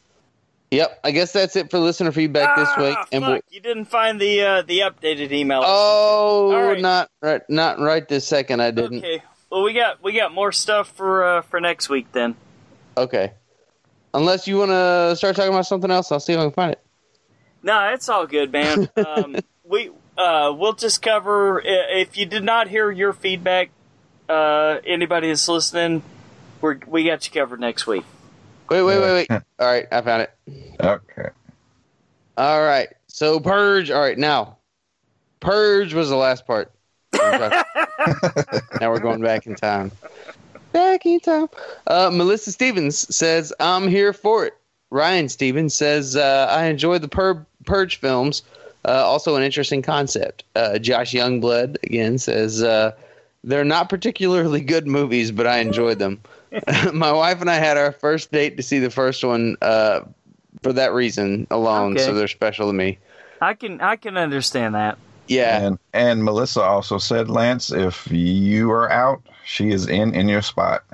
[0.71, 2.99] Yep, I guess that's it for listener feedback this Ah, week.
[3.13, 5.63] And we'll, you didn't find the uh, the updated email.
[5.65, 6.81] oh, right.
[6.81, 8.61] not right, not right this second.
[8.61, 8.99] I didn't.
[8.99, 9.23] Okay.
[9.51, 12.35] Well, we got we got more stuff for uh, for next week then.
[12.97, 13.33] Okay.
[14.15, 16.73] Unless you want to start talking about something else, I'll see if I can find
[16.73, 16.81] it.
[17.63, 18.89] No, it's all good, man.
[18.97, 21.63] um, we uh, we'll just cover.
[21.65, 23.71] If you did not hear your feedback,
[24.29, 26.03] uh, anybody that's listening,
[26.65, 28.05] we we got you covered next week.
[28.71, 29.43] Wait, wait, wait, wait.
[29.59, 30.31] All right, I found it.
[30.81, 31.29] Okay.
[32.37, 32.89] All right.
[33.07, 33.91] So purge.
[33.91, 34.59] All right, now
[35.45, 36.73] purge was the last part.
[37.13, 39.93] now we're going back in time.
[40.73, 41.49] Back in time.
[41.87, 44.55] Uh, Melissa Stevens says, "I'm here for it."
[44.91, 48.43] Ryan Stevens says, uh, "I enjoy the pur- purge films.
[48.85, 52.93] Uh, also, an interesting concept." Uh, Josh Youngblood again says, uh,
[53.45, 56.21] "They're not particularly good movies, but I enjoyed them."
[56.93, 60.01] My wife and I had our first date to see the first one uh,
[60.63, 62.05] for that reason alone, Okay.
[62.05, 62.99] so they're special to me.
[63.41, 64.97] I can I can understand that.
[65.27, 65.61] Yeah.
[65.67, 70.43] And and Melissa also said, Lance, if you are out, she is in in your
[70.43, 70.85] spot.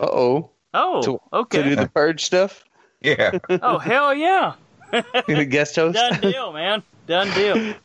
[0.00, 0.50] Uh oh.
[0.74, 2.64] Oh, To, to do the purge stuff.
[3.02, 3.38] Yeah.
[3.50, 4.54] Oh hell yeah!
[5.26, 5.96] Guest host.
[5.96, 6.82] Done deal, man.
[7.06, 7.74] Done deal.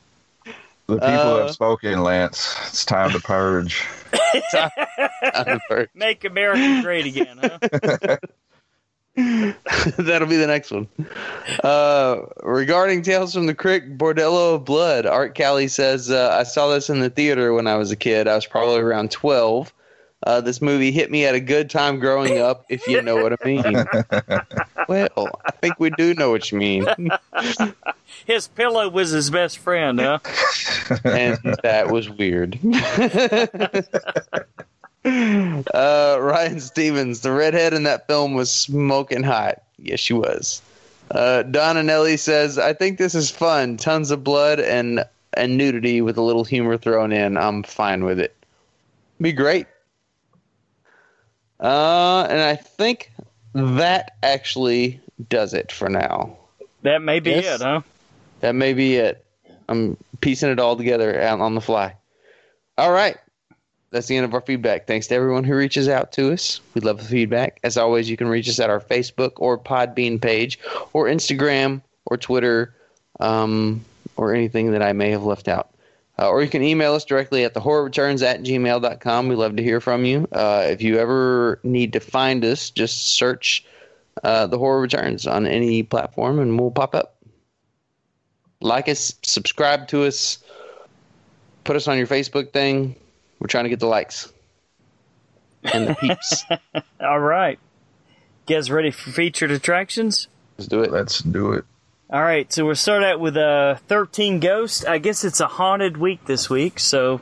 [0.88, 2.56] The people Uh, have spoken, Lance.
[2.68, 3.86] It's time to purge.
[4.12, 5.90] Purge.
[5.94, 8.18] Make America great again, huh?
[9.98, 10.88] That'll be the next one.
[11.64, 16.70] Uh, regarding Tales from the Crypt, Bordello of Blood, Art Callie says, uh, I saw
[16.70, 18.28] this in the theater when I was a kid.
[18.28, 19.74] I was probably around 12.
[20.24, 23.34] Uh, this movie hit me at a good time growing up, if you know what
[23.34, 23.64] I mean.
[24.88, 26.88] well, I think we do know what you mean.
[28.26, 30.20] His pillow was his best friend, huh?
[31.04, 32.58] and that was weird.
[35.74, 39.62] uh, Ryan Stevens, the redhead in that film was smoking hot.
[39.78, 40.62] Yes, she was.
[41.12, 43.78] Uh, Don Anelli says, "I think this is fun.
[43.78, 47.38] Tons of blood and and nudity with a little humor thrown in.
[47.38, 48.36] I'm fine with it.
[49.22, 49.68] Be great."
[51.60, 53.12] Uh, and I think
[53.54, 55.00] that actually
[55.30, 56.38] does it for now.
[56.84, 57.62] That may be Yes.
[57.62, 57.82] it, huh?
[58.42, 59.26] That may be it.
[59.68, 61.96] I'm piecing it all together out on the fly.
[62.78, 63.18] All right.
[63.90, 64.86] That's the end of our feedback.
[64.86, 66.60] Thanks to everyone who reaches out to us.
[66.74, 67.60] We love the feedback.
[67.64, 70.60] As always, you can reach us at our Facebook or Podbean page
[70.94, 72.76] or Instagram or Twitter
[73.20, 73.84] um,
[74.18, 75.70] or anything that I may have left out.
[76.20, 79.28] Uh, or you can email us directly at thehorrorreturns at gmail.com.
[79.28, 80.28] We love to hear from you.
[80.32, 83.64] Uh, if you ever need to find us, just search
[84.24, 87.18] uh, The Horror Returns on any platform and we'll pop up
[88.62, 90.40] like us, subscribe to us,
[91.64, 92.96] put us on your Facebook thing.
[93.40, 94.34] We're trying to get the likes
[95.64, 96.44] and the peeps.
[97.00, 97.60] All right.
[98.48, 100.28] You guys ready for featured attractions?
[100.58, 100.92] Let's do it.
[100.92, 101.66] Let's do it.
[102.10, 104.88] All right, so we'll start out with uh, 13 Ghost.
[104.88, 106.80] I guess it's a haunted week this week.
[106.80, 107.20] So,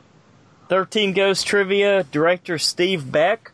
[0.68, 2.04] 13 Ghost trivia.
[2.04, 3.50] Director Steve Beck,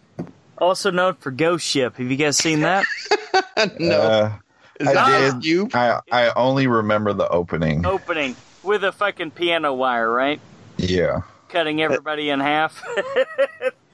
[0.59, 1.97] also known for Ghost Ship.
[1.97, 2.85] Have you guys seen that?
[3.81, 4.33] no, Uh,
[4.81, 5.45] I that did.
[5.47, 5.71] you?
[5.73, 7.87] I I only remember the opening.
[7.87, 10.41] Opening with a fucking piano wire, right?
[10.77, 11.23] Yeah.
[11.49, 12.83] Cutting everybody in half.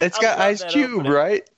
[0.01, 1.11] It's I got Ice Cube, opening.
[1.13, 1.51] right?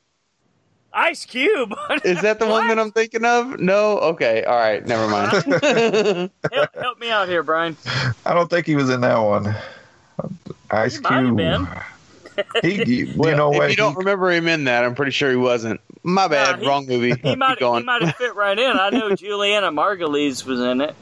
[0.92, 1.72] Ice Cube.
[2.04, 3.60] Is that the one that I'm thinking of?
[3.60, 3.98] No.
[3.98, 4.44] Okay.
[4.44, 4.84] All right.
[4.86, 6.30] Never mind.
[6.52, 7.76] help, help me out here, Brian.
[8.26, 9.54] I don't think he was in that one.
[10.70, 11.36] Ice He might have Cube.
[11.36, 11.68] been.
[12.62, 13.70] He, you, you know if what?
[13.70, 15.80] you don't He- remember him in that, I'm pretty sure he wasn't.
[16.02, 16.60] My bad.
[16.60, 17.14] he- Wrong movie.
[17.22, 17.84] He might Keep he going.
[17.84, 18.78] might have fit right in.
[18.78, 20.94] I know Julianna Margulies was in it.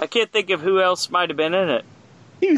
[0.00, 1.84] I can't think of who else might have been in it.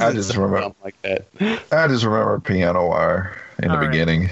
[0.00, 1.26] I just remember- like that.
[1.72, 3.90] I just remember Piano Wire in the All right.
[3.90, 4.28] beginning.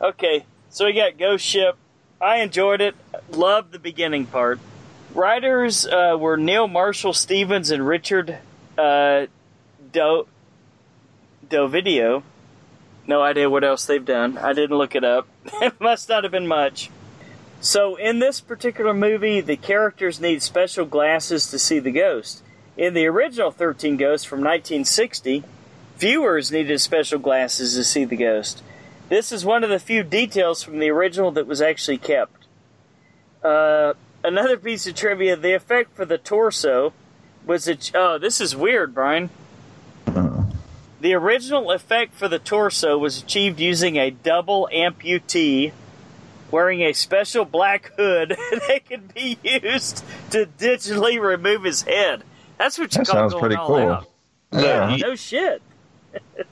[0.00, 0.44] Okay,
[0.74, 1.76] so we got Ghost Ship.
[2.20, 2.96] I enjoyed it.
[3.30, 4.58] Loved the beginning part.
[5.14, 8.38] Writers uh, were Neal Marshall Stevens and Richard
[8.76, 9.26] uh,
[9.92, 10.26] Do.
[13.06, 14.36] No idea what else they've done.
[14.36, 15.28] I didn't look it up.
[15.62, 16.90] it must not have been much.
[17.60, 22.42] So, in this particular movie, the characters need special glasses to see the ghost.
[22.76, 25.44] In the original 13 Ghosts from 1960,
[25.98, 28.64] viewers needed special glasses to see the ghost.
[29.14, 32.48] This is one of the few details from the original that was actually kept.
[33.44, 33.92] Uh,
[34.24, 36.92] another piece of trivia: the effect for the torso
[37.46, 37.78] was a.
[37.94, 39.30] Oh, this is weird, Brian.
[41.00, 45.70] The original effect for the torso was achieved using a double amputee
[46.50, 50.02] wearing a special black hood that could be used
[50.32, 52.24] to digitally remove his head.
[52.58, 53.90] That's what you That call sounds going pretty all cool.
[53.92, 54.10] out.
[54.52, 54.96] Yeah.
[54.96, 55.62] No shit.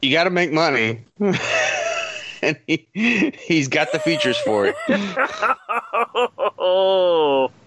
[0.01, 1.07] You got to make money.
[2.43, 2.89] and he,
[3.47, 4.75] he's got the features for it.
[6.59, 7.51] Oh,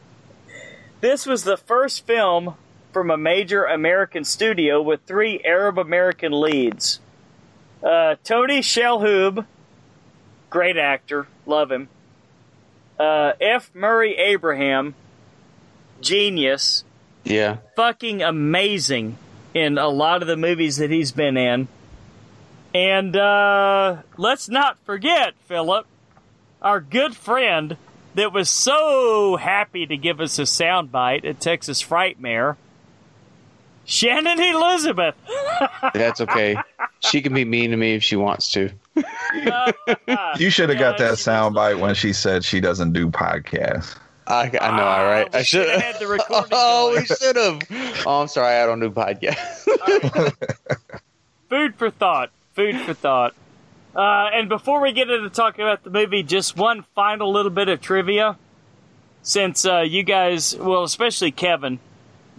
[1.01, 2.55] This was the first film
[2.91, 6.99] from a major American studio with three Arab American leads.
[7.83, 9.45] Uh, Tony Shalhoub,
[10.49, 11.89] great actor, love him.
[12.97, 13.69] Uh, F.
[13.75, 14.95] Murray Abraham,
[16.01, 16.83] genius,
[17.23, 17.57] Yeah.
[17.75, 19.17] fucking amazing
[19.53, 21.67] in a lot of the movies that he's been in.
[22.75, 25.87] And uh, let's not forget, Philip,
[26.61, 27.77] our good friend
[28.15, 32.57] that was so happy to give us a soundbite at Texas Frightmare,
[33.85, 35.15] Shannon Elizabeth.
[35.93, 36.57] That's okay.
[36.99, 38.69] she can be mean to me if she wants to.
[40.37, 43.95] You should have got that soundbite when she said she doesn't do podcasts.
[44.27, 45.31] I, I know, all right.
[45.31, 47.01] we I should shoulda had the recording Oh, going.
[47.01, 48.05] we should have.
[48.05, 48.55] Oh, I'm sorry.
[48.55, 49.63] I don't do podcasts.
[51.49, 52.31] food for thought.
[52.55, 53.33] Food for thought.
[53.95, 57.69] Uh, and before we get into talking about the movie, just one final little bit
[57.69, 58.37] of trivia.
[59.23, 61.79] Since uh, you guys, well, especially Kevin,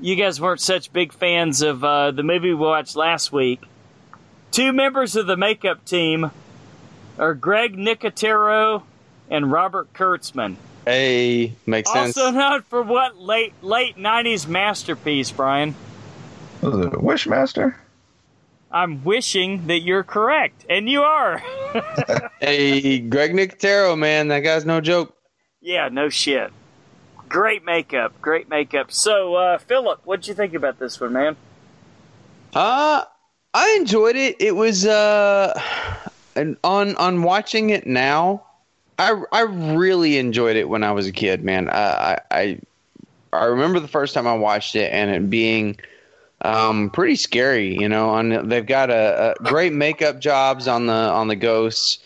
[0.01, 3.63] you guys weren't such big fans of uh, the movie we watched last week.
[4.51, 6.31] Two members of the makeup team
[7.19, 8.83] are Greg Nicotero
[9.31, 10.57] and Robert Kurtzman.
[10.85, 12.17] hey, makes sense.
[12.17, 15.75] Also known for what late late '90s masterpiece, Brian?
[16.61, 17.75] Was it Wishmaster?
[18.71, 21.43] I'm wishing that you're correct, and you are.
[22.41, 25.17] Hey, Greg Nicotero, man, that guy's no joke.
[25.61, 26.53] Yeah, no shit.
[27.29, 28.93] Great makeup, great makeup.
[28.93, 31.37] So, uh, Philip, what'd you think about this one, man?
[32.55, 33.05] Uh
[33.53, 34.37] I enjoyed it.
[34.39, 35.59] It was uh
[36.35, 38.45] and on on watching it now,
[38.99, 41.69] I I really enjoyed it when I was a kid, man.
[41.69, 42.61] I I I,
[43.33, 45.79] I remember the first time I watched it and it being
[46.47, 48.15] um pretty scary, you know.
[48.15, 51.99] And they've got a, a great makeup jobs on the on the ghosts.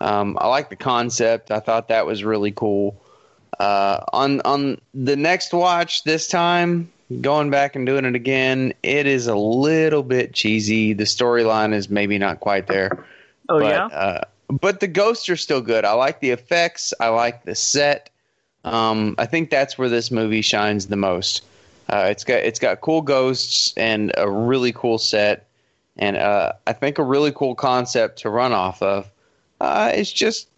[0.00, 1.50] Um, I like the concept.
[1.50, 3.00] I thought that was really cool.
[3.60, 6.90] Uh, on on the next watch this time,
[7.20, 10.92] going back and doing it again, it is a little bit cheesy.
[10.92, 13.04] The storyline is maybe not quite there.
[13.48, 15.84] Oh but, yeah, uh, but the ghosts are still good.
[15.84, 16.92] I like the effects.
[16.98, 18.10] I like the set.
[18.64, 21.44] Um, I think that's where this movie shines the most.
[21.88, 25.46] Uh, it's got it's got cool ghosts and a really cool set,
[25.96, 29.10] and uh, I think a really cool concept to run off of.
[29.60, 30.48] Uh, it's just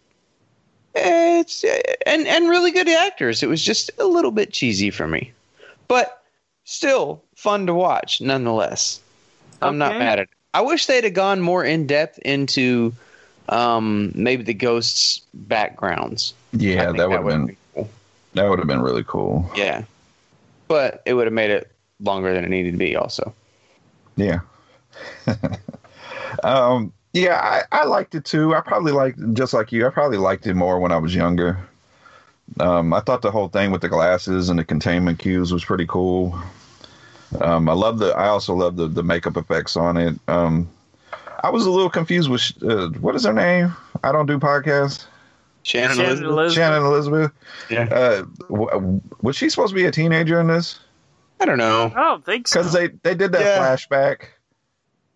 [0.95, 1.63] it's
[2.05, 3.43] and and really good actors.
[3.43, 5.31] It was just a little bit cheesy for me,
[5.87, 6.23] but
[6.63, 9.01] still fun to watch nonetheless.
[9.61, 10.29] I'm not mad at it.
[10.53, 12.93] I wish they'd have gone more in depth into
[13.49, 16.33] um, maybe the ghosts' backgrounds.
[16.53, 17.89] Yeah, think that would have would've been cool.
[18.33, 19.49] that would have been really cool.
[19.55, 19.83] Yeah,
[20.67, 22.95] but it would have made it longer than it needed to be.
[22.95, 23.33] Also,
[24.15, 24.39] Yeah.
[26.43, 27.39] um, yeah,
[27.71, 28.55] I, I liked it too.
[28.55, 29.85] I probably liked just like you.
[29.87, 31.57] I probably liked it more when I was younger.
[32.59, 35.85] Um, I thought the whole thing with the glasses and the containment cubes was pretty
[35.85, 36.37] cool.
[37.41, 38.13] Um, I love the.
[38.15, 40.15] I also love the the makeup effects on it.
[40.27, 40.69] Um,
[41.43, 43.75] I was a little confused with uh, what is her name?
[44.03, 45.05] I don't do podcasts.
[45.67, 46.31] Shannon, Shannon Elizabeth.
[46.31, 46.53] Elizabeth.
[46.53, 47.31] Shannon Elizabeth.
[47.69, 47.83] Yeah.
[47.91, 50.79] Uh, w- was she supposed to be a teenager in this?
[51.41, 51.91] I don't know.
[51.95, 52.59] I don't think so.
[52.59, 53.59] because they they did that Yeah.
[53.59, 54.27] flashback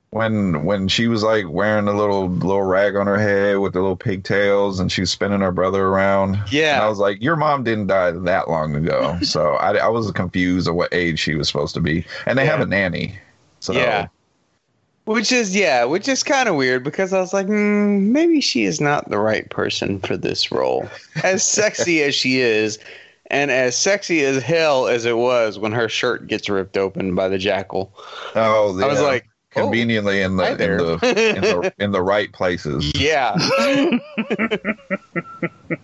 [0.09, 3.79] when when she was like wearing a little little rag on her head with the
[3.79, 6.37] little pigtails and she was spinning her brother around.
[6.51, 6.75] Yeah.
[6.75, 10.11] and I was like, your mom didn't die that long ago, so I, I was
[10.11, 13.17] confused of what age she was supposed to be, and they have a nanny.
[13.61, 14.07] So Yeah.
[15.05, 18.65] Which is yeah, which is kind of weird because I was like, mm, maybe she
[18.65, 20.87] is not the right person for this role.
[21.23, 22.77] As sexy as she is,
[23.27, 27.27] and as sexy as hell as it was when her shirt gets ripped open by
[27.27, 27.91] the jackal.
[28.35, 29.05] oh, I was yeah.
[29.05, 32.91] like, oh, conveniently in the in the, in the in the right places.
[32.95, 33.35] yeah,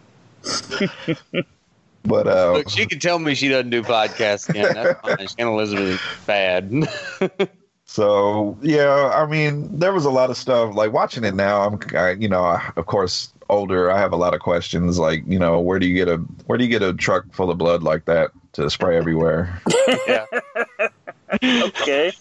[2.03, 4.73] But uh, look, she can tell me she doesn't do podcasts again.
[4.73, 5.47] That's fine.
[5.47, 6.71] Elizabeth is bad.
[7.97, 10.75] So yeah, I mean, there was a lot of stuff.
[10.75, 13.89] Like watching it now, I'm, I, you know, I, of course, older.
[13.89, 14.99] I have a lot of questions.
[14.99, 17.49] Like, you know, where do you get a where do you get a truck full
[17.49, 19.59] of blood like that to spray everywhere?
[20.07, 20.25] yeah,
[21.43, 22.11] okay.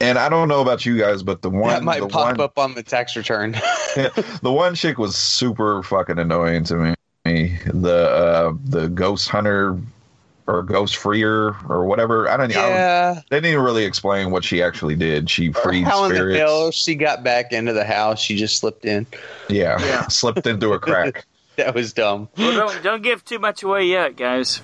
[0.00, 2.40] and I don't know about you guys, but the one, that might the pop one,
[2.40, 3.52] up on the tax return.
[3.94, 7.56] the one chick was super fucking annoying to me.
[7.66, 9.78] The uh, the ghost hunter
[10.50, 12.28] or ghost freer or whatever.
[12.28, 12.48] I don't.
[12.50, 12.54] know.
[12.68, 15.30] yeah, they didn't really explain what she actually did.
[15.30, 16.38] She freed how in the spirits.
[16.40, 18.20] hell she got back into the house?
[18.20, 19.06] She just slipped in.
[19.48, 20.06] yeah, Yeah.
[20.08, 21.26] slipped into a crack.
[21.56, 22.28] That was dumb.
[22.38, 24.62] Well, don't don't give too much away yet, guys.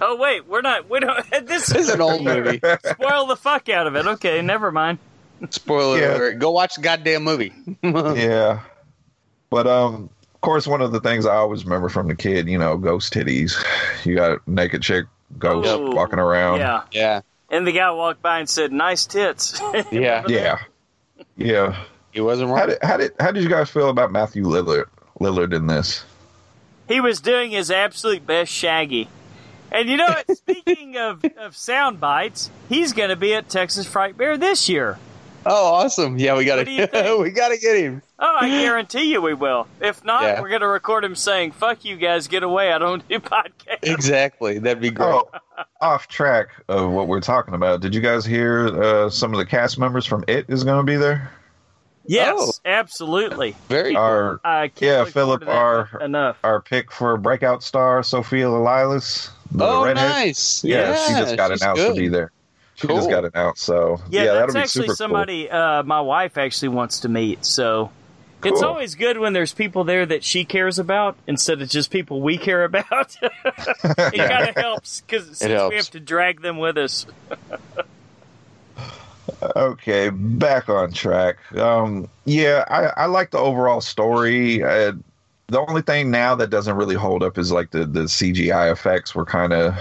[0.00, 0.88] Oh wait, we're not.
[0.88, 1.22] We don't.
[1.46, 2.58] This This is an old movie.
[2.84, 4.06] Spoil the fuck out of it.
[4.06, 4.98] Okay, never mind.
[5.50, 6.16] Spoiler Yeah.
[6.16, 6.38] alert.
[6.38, 7.52] Go watch the goddamn movie.
[7.82, 8.60] yeah.
[9.50, 12.56] But um of course one of the things I always remember from the kid, you
[12.56, 13.52] know, ghost titties.
[14.06, 15.04] You got a naked chick
[15.38, 16.58] ghost Oh, walking around.
[16.58, 16.82] Yeah.
[16.92, 19.60] Yeah, And the guy walked by and said, "Nice tits."
[19.92, 20.58] yeah, yeah,
[21.36, 21.84] yeah.
[22.12, 24.86] He wasn't How did how did how did you guys feel about Matthew Lillard
[25.20, 26.04] Lillard in this?
[26.88, 29.08] he was doing his absolute best Shaggy.
[29.70, 30.36] And you know what?
[30.36, 34.98] Speaking of, of sound bites, he's going to be at Texas Frightmare this year.
[35.46, 36.18] Oh, awesome!
[36.18, 37.06] Yeah, we got What do you think?
[37.06, 38.02] to we got to get him.
[38.22, 39.66] Oh, I guarantee you we will.
[39.80, 40.40] If not, Yeah.
[40.42, 42.72] we're going to record him saying, fuck you guys, get away.
[42.72, 43.78] I don't do podcasts.
[43.82, 45.06] Exactly, that'd be great.
[45.08, 45.30] Oh,
[45.80, 47.80] off track of what we're talking about.
[47.80, 50.90] Did you guys hear uh, some of the cast members from It is going to
[50.90, 51.30] be there?
[52.06, 52.52] Yes, Oh.
[52.64, 53.54] absolutely.
[53.68, 54.02] Very cool.
[54.02, 55.56] Our I can't Yeah, Philip, forward
[55.92, 56.36] our- enough.
[56.42, 59.30] our pick for breakout star Sophia Lillis.
[59.52, 60.08] the Oh, redhead.
[60.08, 60.64] nice.
[60.64, 61.94] Yeah, she just got announced good.
[61.94, 62.32] to be there.
[62.76, 62.96] She Cool.
[62.96, 66.38] just got announced, so Yeah, yeah, that's that'll be actually super somebody uh, my wife
[66.38, 67.44] actually wants to meet.
[67.44, 67.90] So
[68.44, 72.20] it's always good when there's people there that she cares about instead of just people
[72.20, 73.16] we care about.
[73.22, 77.06] it kind of helps because we have to drag them with us.
[79.56, 81.36] Okay, back on track.
[81.56, 84.62] Um, yeah, I, I like the overall story.
[84.62, 84.92] Uh,
[85.46, 89.14] the only thing now that doesn't really hold up is like the, the CGI effects
[89.14, 89.74] were kind of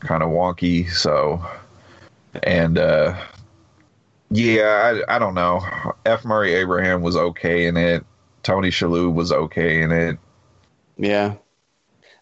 [0.00, 0.90] kind of wonky.
[0.90, 1.44] So,
[2.42, 3.16] and uh,
[4.34, 5.60] yeah, I, I don't know.
[6.06, 6.24] F.
[6.24, 8.04] Murray Abraham was okay in it.
[8.42, 10.18] Tony Shalhoub was okay in it.
[10.98, 11.34] Yeah.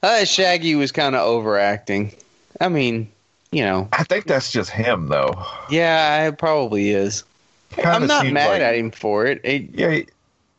[0.02, 2.14] Uh, Shaggy was kind of overacting.
[2.60, 3.10] I mean,
[3.50, 5.34] you know, I think that's just him though.
[5.70, 7.24] yeah, it probably is.
[7.70, 9.40] Kinda I'm not mad like- at him for it.
[9.44, 9.70] it.
[9.72, 10.00] Yeah,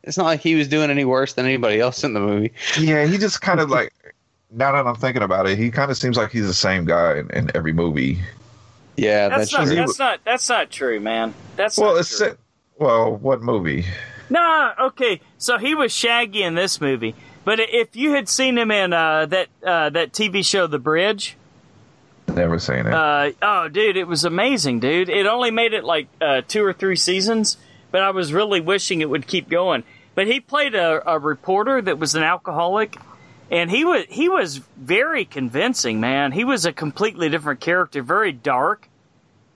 [0.04, 2.52] It's not like he was doing any worse than anybody else in the movie.
[2.80, 3.94] Yeah, he just kind of like.
[4.56, 7.18] Now that I'm thinking about it, he kind of seems like he's the same guy
[7.18, 8.20] in, in every movie.
[8.96, 9.66] Yeah, That's, that's, not.
[9.68, 9.76] true.
[9.76, 10.20] That's not.
[10.24, 11.34] That's not true, man.
[11.56, 12.38] That's Well, not it's true.
[12.78, 13.86] well, what movie?
[14.30, 15.20] Nah, okay.
[15.38, 17.16] So he was Shaggy in this movie,
[17.46, 21.36] but if you had seen him in uh, that uh, that TV show, The Bridge,
[22.28, 22.94] Never seen it.
[22.94, 25.10] uh, oh, dude, it was amazing, dude.
[25.10, 27.58] It only made it like uh, two or three seasons,
[27.92, 29.84] but I was really wishing it would keep going.
[30.16, 32.96] But he played a, a reporter that was an alcoholic,
[33.54, 36.32] and he was he was very convincing, man.
[36.32, 38.90] He was a completely different character, very dark,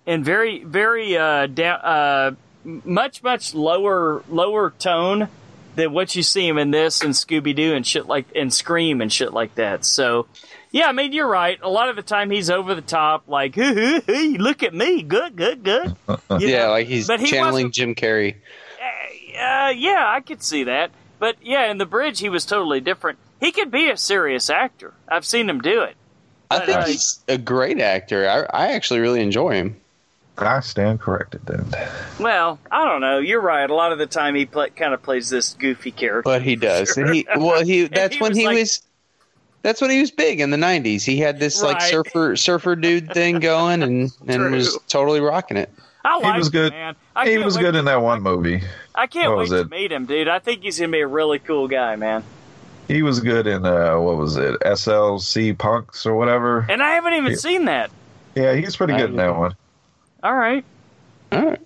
[0.06, 2.32] and very very uh, down, uh,
[2.64, 5.30] much much lower lower tone
[5.74, 9.02] than what you see him in this and Scooby Doo and shit like and Scream
[9.02, 9.84] and shit like that.
[9.84, 10.28] So.
[10.70, 11.58] Yeah, I mean you're right.
[11.64, 14.74] A lot of the time he's over the top, like "Hoo, hoo, hoo, look at
[14.74, 15.96] me, good, good, good.
[16.40, 16.72] Yeah, know?
[16.72, 18.36] like he's but he channeling Jim Carrey.
[19.40, 20.92] Uh, yeah, I could see that.
[21.20, 23.18] But yeah, in the bridge he was totally different.
[23.40, 24.94] He could be a serious actor.
[25.08, 25.96] I've seen him do it.
[26.50, 28.28] I think uh, he's a great actor.
[28.28, 29.76] I, I actually really enjoy him.
[30.38, 31.66] I stand corrected then.
[32.20, 33.18] Well, I don't know.
[33.18, 33.68] You're right.
[33.70, 36.22] A lot of the time he play, kind of plays this goofy character.
[36.24, 36.94] But he does.
[36.96, 38.82] He well, he that's he when was he like- was.
[39.64, 41.04] That's when he was big in the '90s.
[41.04, 44.52] He had this like surfer surfer dude thing going, and and True.
[44.52, 45.70] was totally rocking it.
[46.06, 46.72] I like was him, good.
[46.74, 46.96] man.
[47.16, 48.62] I He was good to- in that one movie.
[48.96, 49.70] I can't what wait was to it?
[49.72, 50.28] meet him, dude.
[50.30, 52.24] I think he's gonna be a really cool guy, man.
[52.88, 54.60] He was good in uh, what was it?
[54.62, 56.66] SLC Punks or whatever.
[56.70, 57.38] And I haven't even Yeah.
[57.38, 57.92] seen that.
[58.36, 59.56] Yeah, he's pretty good in that one.
[60.24, 60.64] All right.
[61.32, 61.60] All right,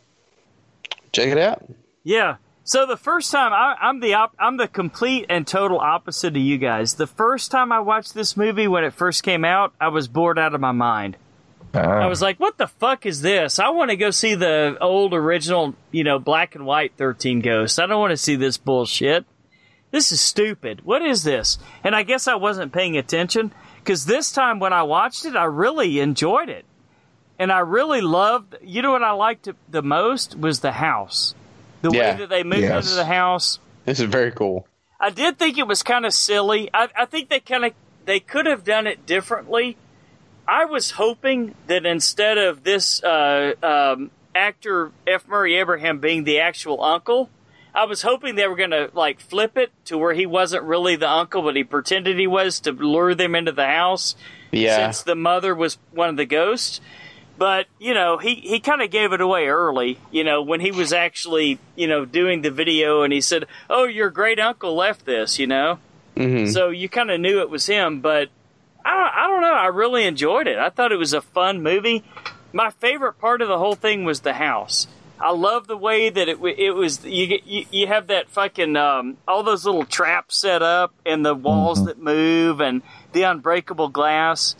[1.12, 1.64] check it out.
[2.04, 2.38] Yeah.
[2.64, 6.42] So the first time I, I'm the op, I'm the complete and total opposite of
[6.42, 6.96] you guys.
[6.96, 10.40] The first time I watched this movie when it first came out, I was bored
[10.40, 11.18] out of my mind.
[11.74, 13.58] I Ah, was like, "What the fuck is this?
[13.60, 17.80] I want to go see the old original, you know, black and white 13 Ghosts.
[17.80, 19.26] I don't want to see this bullshit.
[19.92, 20.82] This is stupid.
[20.84, 24.84] What is this?" And I guess I wasn't paying attention cuz this time when I
[24.84, 26.66] watched it, I really enjoyed it.
[27.40, 31.34] And I really loved, you know what I liked the most was the house.
[31.82, 32.00] The Yeah.
[32.00, 32.86] way that they moved Yes.
[32.86, 33.60] into the house.
[33.86, 34.68] This is very cool.
[35.00, 36.70] I did think it was kind of silly.
[36.74, 37.74] I, I think they kind of
[38.06, 39.78] they could have done it differently.
[40.48, 45.28] I was hoping that instead of this uh, um, actor F.
[45.28, 47.30] Murray Abraham being the actual uncle,
[47.74, 50.96] I was hoping they were going to like flip it to where he wasn't really
[50.96, 54.16] the uncle, but he pretended he was to lure them into the house.
[54.52, 56.82] Yeah, Since the mother was one of the ghosts.
[57.38, 60.72] But, you know, he, he kind of gave it away early, you know, when he
[60.72, 65.06] was actually, you know, doing the video and he said, Oh, your great uncle left
[65.06, 65.80] this, you know?
[66.16, 68.30] hmm So you kind of knew it was him, but
[68.86, 69.54] I, I don't know.
[69.54, 70.60] I really enjoyed it.
[70.60, 72.04] I thought it was a fun movie.
[72.54, 74.88] My favorite part of the whole thing was the house.
[75.22, 77.06] I love the way that it it was.
[77.06, 81.26] You get you, you have that fucking um, all those little traps set up and
[81.26, 82.82] the walls that move and
[83.14, 84.56] the unbreakable glass.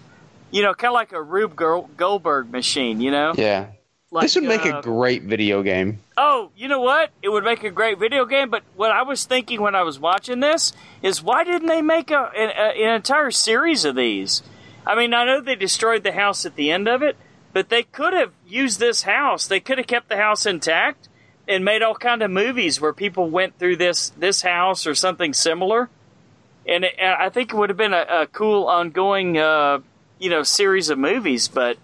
[0.52, 3.02] You know, kind of like a Rube Goldberg machine.
[3.02, 3.68] You know, yeah.
[4.12, 6.00] like, this would make uh, a great video game.
[6.16, 7.10] Oh, you know what?
[7.24, 8.50] It would make a great video game.
[8.50, 12.12] But what I was thinking when I was watching this is, why didn't they make
[12.12, 14.44] a, an, a, an entire series of these?
[14.86, 17.16] I mean, I know they destroyed the house at the end of it,
[17.54, 19.48] but they could have used this house.
[19.48, 21.10] They could have kept the house intact
[21.48, 25.34] and made all kind of movies where people went through this this house or something
[25.34, 25.90] similar.
[26.68, 29.80] And, it, and I think it would have been a, a cool ongoing, uh,
[30.20, 31.48] you know, series of movies.
[31.48, 31.78] But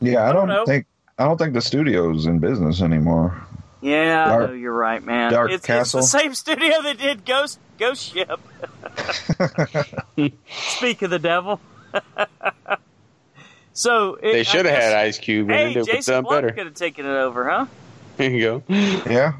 [0.00, 0.64] Yeah, I don't, know.
[0.64, 0.86] think
[1.18, 3.44] I don't think the studio's in business anymore.
[3.82, 5.32] yeah, Dark- I know you're right, man.
[5.32, 6.00] Dark it's, Castle?
[6.00, 8.40] it's the same studio that did Ghost Ghost Ship.
[10.48, 11.60] Speak of the devil.
[13.72, 15.76] so it, They I should have guess- had Ice Cube in Hey, it.
[15.76, 16.50] It would have Jason done Blum better.
[16.54, 17.66] could have taken it over, huh?
[18.16, 18.62] There you go.
[19.10, 19.32] Yeah,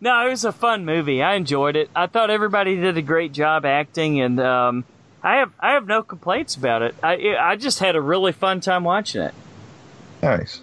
[0.00, 1.22] No, it was a fun movie.
[1.22, 1.90] I enjoyed it.
[1.94, 4.84] I thought everybody did a great job acting, and um,
[5.22, 6.94] I have I have no complaints about it.
[7.02, 9.34] I I just had a really fun time watching it.
[10.22, 10.60] nice.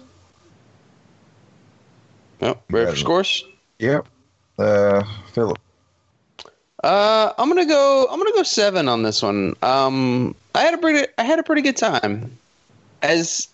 [2.40, 3.44] Oh, ready for scores?
[3.80, 4.06] Yep.
[4.58, 5.02] Uh,
[5.32, 5.58] Philip.
[6.84, 8.06] Uh, I'm gonna go.
[8.10, 9.54] I'm gonna go seven on this one.
[9.62, 11.12] Um, I had a pretty.
[11.16, 12.36] I had a pretty good time.
[13.00, 13.46] As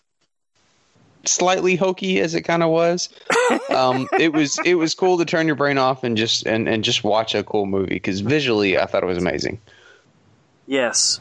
[1.27, 3.11] slightly hokey as it kind of was,
[3.69, 4.59] um, it was.
[4.65, 7.45] It was cool to turn your brain off and just and, and just watch a
[7.45, 9.61] cool movie because visually, I thought it was amazing.
[10.67, 11.21] Yes.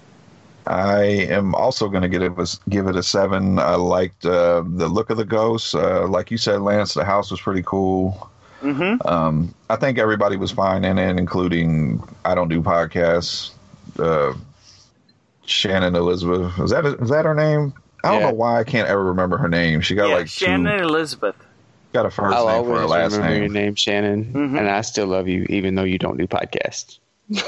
[0.65, 3.59] I am also going to give it a, give it a seven.
[3.59, 5.75] I liked uh, the look of the ghosts.
[5.75, 8.29] Uh, like you said, Lance, the house was pretty cool.
[8.61, 9.05] Mm-hmm.
[9.05, 13.51] Um, I think everybody was fine in it, including I don't do podcasts.
[13.99, 14.33] Uh,
[15.45, 17.73] Shannon Elizabeth is that is that her name?
[18.03, 18.27] I don't Yeah.
[18.29, 19.81] know why I can't ever remember her name.
[19.81, 21.35] She got yeah, like Shannon two, Elizabeth.
[21.93, 23.53] got a 1st I'll name for her last remember your name.
[23.53, 24.59] name, Shannon, Mhm.
[24.59, 26.97] and I still love you, even though you don't do podcasts.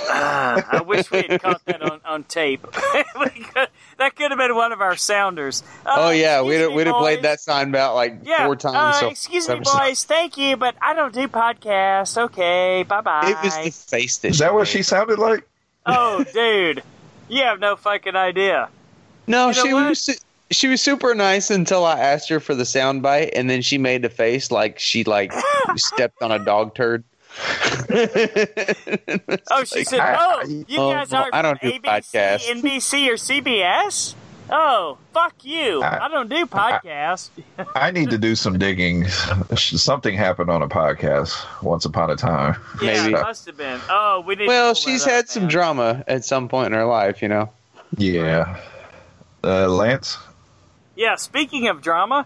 [0.10, 2.62] Ah, I wish we had caught that on, on tape.
[2.72, 3.06] Could-
[3.98, 5.64] that could have been one of our sounders.
[5.86, 8.56] Uh, oh yeah, we'd have, me, we'd have played that sign about like Yeah, four
[8.56, 8.76] times.
[8.78, 9.78] uh, so excuse me, episode.
[9.78, 10.04] boys.
[10.06, 12.18] Thank you, but I don't do podcasts.
[12.18, 13.30] Okay, bye bye.
[13.30, 14.30] It was the face that.
[14.30, 15.46] Is that what she sounded like?
[15.86, 16.82] oh, dude,
[17.30, 18.70] you have no fucking idea.
[19.28, 19.90] No, You know she what?
[19.90, 20.14] was su-
[20.52, 23.78] she was super nice until I asked her for the sound bite, and then she
[23.78, 25.34] made a face like she like
[25.76, 27.04] stepped on a dog turd.
[29.52, 32.48] Oh, she said, I- "Oh, you guys well, aren't I don't from do ABC, podcasts."
[32.62, 34.14] NBC, or CBS."
[34.50, 35.82] Oh, fuck you!
[35.82, 37.30] I- I don't do podcasts.
[37.76, 39.08] I need to do some digging.
[39.56, 41.34] Something happened on a podcast
[41.64, 42.56] once upon a time.
[42.82, 43.16] yeah, maybe.
[43.16, 43.80] it must have been.
[43.90, 44.48] Oh, we didn't.
[44.50, 47.50] well, she's up, had some drama at some point in her life, you know.
[47.98, 48.60] Yeah.
[49.44, 50.18] Uh, Lance?
[50.96, 52.26] Yeah, speaking of drama,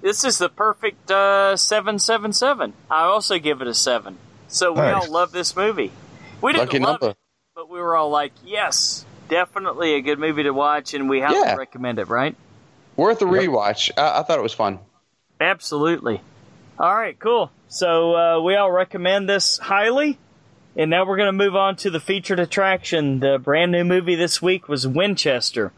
[0.00, 2.72] this is the perfect uh, seven seven seven.
[2.90, 4.18] I also give it a seven.
[4.48, 5.06] So we Nice.
[5.06, 5.92] all love this movie.
[6.40, 7.10] We didn't Lucky love number.
[7.12, 7.16] it,
[7.54, 11.38] but we were all like, "Yes, definitely a good movie to watch," and we highly
[11.40, 11.56] Yeah.
[11.56, 12.08] recommend it.
[12.08, 12.36] Right?
[12.96, 13.90] Worth a rewatch.
[13.96, 14.78] I, I thought it was fun.
[15.40, 16.20] Absolutely.
[16.78, 17.50] All right, cool.
[17.68, 20.18] So uh, we all recommend this highly.
[20.74, 23.20] And now we're going to move on to the featured attraction.
[23.20, 25.70] The brand new movie this week was Winchester.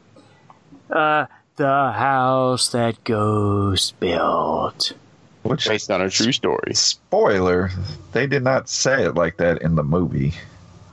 [0.89, 1.27] Uh,
[1.57, 4.93] the house that Ghost built.
[5.43, 6.75] Which, Based on a true story.
[6.75, 7.71] spoiler,
[8.13, 10.35] they did not say it like that in the movie.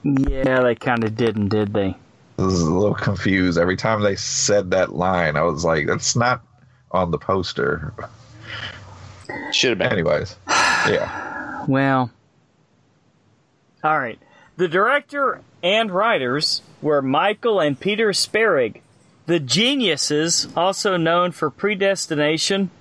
[0.03, 1.95] Yeah, they kind of didn't, did they?
[2.41, 3.57] I was a little confused.
[3.57, 6.41] Every time they said that line, I was like, that's not
[6.91, 7.93] on the poster.
[9.51, 9.91] Should have been.
[9.91, 11.65] Anyways, yeah.
[11.67, 12.11] Well,
[13.83, 14.19] all right.
[14.57, 18.81] The director and writers were Michael and Peter Spierig,
[19.27, 22.71] the geniuses, also known for Predestination,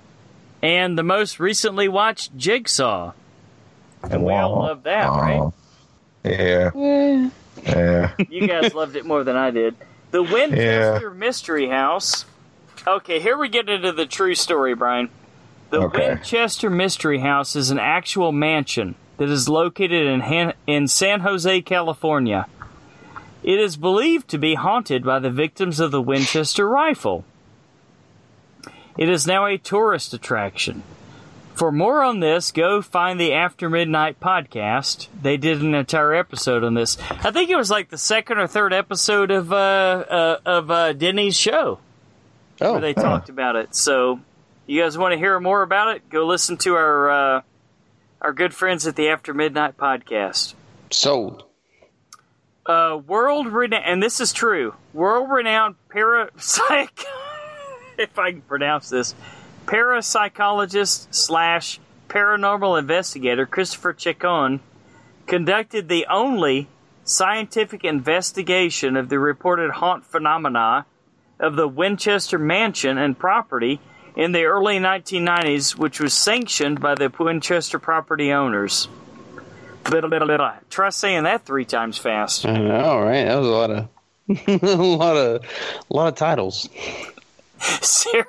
[0.61, 3.13] and the most recently watched Jigsaw.
[4.03, 5.39] And we all love that, right?
[5.39, 5.53] Oh.
[6.23, 7.29] Yeah.
[7.65, 8.13] Yeah.
[8.29, 9.75] You guys loved it more than I did.
[10.11, 12.25] The Winchester Mystery House.
[12.85, 15.09] Okay, here we get into the true story, Brian.
[15.69, 16.09] The Okay.
[16.09, 21.61] Winchester Mystery House is an actual mansion that is located in Han- in San Jose,
[21.61, 22.47] California.
[23.43, 27.23] It is believed to be haunted by the victims of the Winchester rifle.
[28.97, 30.83] It is now a tourist attraction.
[31.61, 35.09] For more on this, go find the After Midnight podcast.
[35.21, 36.97] They did an entire episode on this.
[37.11, 40.93] I think it was like the second or third episode of uh, uh of uh,
[40.93, 41.77] Denny's show
[42.59, 43.75] Oh, where they talked about it.
[43.75, 44.21] So,
[44.65, 46.09] you guys want to hear more about it?
[46.09, 47.41] Go listen to our uh,
[48.23, 50.55] our good friends at the After Midnight podcast.
[50.89, 51.43] sold.
[52.65, 54.73] Uh, world renowned, and this is true.
[54.93, 57.05] World renowned parapsych,
[57.99, 59.13] if I can pronounce this,
[59.71, 64.59] parapsychologist slash paranormal investigator Christopher Chacon
[65.27, 66.67] conducted the only
[67.05, 70.85] scientific investigation of the reported haunt phenomena
[71.39, 73.79] of the Winchester Mansion and property
[74.13, 78.89] in the early 1990s, which was sanctioned by the Winchester property owners.
[80.69, 82.45] Try saying that three times fast.
[82.45, 83.23] I know, right?
[83.23, 83.89] That was a lot of
[84.63, 85.45] a lot of
[85.89, 86.69] a lot of titles.
[87.59, 88.25] Sarah,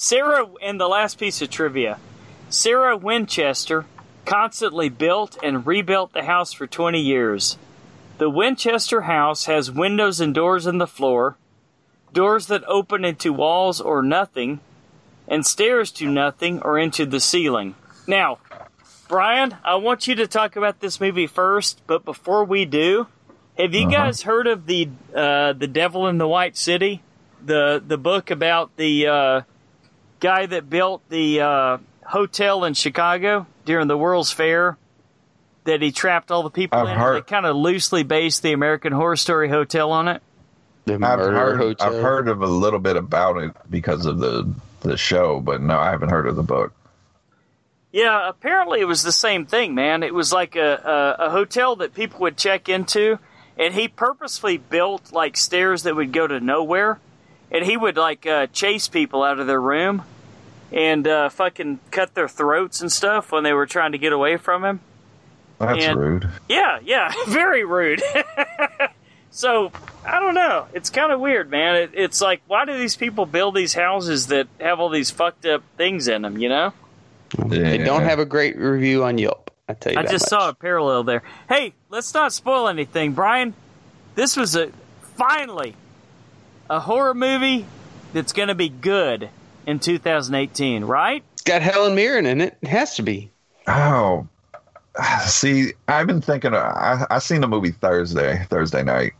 [0.00, 1.98] Sarah, and the last piece of trivia
[2.48, 3.84] Sarah Winchester
[4.24, 7.58] constantly built and rebuilt the house for 20 years.
[8.18, 11.36] The Winchester house has windows and doors in the floor,
[12.12, 14.60] doors that open into walls or nothing,
[15.26, 17.74] and stairs to nothing or into the ceiling.
[18.06, 18.38] Now,
[19.08, 23.08] Brian, I want you to talk about this movie first, but before we do,
[23.58, 23.90] have you Uh-huh.
[23.96, 27.02] guys heard of the uh, the Devil in the White City,
[27.44, 29.40] the the book about the uh,
[30.20, 34.76] guy that built the uh, hotel in Chicago during the World's Fair?
[35.64, 36.96] That he trapped all the people I've in.
[36.98, 40.22] heard- They kind of loosely based the American Horror Story Hotel on it.
[40.86, 41.86] The I've heard Hotel.
[41.94, 44.50] I've heard of a little bit about it because of the
[44.80, 46.72] the show, but no, I haven't heard of the book.
[47.92, 50.02] Yeah, apparently it was the same thing, man.
[50.02, 53.18] It was like a, a, a hotel that people would check into,
[53.58, 57.00] and he purposefully built like stairs that would go to nowhere,
[57.50, 60.02] and he would like uh, chase people out of their room
[60.72, 64.36] and uh, fucking cut their throats and stuff when they were trying to get away
[64.36, 64.80] from him.
[65.58, 66.28] That's And- rude.
[66.48, 68.02] Yeah, yeah, very rude.
[69.30, 69.72] so
[70.04, 70.66] I don't know.
[70.72, 71.76] It's kind of weird, man.
[71.76, 75.46] It, it's like, why do these people build these houses that have all these fucked
[75.46, 76.38] up things in them?
[76.38, 76.72] You know?
[77.46, 79.50] They don't have a great review on Yelp.
[79.68, 80.28] I tell you I that just much.
[80.40, 81.22] saw a parallel there.
[81.48, 83.52] Hey, let's not spoil anything, Brian.
[84.14, 84.70] This was a
[85.16, 85.74] finally
[86.70, 87.66] a horror movie
[88.12, 89.28] that's going to be good
[89.66, 91.22] in 2018, right?
[91.34, 92.56] It's got Helen Mirren in it.
[92.62, 93.30] It has to be.
[93.66, 94.26] Oh,
[95.26, 96.54] see, I've been thinking.
[96.54, 99.12] I I seen the movie Thursday, Thursday night,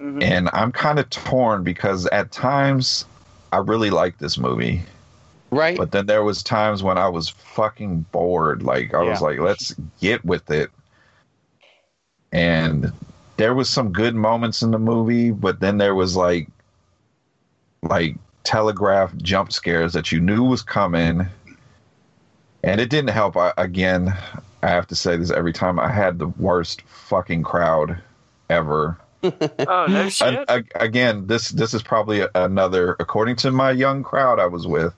[0.00, 0.22] Mhm.
[0.22, 3.04] and I'm kind of torn because at times
[3.52, 4.82] I really like this movie,
[5.50, 5.76] Right?
[5.76, 8.62] but then there was times when I was fucking bored.
[8.62, 10.70] Like I was like, let's get with it.
[12.32, 12.92] And
[13.36, 16.48] there was some good moments in the movie, but then there was like,
[17.82, 21.26] like telegraph jump scares that you knew was coming,
[22.62, 23.36] and it didn't help.
[23.36, 24.14] I, again,
[24.62, 25.78] I have to say this every time.
[25.78, 27.98] I had the worst fucking crowd
[28.50, 28.98] ever.
[29.68, 30.28] Oh no shit!
[30.34, 34.66] And, ag- again, this this is probably another, according to my young crowd I was
[34.68, 34.94] with,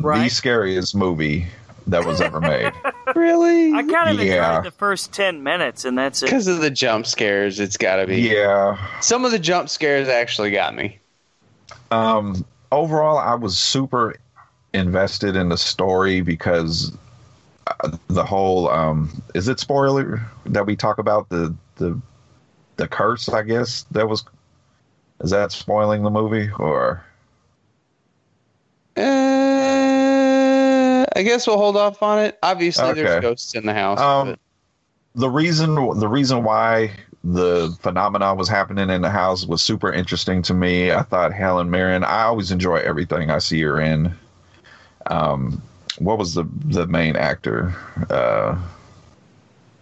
[0.00, 1.46] the scariest movie
[1.88, 2.72] that was ever made.
[3.16, 3.72] really?
[3.72, 4.58] I kind of Yeah.
[4.58, 6.26] enjoyed the first 10 minutes, and that's it.
[6.26, 8.20] Because of the jump scares, it's got to be.
[8.20, 8.78] yeah.
[9.00, 11.00] Some of the jump scares actually got me.
[11.90, 14.16] Um, overall, I was super
[14.72, 16.96] invested in the story because
[17.66, 22.00] uh, the whole um, is it spoiler that we talk about the the
[22.76, 23.28] the curse?
[23.28, 24.24] I guess that was
[25.20, 27.04] is that spoiling the movie or
[28.96, 29.02] Uh,
[31.16, 32.38] I guess we'll hold off on it.
[32.42, 34.00] Obviously, there's ghosts in the house.
[34.00, 34.38] Um, but-
[35.16, 36.90] the reason the reason why
[37.24, 40.92] the phenomenon was happening in the house was super interesting to me.
[40.92, 42.04] I thought Helen Mirren.
[42.04, 44.14] I always enjoy everything I see her in.
[45.06, 45.62] Um,
[45.98, 47.74] what was the the main actor?
[48.10, 48.58] Uh,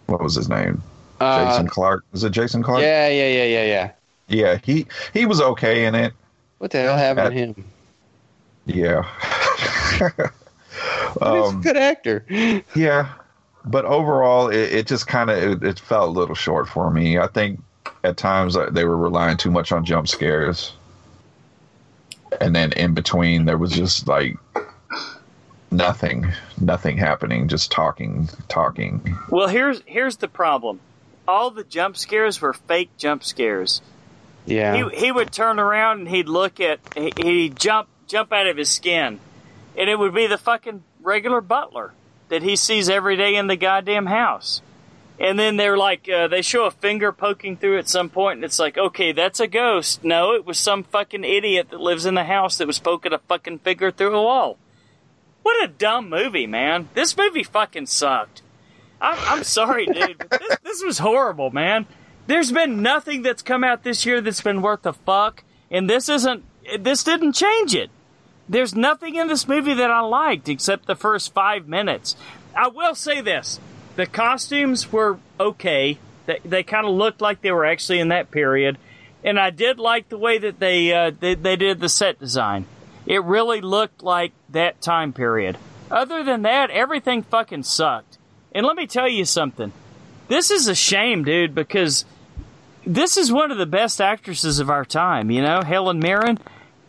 [0.07, 0.83] what was his name?
[1.21, 2.05] uh, Jason Clarke.
[2.13, 2.81] Is it Jason Clarke?
[2.83, 3.93] yeah, yeah, yeah, yeah, yeah.
[4.29, 6.13] Yeah, he he was okay in it.
[6.59, 7.55] What the hell happened to Uh, him?
[8.67, 9.03] Yeah.
[11.25, 12.25] He's a um, good actor.
[12.75, 13.15] yeah,
[13.65, 17.19] but overall, it, it just kind of it, it felt a little short for me.
[17.19, 17.61] I think
[18.03, 20.73] at times uh, they were relying too much on jump scares,
[22.41, 24.37] and then in between there was just like
[25.71, 29.17] nothing, nothing happening, just talking, talking.
[29.29, 30.81] Well, here's here's the problem.
[31.29, 33.81] All the jump scares were fake jump scares.
[34.45, 34.75] Yeah.
[34.91, 38.57] He he would turn around and he'd look at he, he'd jump jump out of
[38.57, 39.21] his skin,
[39.77, 41.93] and it would be the fucking regular butler
[42.33, 44.63] that he sees every day in the goddamn house.
[45.21, 48.45] And then they're like, uh, they show a finger poking through at some point, and
[48.45, 50.03] it's like, okay, that's a ghost.
[50.03, 53.19] No, it was some fucking idiot that lives in the house that was poking a
[53.19, 54.57] fucking finger through a wall.
[55.43, 56.89] What a dumb movie, man.
[56.95, 58.41] This movie fucking sucked.
[58.99, 61.85] I'm, I'm sorry, dude, this, this was horrible, man.
[62.29, 66.09] There's been nothing that's come out this year that's been worth a fuck, and this
[66.09, 66.45] isn't.
[66.81, 67.91] This didn't change it.
[68.49, 72.17] There's nothing in this movie that I liked except the first five minutes.
[72.57, 73.61] I will say this:
[73.97, 75.99] the costumes were okay.
[76.27, 78.79] They, they kind of looked like they were actually in that period,
[79.25, 82.67] and I did like the way that they, uh, they they did the set design.
[83.07, 85.59] It really looked like that time period.
[85.91, 88.19] Other than that, everything fucking sucked.
[88.53, 89.73] And let me tell you something.
[90.29, 92.05] This is a shame, dude, because
[92.87, 96.39] this is one of the best actresses of our time, you know, Helen Mirren.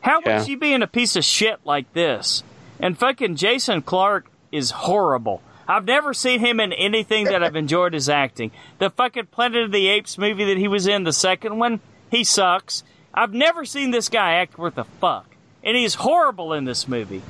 [0.04, 0.38] How Yeah.
[0.38, 2.44] would she be in a piece of shit like this?
[2.80, 5.42] And fucking Jason Clarke is horrible.
[5.68, 8.52] I've never seen him in anything that I've enjoyed his acting.
[8.80, 11.80] The fucking Planet of the Apes movie that he was in, the second one,
[12.12, 12.84] he sucks.
[13.14, 15.26] I've never seen this guy act worth a fuck,
[15.64, 17.22] and he's horrible in this movie.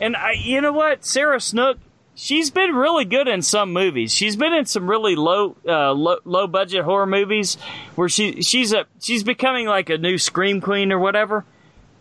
[0.00, 1.78] And I, you know what, Sarah Snook,
[2.14, 4.14] she's been really good in some movies.
[4.14, 7.56] She's been in some really low, uh, low, low budget horror movies
[7.96, 11.44] where she she's a she's becoming like a new scream queen or whatever.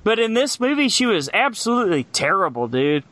[0.10, 3.03] But in this movie, she was absolutely terrible, dude.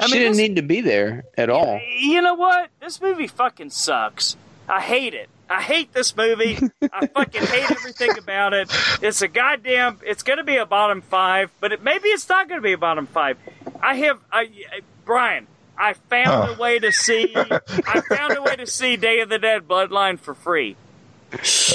[0.00, 1.78] I she mean, didn't this- need to be there at all.
[2.00, 2.68] you know what?
[2.80, 4.36] This movie fucking sucks.
[4.68, 5.28] I hate it.
[5.48, 6.58] I hate this movie.
[6.92, 8.68] I fucking hate everything about it.
[9.00, 10.00] It's a goddamn.
[10.04, 12.72] It's going to be a bottom five, but it, maybe it's not going to be
[12.72, 13.36] a bottom five.
[13.80, 15.46] I have, I, I- Brian.
[15.78, 16.54] I found Oh.
[16.54, 17.32] a way to see.
[17.36, 20.74] I found a way to see Day of the Dead Bloodline for free.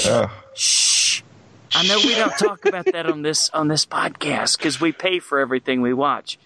[0.06, 0.30] Ugh.
[1.84, 1.90] Shh.
[1.90, 5.18] I know we don't talk about that on this on this podcast because we pay
[5.18, 6.38] for everything we watch.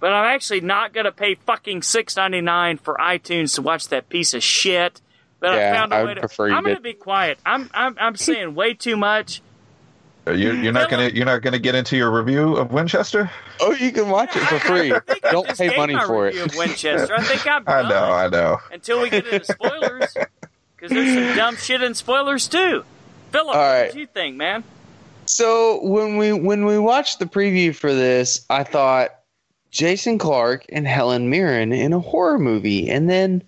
[0.00, 4.08] But I'm actually not gonna pay fucking six ninety nine for iTunes to watch that
[4.08, 5.00] piece of shit.
[5.40, 6.20] But I Yeah, found a I way would to.
[6.20, 6.82] prefer you I'm gonna did.
[6.82, 7.38] be quiet.
[7.44, 9.42] I'm I'm I'm saying way too much.
[10.26, 13.30] Uh, you're, you're not gonna you're not gonna get into your review of Winchester.
[13.58, 14.92] Oh, you can watch it for free.
[14.92, 16.36] I think I Don't pay money for it.
[16.36, 17.14] Of Winchester.
[17.14, 18.58] I think I'm I know, I know.
[18.70, 20.14] until we get into spoilers
[20.76, 22.84] because there's some dumb shit in spoilers too.
[23.32, 23.92] Philip, All what right.
[23.92, 24.64] did you think, man?
[25.26, 29.10] So when we when we watched the preview for this, I thought
[29.70, 33.42] Jason Clarke and Helen Mirren in a horror movie, and then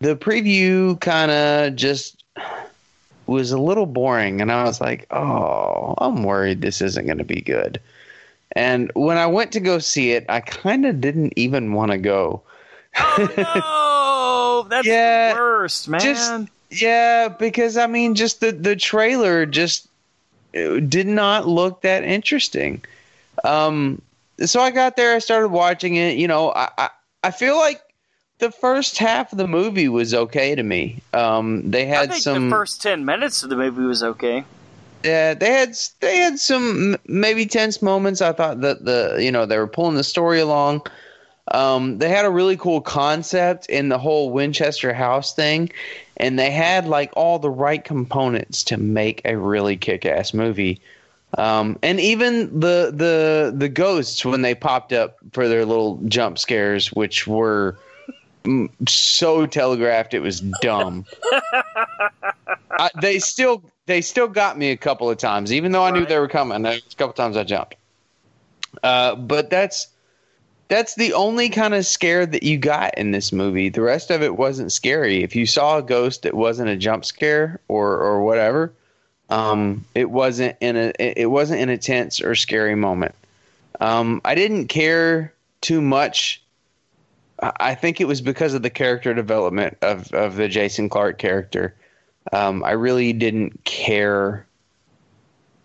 [0.00, 2.22] the preview kind of just
[3.26, 7.24] was a little boring, and I was like, "Oh, I'm worried this isn't going to
[7.24, 7.80] be good."
[8.52, 11.98] And when I went to go see it, I kind of didn't even want to
[11.98, 12.42] go.
[12.98, 16.00] Oh no, that's Yeah, the worst, man.
[16.00, 19.88] just- Yeah, because I mean, just the the trailer just
[20.52, 22.82] did not look that interesting.
[23.44, 24.02] Um,
[24.44, 26.16] so I got there, I started watching it.
[26.16, 26.90] You know, I I,
[27.24, 27.80] I feel like
[28.38, 31.00] the first half of the movie was okay to me.
[31.12, 34.44] Um, they I had think some the first ten minutes of the movie was okay.
[35.04, 38.20] yeah, they had they had some maybe tense moments.
[38.20, 40.82] I thought that the you know they were pulling the story along.
[41.52, 45.70] Um, they had a really cool concept in the whole Winchester House thing,
[46.18, 50.80] and they had like all the right components to make a really kick-ass movie.
[51.36, 56.38] Um, and even the the the ghosts when they popped up for their little jump
[56.38, 57.78] scares, which were
[58.86, 61.04] so telegraphed, it was dumb.
[62.70, 66.00] I, they still they still got me a couple of times, even though I knew
[66.00, 66.08] Right.
[66.08, 66.64] they were coming.
[66.64, 67.74] A couple times I jumped.
[68.82, 69.88] Uh, but that's
[70.68, 73.70] that's the only kind of scare that you got in this movie.
[73.70, 75.22] The rest of it wasn't scary.
[75.22, 78.72] If you saw a ghost, it wasn't a jump scare or or whatever.
[79.30, 83.14] Um, it wasn't in a it wasn't in a tense or scary moment.
[83.80, 86.42] Um, I didn't care too much.
[87.40, 91.74] I think it was because of the character development of of the Jason Clarke character.
[92.32, 94.46] Um, I really didn't care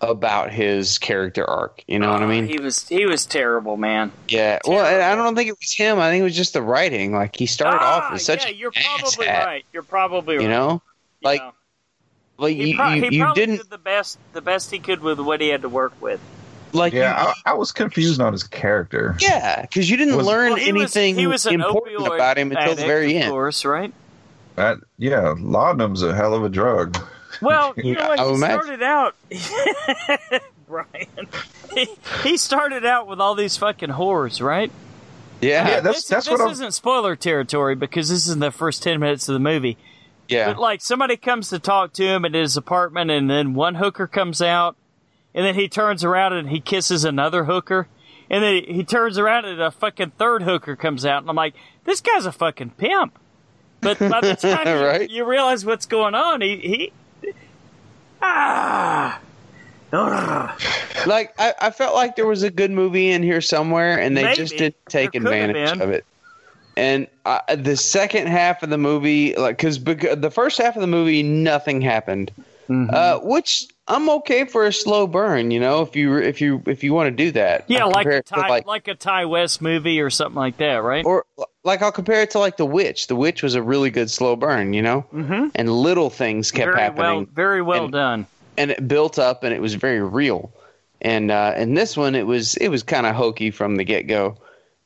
[0.09, 1.83] about his character arc.
[1.87, 2.47] You know what I Oh, mean?
[2.47, 4.11] He was he was terrible, man.
[4.27, 4.59] Yeah.
[4.67, 5.99] Well, I don't think it was him.
[5.99, 7.13] I think it was just the writing.
[7.13, 9.65] Like he started Ah, off as such yeah, you're probably asshat, right.
[9.73, 10.43] You're probably right.
[10.43, 10.81] You know,
[11.21, 11.51] like Yeah.
[12.37, 14.79] like he, you pro- you, he you probably didn't did the best the best he
[14.79, 16.19] could with what he had to work with.
[16.73, 19.15] like Yeah, you, I, I was confused on his character.
[19.19, 22.37] yeah, because you didn't Was- learn Well, he was- anything he was an important about
[22.37, 23.93] him until the addict, very of course, right?
[24.55, 26.97] That yeah, laudanum's a hell of a drug.
[27.43, 28.19] Well, you know what?
[28.19, 28.61] He oh, imagine.
[28.61, 29.15] started out,
[30.67, 31.27] Brian.
[31.73, 31.87] He,
[32.23, 34.71] he started out with all these fucking whores, right?
[35.41, 38.39] Yeah, Yeah, that's- this, that's this what I'm- isn't spoiler territory because this is in
[38.39, 39.77] the first ten minutes of the movie.
[40.29, 40.47] yeah.
[40.53, 44.07] But like somebody comes to talk to him at his apartment, and then one hooker
[44.07, 44.75] comes out,
[45.33, 47.87] and then he turns around and he kisses another hooker,
[48.29, 51.55] and then he turns around and a fucking third hooker comes out, and I'm like,
[51.83, 53.19] this guy's a fucking pimp.
[53.81, 56.93] But by the time you- you, realize what's going on, he he
[58.23, 59.19] ah.
[59.91, 60.61] Ugh.
[61.05, 64.33] like I, I felt like there was a good movie in here somewhere, and they
[64.33, 66.03] just didn't take There advantage of it.
[66.75, 70.87] And uh, the second half of the movie, like, because the first half of the
[70.87, 72.31] movie, nothing happened,
[72.69, 72.95] Mm-hmm.
[72.95, 75.51] uh, which I'm okay for a slow burn.
[75.51, 78.07] You know, if you if you if you want to do that, Yeah, I'll like
[78.07, 81.05] a Ti, like, a Ti West movie or something like that, right?
[81.05, 81.25] or
[81.63, 83.07] like I'll compare it to like The Witch.
[83.07, 85.47] The Witch was a really good slow burn, you know, mm-hmm.
[85.55, 87.03] and little things kept Very happening.
[87.03, 88.27] well, very well And- done.
[88.57, 90.51] and it built up and it was very real.
[91.01, 94.07] And uh, in this one, it was it was kind of hokey from the get
[94.07, 94.37] go.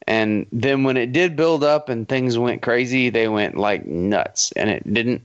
[0.07, 4.52] And then when it did build up and things went crazy, they went like nuts.
[4.53, 5.22] And it didn't.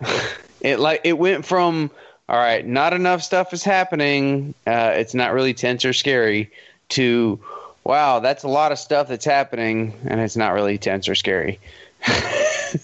[0.60, 1.90] it like it went from
[2.28, 4.54] all right, not enough stuff is happening.
[4.66, 6.50] Uh, it's not really tense or scary.
[6.90, 7.40] To
[7.84, 11.60] wow, that's a lot of stuff that's happening, and it's not really tense or scary.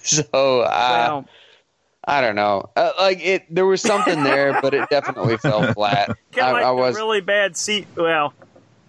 [0.03, 1.23] so uh,
[2.05, 2.71] I don't know.
[2.77, 6.17] Uh, like it, there was something there, but it definitely fell flat.
[6.41, 7.89] I, like I was, really bad seat.
[7.97, 8.35] Well,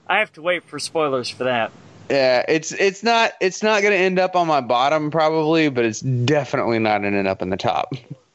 [0.08, 1.72] I have to wait for spoilers for that.
[2.10, 2.44] yeah.
[2.48, 6.02] It's it's not it's not going to end up on my bottom probably, but it's
[6.02, 7.94] definitely not ending up in the top.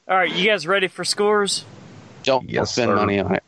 [0.09, 1.65] All right, you guys ready for scores?
[2.29, 2.95] Don't Yes, spend sir.
[2.97, 3.43] money on it.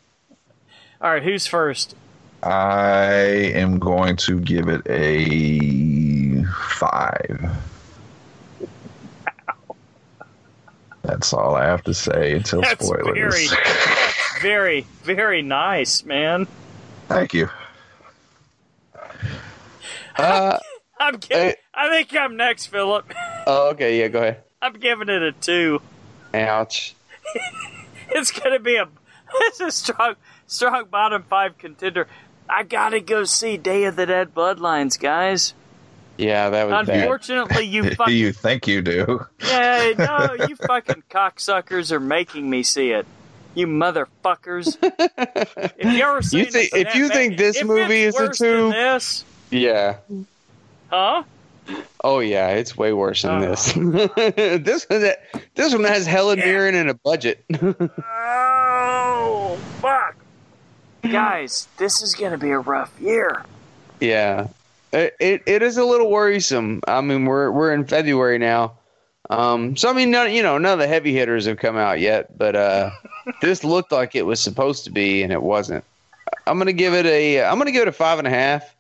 [1.02, 1.94] All right, who's first?
[2.42, 3.12] I
[3.54, 6.42] am going to give it a
[6.78, 7.56] five.
[11.02, 13.14] That's all I have to say until That's spoilers.
[13.14, 16.46] very, that's very, very nice, man.
[17.08, 17.48] Thank you.
[20.16, 20.58] Uh,
[20.98, 21.56] I'm giving, Hey.
[21.72, 23.10] I think I'm next, Philip.
[23.46, 24.42] oh, okay, yeah, go ahead.
[24.62, 25.80] I'm giving it a two.
[26.34, 26.94] Ouch.
[28.14, 28.86] It's gonna be a
[29.34, 30.14] it's a strong
[30.46, 32.06] strong bottom five contender.
[32.48, 35.54] I gotta go see Day of the Dead Bloodlines, guys.
[36.18, 36.98] Yeah, that was bad.
[36.98, 39.24] Unfortunately, you fucking you think you do?
[39.46, 43.06] yeah, no, you fucking cocksuckers are making me see it.
[43.54, 44.76] You motherfuckers!
[44.82, 49.24] If you ever seen You think- if you think this movie is a two- this,
[49.50, 49.96] Yeah.
[50.90, 51.22] huh?
[52.02, 53.50] Oh yeah, it's way worse than Oh.
[53.50, 53.72] this.
[54.64, 55.12] this one,
[55.54, 57.44] this one has Helen Mirren and a budget.
[58.42, 60.14] Oh fuck,
[61.02, 63.44] guys, this is gonna be a rough year.
[64.00, 64.48] yeah,
[64.92, 66.80] it, it it is a little worrisome.
[66.86, 68.74] I mean, we're we're in February now,
[69.28, 72.00] um, so I mean, none, you know, none of the heavy hitters have come out
[72.00, 72.90] yet, but uh,
[73.42, 75.84] this looked like it was supposed to be, and it wasn't.
[76.46, 78.74] I'm gonna give it a I'm gonna give it a five and a half.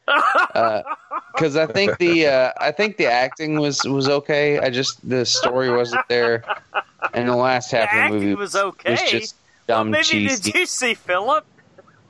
[1.32, 4.58] Because I think the uh, I think the acting was was okay.
[4.58, 6.44] I just the story wasn't there,
[7.14, 8.90] and the last half The of the acting movie was okay.
[8.92, 9.34] was just
[9.66, 10.50] dumb Maybe cheesy.
[10.52, 11.44] did you see Philip?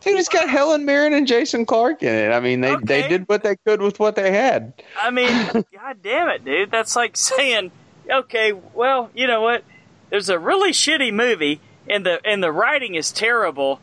[0.00, 2.32] Dude, it's got Helen Mirren and Jason Clarke in it.
[2.32, 4.72] I mean, they they did what they could with what they had.
[4.98, 6.70] I mean, god damn it, dude.
[6.70, 7.70] That's like saying,
[8.10, 9.62] okay, well, you know what?
[10.08, 13.78] There's a really shitty movie, and the and the writing is terrible,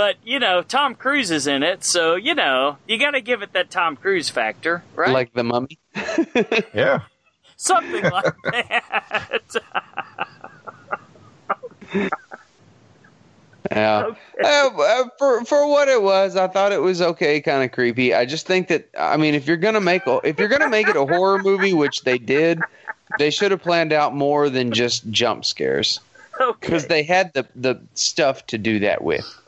[0.00, 3.42] but you know Tom Cruise is in it, so you know you got to give
[3.42, 5.12] it that Tom Cruise factor, right?
[5.12, 5.78] Like the Mummy.
[6.72, 7.00] Yeah.
[7.58, 9.56] something like that.
[13.70, 14.14] Yeah.
[14.42, 18.14] Uh, uh, for for what it was, I thought it was okay, kind of creepy.
[18.14, 20.88] I just think that I mean, if you're gonna make a, if you're gonna make
[20.88, 22.58] it a horror movie, which they did,
[23.18, 26.00] they should have planned out more than just jump scares
[26.38, 26.94] because okay.
[26.94, 29.39] they had the the stuff to do that with.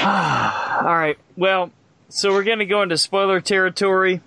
[0.04, 1.18] All right.
[1.36, 1.70] Well,
[2.08, 4.20] so we're gonna go into spoiler territory.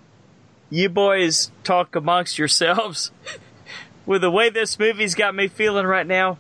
[0.69, 3.11] You boys talk amongst yourselves.
[4.05, 6.37] With the way this movie's got me feeling right now,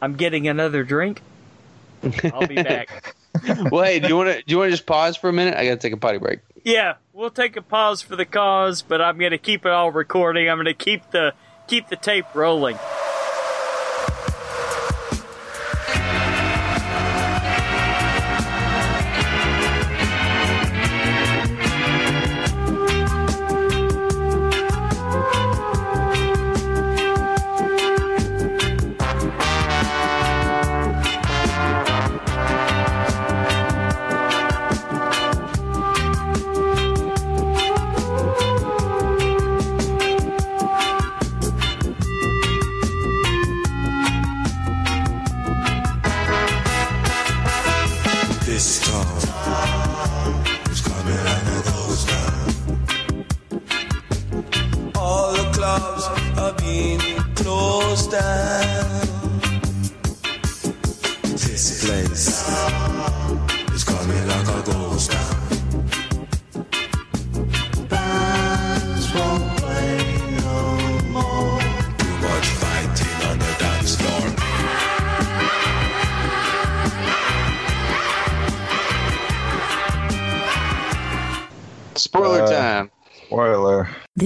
[0.00, 1.20] I'm getting another drink.
[2.32, 3.14] I'll be back.
[3.70, 5.54] Well, hey, do you want to do you want to just pause for a minute?
[5.56, 6.40] I gotta take a potty break.
[6.64, 10.48] Yeah, we'll take a pause for the cause, but I'm gonna keep it all recording.
[10.48, 11.34] I'm gonna keep the
[11.66, 12.78] keep the tape rolling.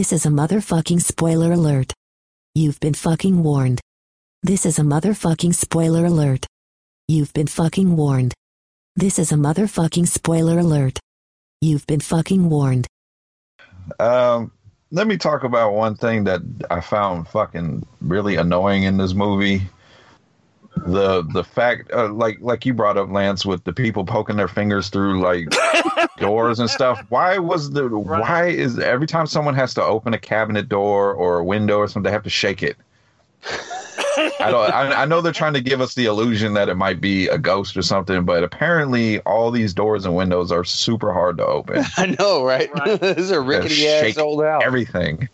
[0.00, 1.92] This is a motherfucking spoiler alert.
[2.54, 3.82] You've been fucking warned.
[4.42, 6.46] This is a motherfucking spoiler alert.
[7.06, 8.32] You've been fucking warned.
[8.96, 10.98] This is a motherfucking spoiler alert.
[11.60, 12.86] You've been fucking warned.
[13.98, 14.52] Um,
[14.90, 16.40] let me talk about one thing that
[16.70, 19.68] I found fucking really annoying in this movie.
[20.86, 24.48] The the fact, uh, like like you brought up, Lance, with the people poking their
[24.48, 25.48] fingers through like
[26.18, 27.04] doors and stuff.
[27.08, 31.38] Why was the why is every time someone has to open a cabinet door or
[31.38, 32.76] a window or something, they have to shake it?
[34.40, 34.72] I don't.
[34.72, 37.38] I, I know they're trying to give us the illusion that it might be a
[37.38, 41.84] ghost or something, but apparently all these doors and windows are super hard to open.
[41.96, 42.72] I know, right?
[42.74, 43.00] Right.
[43.00, 44.62] this is a rickety ass old house.
[44.64, 45.28] everything.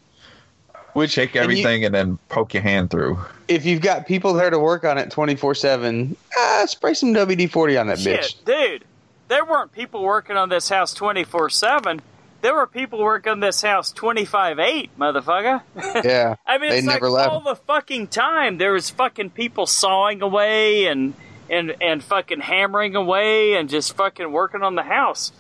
[0.97, 3.19] Which shake and you- everything and then poke your hand through.
[3.49, 7.51] if you've got people there to work on it 24 7, ah, spray some WD
[7.51, 8.45] 40 on that Shit, bitch.
[8.45, 8.85] dude.
[9.29, 12.01] There weren't people working on this house 24 7.
[12.43, 15.63] There were people working on this house 25 8, motherfucker.
[16.05, 16.37] Yeah.
[16.47, 17.31] I mean, They it's never like left.
[17.33, 18.59] all the fucking time.
[18.59, 21.15] There was fucking people sawing away and,
[21.51, 25.33] and, and fucking hammering away and just fucking working on the house.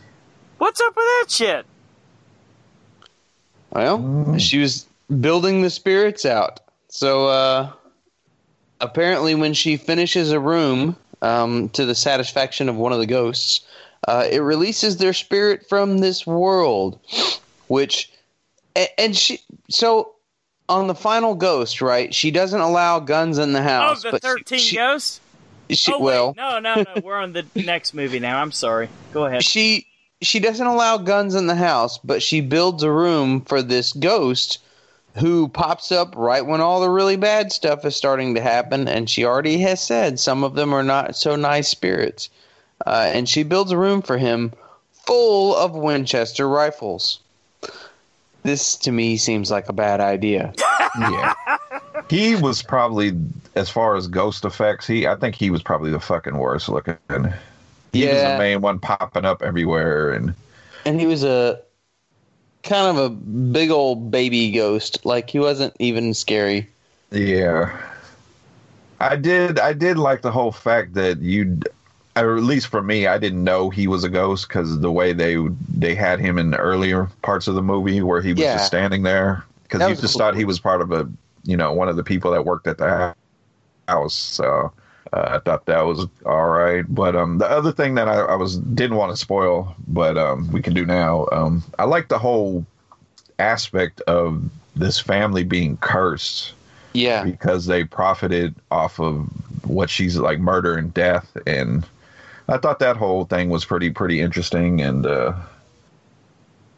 [0.58, 1.66] What's up with that shit?
[3.70, 4.86] Well, she was
[5.20, 6.60] building the spirits out.
[6.88, 7.72] So uh,
[8.80, 13.60] apparently, when she finishes a room um, to the satisfaction of one of the ghosts,
[14.08, 17.00] uh, it releases their spirit from this world.
[17.68, 18.12] Which,
[18.96, 20.12] and she, so
[20.68, 22.14] on the final ghost, right?
[22.14, 24.20] She doesn't allow guns in the house Oh, house.
[24.20, 25.20] the she- 13 she, ghosts?
[25.70, 26.36] She, oh, well, wait.
[26.36, 27.00] No, no, no.
[27.04, 28.40] We're on the next movie now.
[28.40, 28.88] I'm sorry.
[29.12, 29.42] Go ahead.
[29.42, 29.86] she
[30.22, 34.60] she doesn't allow guns in the house, but she builds a room for this ghost
[35.18, 38.86] who pops up right when all the really bad stuff is starting to happen.
[38.88, 42.28] And she already has said some of them are not so nice spirits.
[42.86, 44.52] Uh, and she builds a room for him
[45.06, 47.20] full of Winchester rifles.
[48.42, 50.52] This to me seems like a bad idea.
[50.98, 51.34] Yeah.
[52.08, 53.12] he was probably,
[53.54, 56.96] as far as ghost effects, he I think he was probably the fucking worst looking.
[57.92, 58.32] He was Yeah.
[58.32, 60.32] the main one popping up everywhere, and
[60.86, 61.60] And he was a
[62.66, 65.04] kind of a big old baby ghost.
[65.06, 66.68] Like he wasn't even scary.
[67.10, 67.76] yeah.
[69.00, 69.58] I did.
[69.58, 71.60] I did like the whole fact that you,
[72.16, 75.12] or at least for me, I didn't know he was a ghost because the way
[75.12, 75.36] they
[75.76, 78.54] they had him in the earlier parts of the movie where he was Yeah.
[78.54, 80.20] just standing there because you just cool.
[80.20, 81.08] thought he was part of a,
[81.44, 83.14] you know, one of the people that worked at the
[83.88, 84.14] house.
[84.14, 84.72] So
[85.12, 86.84] uh, I thought that was all right.
[86.88, 90.50] But um, the other thing that I, I was didn't want to spoil, but um,
[90.52, 91.26] we can do now.
[91.32, 92.64] Um, I like the whole
[93.38, 94.42] aspect of
[94.74, 96.52] this family being cursed
[96.94, 97.22] Yeah.
[97.24, 99.26] because they profited off of
[99.66, 101.86] what she's like murder and death and
[102.48, 105.32] I thought that whole thing was pretty pretty interesting and uh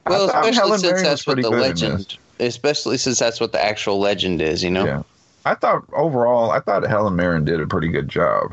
[0.07, 1.83] I Well, thought especially since that's what the good in this.
[1.83, 4.85] legend, especially since that's what the actual legend is, you know?
[4.85, 5.03] Yeah.
[5.49, 8.53] I thought overall I thought Helen Mirren did a pretty good job.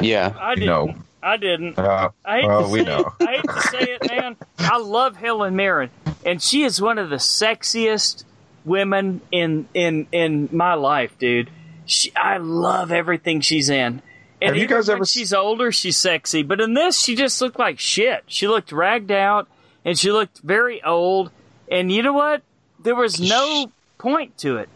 [0.00, 0.32] Yeah.
[0.38, 0.68] I didn't.
[0.68, 0.94] know.
[1.20, 1.78] I didn't.
[1.78, 3.12] Uh, I hate, well, to we know.
[3.18, 4.36] It, I hate to say it, man.
[4.58, 5.90] I love Helen Mirren,
[6.24, 8.24] and she is one of the sexiest
[8.64, 11.50] women in in in my life, dude.
[11.86, 14.02] She, I love everything she's in.
[14.42, 16.42] And Have you guys ever she's older, she's sexy.
[16.42, 18.24] But in this, she just looked like shit.
[18.26, 19.48] She looked ragged out,
[19.84, 21.30] and she looked very old.
[21.70, 22.42] And you know what?
[22.82, 24.68] There was no point to it.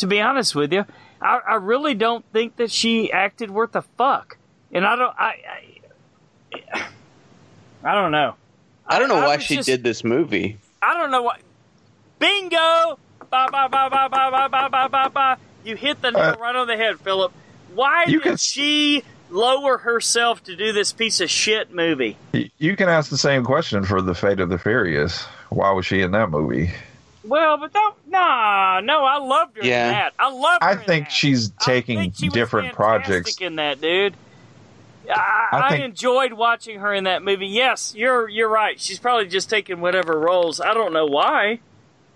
[0.00, 0.84] To be honest with you,
[1.20, 4.36] I, I really don't think that she acted worth a fuck.
[4.72, 5.14] And I don't.
[5.18, 5.34] I.
[6.72, 6.86] I,
[7.84, 8.34] I don't know.
[8.86, 10.58] I don't know why was she just- did this movie.
[10.82, 11.38] I don't know why.
[12.18, 12.98] Bingo!
[13.30, 15.38] Ba ba ba ba ba ba ba ba ba ba.
[15.64, 17.32] You hit the nail Uh, right on the head, Philip.
[17.74, 22.16] Why you did can- she lower herself to do this piece of shit movie?
[22.32, 25.22] You can ask the same question for the Fate of the Furious.
[25.50, 26.70] Why was she in that movie?
[27.30, 27.94] Well, but don't.
[28.08, 29.86] Nah, no, I loved her Yeah.
[29.86, 30.12] in that.
[30.18, 31.12] I loved her I think that.
[31.12, 33.36] she's I taking think she was different fantastic projects.
[33.40, 34.14] in that, dude.
[35.08, 37.46] I, I I, enjoyed watching her in that movie.
[37.46, 38.80] Yes, you're you're right.
[38.80, 40.60] She's probably just taking whatever roles.
[40.60, 41.60] I don't know why.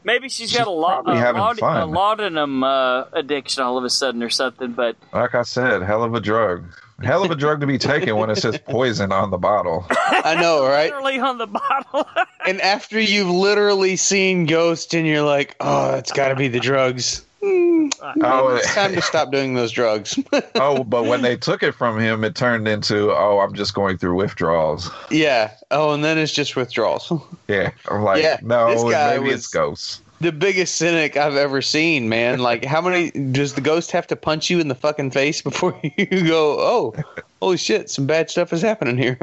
[0.05, 3.91] Maybe she's got a, lo- probably a, laud- a laudanum uh, addiction all of a
[3.91, 4.73] sudden or something.
[4.73, 6.65] But Like I said, hell of a drug.
[7.03, 9.85] Hell of a drug to be taken when it says poison on the bottle.
[9.91, 10.87] I know, right?
[10.93, 12.07] literally on the bottle.
[12.47, 16.61] and after you've literally seen Ghost and you're like, oh, it's got to be the
[16.61, 17.25] drugs.
[18.23, 20.19] Oh, It's time to stop doing those drugs.
[20.55, 23.99] oh, but when they took it from him, it turned into, oh, I'm just going
[23.99, 24.91] through withdrawals.
[25.11, 25.53] yeah.
[25.71, 27.13] Oh, and then it's just withdrawals.
[27.49, 30.01] Yeah, I'm like, Yeah, no, maybe was- it's ghosts.
[30.21, 32.39] The biggest cynic I've ever seen, man.
[32.39, 35.79] Like, how many does the ghost have to punch you in the fucking face before
[35.97, 36.95] you go, oh,
[37.43, 39.19] holy shit, some bad stuff is happening here?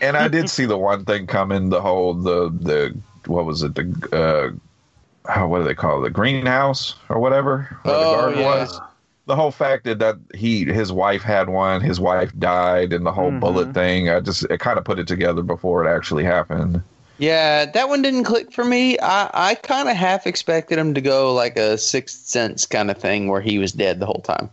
[0.00, 2.96] And I did see the one thing coming, the whole the the
[3.26, 6.02] what was it the uh, oh, what do they call it?
[6.08, 7.76] the greenhouse or whatever?
[7.82, 8.46] Where Oh, the garden yeah.
[8.60, 8.80] was.
[9.26, 13.12] The whole fact that, that he his wife had one, his wife died, and the
[13.12, 13.40] whole Mhm.
[13.40, 14.08] bullet thing.
[14.08, 16.82] I just it kind of put it together before it actually happened.
[17.18, 18.96] Yeah, that one didn't click for me.
[19.00, 22.98] I, I kind of half expected him to go like a sixth sense kind of
[22.98, 24.50] thing where he was dead the whole time.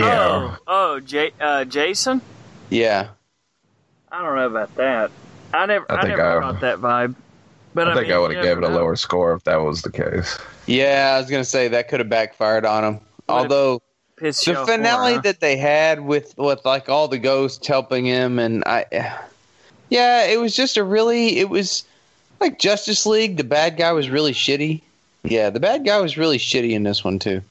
[0.00, 2.20] Oh, oh, J- uh, Jason.
[2.70, 3.08] Yeah.
[4.10, 5.10] I don't know about that.
[5.52, 7.14] I never, I I, think never I- got that vibe.
[7.74, 8.76] But I think mean, I would have gave it a know.
[8.76, 10.38] lower score if that was the case.
[10.66, 13.00] Yeah, I was going to say that could have backfired on him.
[13.28, 13.82] Although
[14.16, 15.20] Pissed you the off more, finale huh?
[15.22, 18.84] that they had with with like all the ghosts helping him and I
[19.88, 21.84] yeah, it was just a really it was
[22.40, 24.82] like Justice League, the bad guy was really shitty.
[25.22, 27.42] Yeah, the bad guy was really shitty in this one too.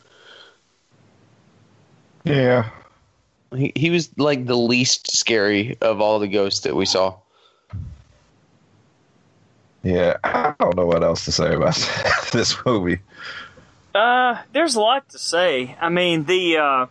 [2.23, 2.69] Yeah.
[3.55, 7.15] He he was like the least scary of all the ghosts that we saw.
[9.83, 10.17] Yeah.
[10.23, 11.75] I don't know what else to say about
[12.31, 12.99] this movie.
[13.93, 15.75] Uh, there's a lot to say.
[15.79, 16.85] I mean, the uh,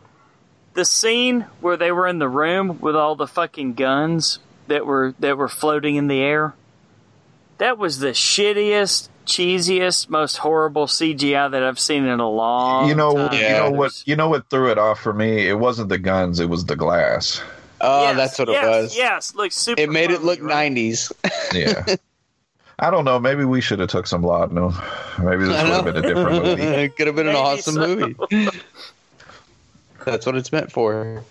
[0.74, 4.38] the scene where they were in the room with all the fucking guns
[4.72, 6.54] that were that were floating in the air.
[7.58, 12.88] That was the shittiest, cheesiest, most horrible CGI that I've seen in a long.
[12.88, 13.34] you know, time.
[13.34, 13.58] you Yeah.
[13.58, 14.02] know what?
[14.06, 15.46] You know what threw it off for me?
[15.48, 17.40] It wasn't the guns; it was the glass.
[17.80, 18.96] Oh, Yes, that's what yes, it was.
[18.96, 19.80] Yes, look super.
[19.82, 20.72] It made it foamy, look right?
[20.72, 21.12] 90s.
[21.52, 21.96] Yeah.
[22.78, 23.18] I don't know.
[23.20, 24.74] Maybe we should have took some laudanum.
[25.22, 26.62] Maybe this I would have been a different movie.
[26.62, 27.86] it could have been an awesome so.
[27.86, 28.16] movie.
[30.04, 31.22] That's what it's meant for.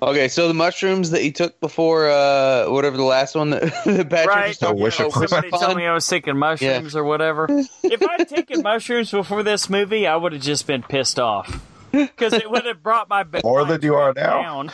[0.00, 4.08] Okay, so the mushrooms that you took before uh, whatever the last one that, that
[4.08, 4.48] Patrick Right.
[4.48, 7.46] was talking wish about it was Somebody told me I was taking mushrooms or whatever.
[7.82, 11.60] if I'd taken mushrooms before this movie, I would have just been pissed off
[11.90, 14.40] because it would have brought my ba- More my than you are now.
[14.42, 14.70] down.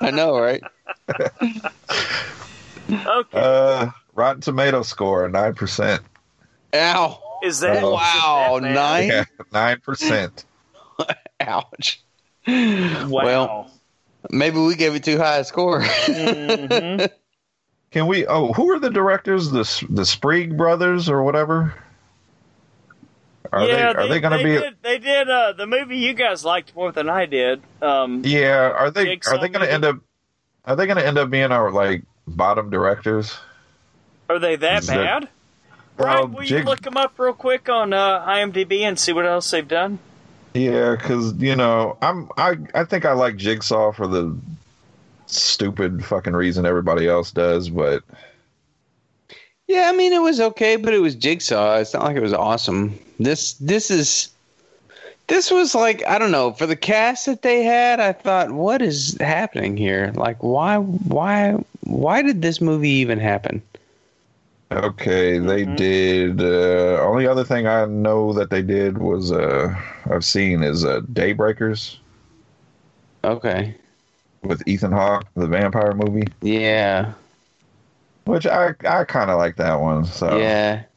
[0.00, 0.62] I know, right?
[2.90, 6.02] Okay, Uh, Rotten Tomato score nine percent.
[6.74, 7.20] Ow!
[7.44, 8.74] is that oh, wow, is that bad?
[8.74, 9.08] nine?
[9.08, 10.44] Yeah, nine percent.
[11.40, 12.00] Ouch.
[12.48, 13.08] Wow.
[13.08, 13.70] Well,
[14.28, 15.80] Maybe we gave it too high a score.
[15.80, 17.10] Mhm.
[17.90, 18.26] Can we?
[18.26, 19.50] Oh, who are the directors?
[19.50, 21.74] The the Spierig brothers or whatever?
[23.52, 24.52] Are yeah, they are they, going to be?
[24.60, 27.62] Did, they did uh, the movie you guys liked more than I did.
[27.82, 29.96] Um, Yeah, are they Jigsaw are they going to end up?
[30.64, 33.36] Are they going to end up being our like bottom directors?
[34.28, 35.28] Are they that Is that- bad?
[35.98, 39.12] Well, Brian, will Jig- you look them up real quick on uh, IMDb and see
[39.12, 39.98] what else they've done?
[40.54, 44.36] Yeah, because you know, I'm I I think I like Jigsaw for the
[45.26, 48.02] stupid fucking reason everybody else does, but
[49.68, 51.76] yeah, I mean it was okay, but it was Jigsaw.
[51.76, 52.98] It's not like it was awesome.
[53.20, 54.30] This this is
[55.28, 58.00] this was like I don't know for the cast that they had.
[58.00, 60.10] I thought, what is happening here?
[60.16, 61.52] Like, why why
[61.84, 63.62] why did this movie even happen?
[64.72, 65.76] Okay, they Mhm.
[65.76, 66.40] did.
[66.40, 69.74] Uh, only other thing I know that they did was uh,
[70.10, 71.98] I've seen is uh, Daybreakers
[73.24, 73.76] Okay,
[74.42, 77.14] with Ethan Hawke, the vampire movie, yeah,
[78.24, 80.04] which I I kind of like that one.
[80.04, 80.89] So yeah.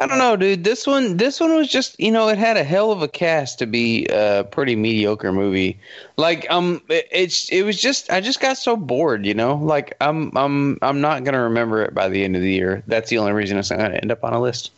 [0.00, 0.62] I don't know, dude.
[0.62, 3.58] This one, this one was just, you know, it had a hell of a cast
[3.58, 5.76] to be a pretty mediocre movie.
[6.16, 9.56] Like, um, it, it's, it was just, I just got so bored, you know.
[9.56, 12.84] Like, I'm, I'm, I'm not gonna remember it by the end of the year.
[12.86, 14.70] That's the only reason it's not gonna end up on a list.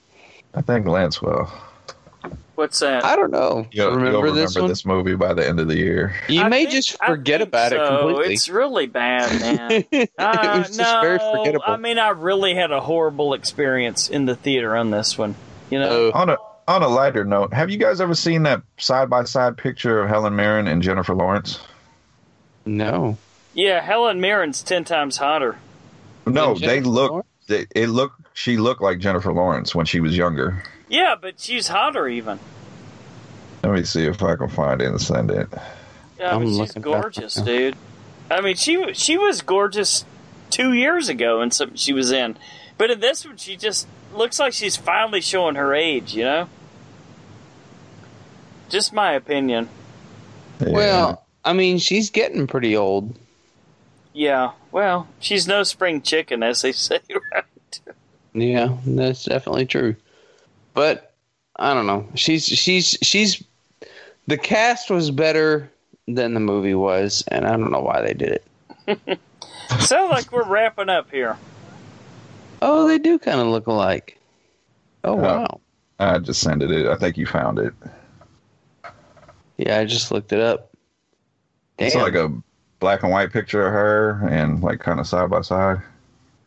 [0.55, 1.51] I think Lance will.
[2.61, 3.05] What's that?
[3.07, 3.67] I don't know.
[3.73, 4.69] You'll remember, remember, you'll this remember one?
[4.71, 6.15] this movie by the end of the year.
[6.29, 8.35] You I may think- just forget think about it completely.
[8.35, 9.71] It's really bad, man.
[10.19, 11.65] Uh, it was just no, very forgettable.
[11.67, 15.35] I mean, I really had a horrible experience in the theater on this one.
[15.71, 16.37] You know, Oh, On a
[16.69, 20.09] on a lighter note, have you guys ever seen that side by side picture of
[20.11, 21.59] Helen Mirren and Jennifer Lawrence?
[22.67, 23.17] no.
[23.55, 25.57] yeah, Helen Mirren's ten times hotter.
[26.27, 27.25] No, they look.
[27.49, 28.21] They, it looked.
[28.35, 30.63] She looked like Jennifer Lawrence when she was younger.
[30.91, 32.39] Yeah, but she's hotter even.
[33.63, 35.49] Let me see if I can find it and send it.
[36.19, 37.77] Yeah, I I'm mean, she's looking it up gorgeous, dude.
[38.31, 40.05] I mean, she wa- she was gorgeous
[40.51, 42.37] two years ago and something she was in,
[42.77, 46.15] but in this one, she just looks like she's finally showing her age.
[46.15, 46.49] You know,
[48.69, 49.69] just my opinion.
[50.61, 50.71] Yeah.
[50.73, 53.17] Well, I mean, she's getting pretty old.
[54.13, 56.99] Yeah, well, she's no spring chicken, as they say,
[57.33, 57.81] right?
[58.33, 59.97] Yeah, that's definitely true.
[60.75, 61.15] But
[61.57, 62.07] I don't know.
[62.15, 63.43] She's she's she's
[64.27, 65.71] the cast was better
[66.07, 68.41] than the movie was, and I don't know why they did
[68.89, 69.19] it.
[69.81, 71.37] Sounds like we're wrapping up here.
[72.63, 74.19] Oh, they do kind of look alike.
[75.05, 75.23] Oh Yeah.
[75.39, 75.61] wow.
[75.99, 76.87] I just sent it.
[76.87, 77.75] I think you found it.
[79.59, 80.71] Yeah, I just looked it up.
[81.77, 81.87] Damn.
[81.89, 82.33] It's like a
[82.81, 85.81] black and white picture of her and like kind of side by side.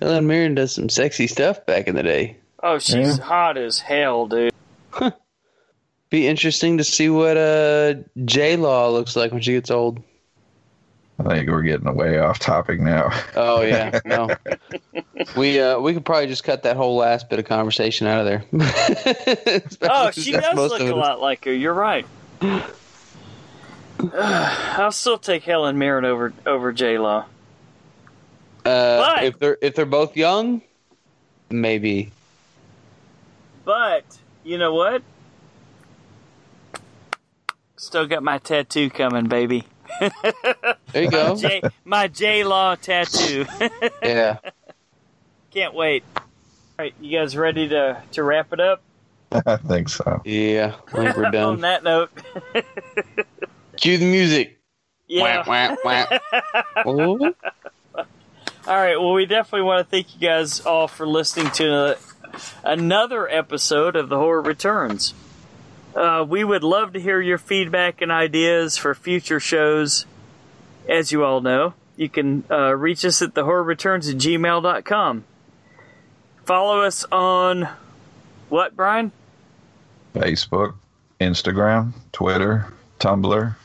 [0.02, 2.36] Helen Mirren does some sexy stuff back in the day.
[2.66, 3.24] Oh, she's Yeah.
[3.26, 4.54] hot as hell, dude.
[6.10, 10.02] Be interesting to see what uh J Law looks like when she gets old.
[11.20, 13.10] I think we're getting way off topic now.
[13.36, 14.30] Oh yeah, no.
[15.36, 18.26] we uh we could probably just cut that whole last bit of conversation out of
[18.26, 18.44] there.
[19.82, 21.54] Oh, she does look a lot like her.
[21.54, 22.06] You're right.
[24.14, 27.26] I'll still take Helen Mirren over over J Law.
[28.66, 30.62] Uh, But- if they're if they're both young,
[31.50, 32.12] maybe.
[33.66, 35.04] But you know what?
[37.78, 39.66] Still got my tattoo coming, baby.
[40.00, 41.38] There you go.
[41.86, 43.46] My J Law tattoo.
[44.04, 44.38] yeah.
[45.52, 46.04] Can't wait.
[46.16, 46.24] All
[46.80, 48.82] right, you guys ready to to wrap it up?
[49.46, 50.22] I think so.
[50.26, 51.44] Yeah, I think we're done.
[51.44, 52.10] On that note,
[53.78, 54.60] Cue the music.
[55.08, 55.44] yeah.
[55.46, 56.10] Wah, wah,
[56.86, 57.32] wah.
[58.66, 58.98] All right.
[58.98, 61.98] Well, we definitely want to thank you guys all for listening to
[62.64, 65.14] another episode of The Horror Returns.
[65.96, 70.06] Uh, we would love to hear your feedback and ideas for future shows.
[70.90, 75.24] As you all know, you can uh, reach us at thehorrorreturns at gmail.com.
[76.46, 77.70] Follow us on
[78.50, 79.12] what, Brian?
[80.14, 80.76] Facebook,
[81.22, 83.56] Instagram, Twitter, Tumblr.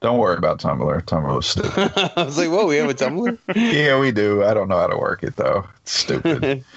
[0.00, 1.02] Don't worry about Tumblr.
[1.02, 1.92] Tumblr was stupid.
[2.16, 3.38] I was like, whoa, we have a Tumblr?
[3.54, 4.44] yeah, we do.
[4.44, 5.66] I don't know how to work it though.
[5.82, 6.64] It's stupid.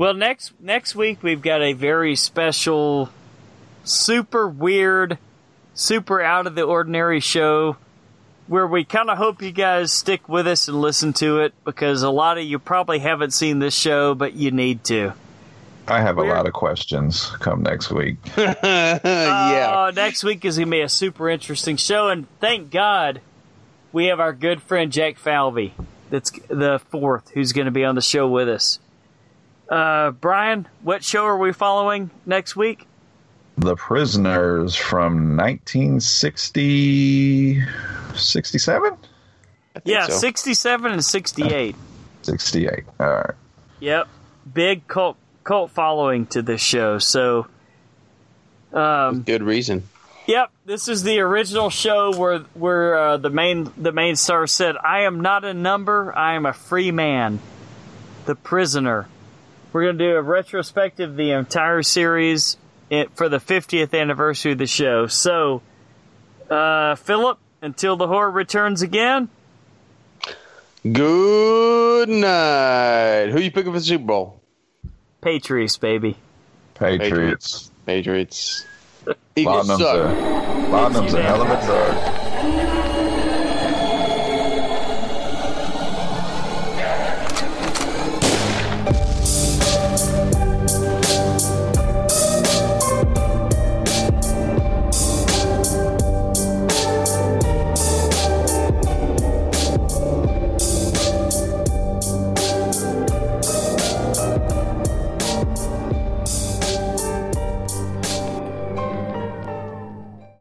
[0.00, 3.10] Well, next next week we've got a very special,
[3.84, 5.18] super weird,
[5.74, 7.76] super out of the ordinary show
[8.46, 12.02] where we kind of hope you guys stick with us and listen to it because
[12.02, 15.12] a lot of you probably haven't seen this show, but you need to.
[15.86, 18.16] I have a lot of questions come next week.
[18.38, 19.00] yeah.
[19.04, 23.20] Uh, next week is going to be a super interesting show, and thank God
[23.92, 25.74] we have our good friend Jack Falvey,
[26.08, 28.78] that's the fourth, who's going to be on the show with us.
[29.70, 32.86] Uh, Brian, what show are we following next week?
[33.56, 37.62] The Prisoners from 1960,
[38.14, 38.96] 67?
[39.84, 40.14] Yeah, so.
[40.14, 41.76] 67 and 68.
[42.22, 42.84] 68.
[42.98, 43.34] All right.
[43.80, 44.08] Yep.
[44.52, 46.98] Big cult cult following to this show.
[46.98, 47.46] So
[48.72, 49.88] um Good reason.
[50.26, 54.76] yep, this is the original show where where uh, the main the main star said,
[54.76, 57.38] "I am not a number, I am a free man."
[58.26, 59.08] The prisoner.
[59.72, 62.56] We're going to do a retrospective of the entire series
[63.14, 65.06] for the 50th anniversary of the show.
[65.06, 65.62] So
[66.50, 69.28] uh Philip, until the horror returns again,
[70.82, 73.28] Good night.
[73.30, 74.40] Who you picking for the Super Bowl?
[75.20, 76.16] Patriots baby.
[76.74, 77.70] Patriots.
[77.84, 78.64] Patriots.
[79.36, 80.10] Eagles Bottom's suck.
[80.10, 82.19] a, Bottom's a hell of a drug.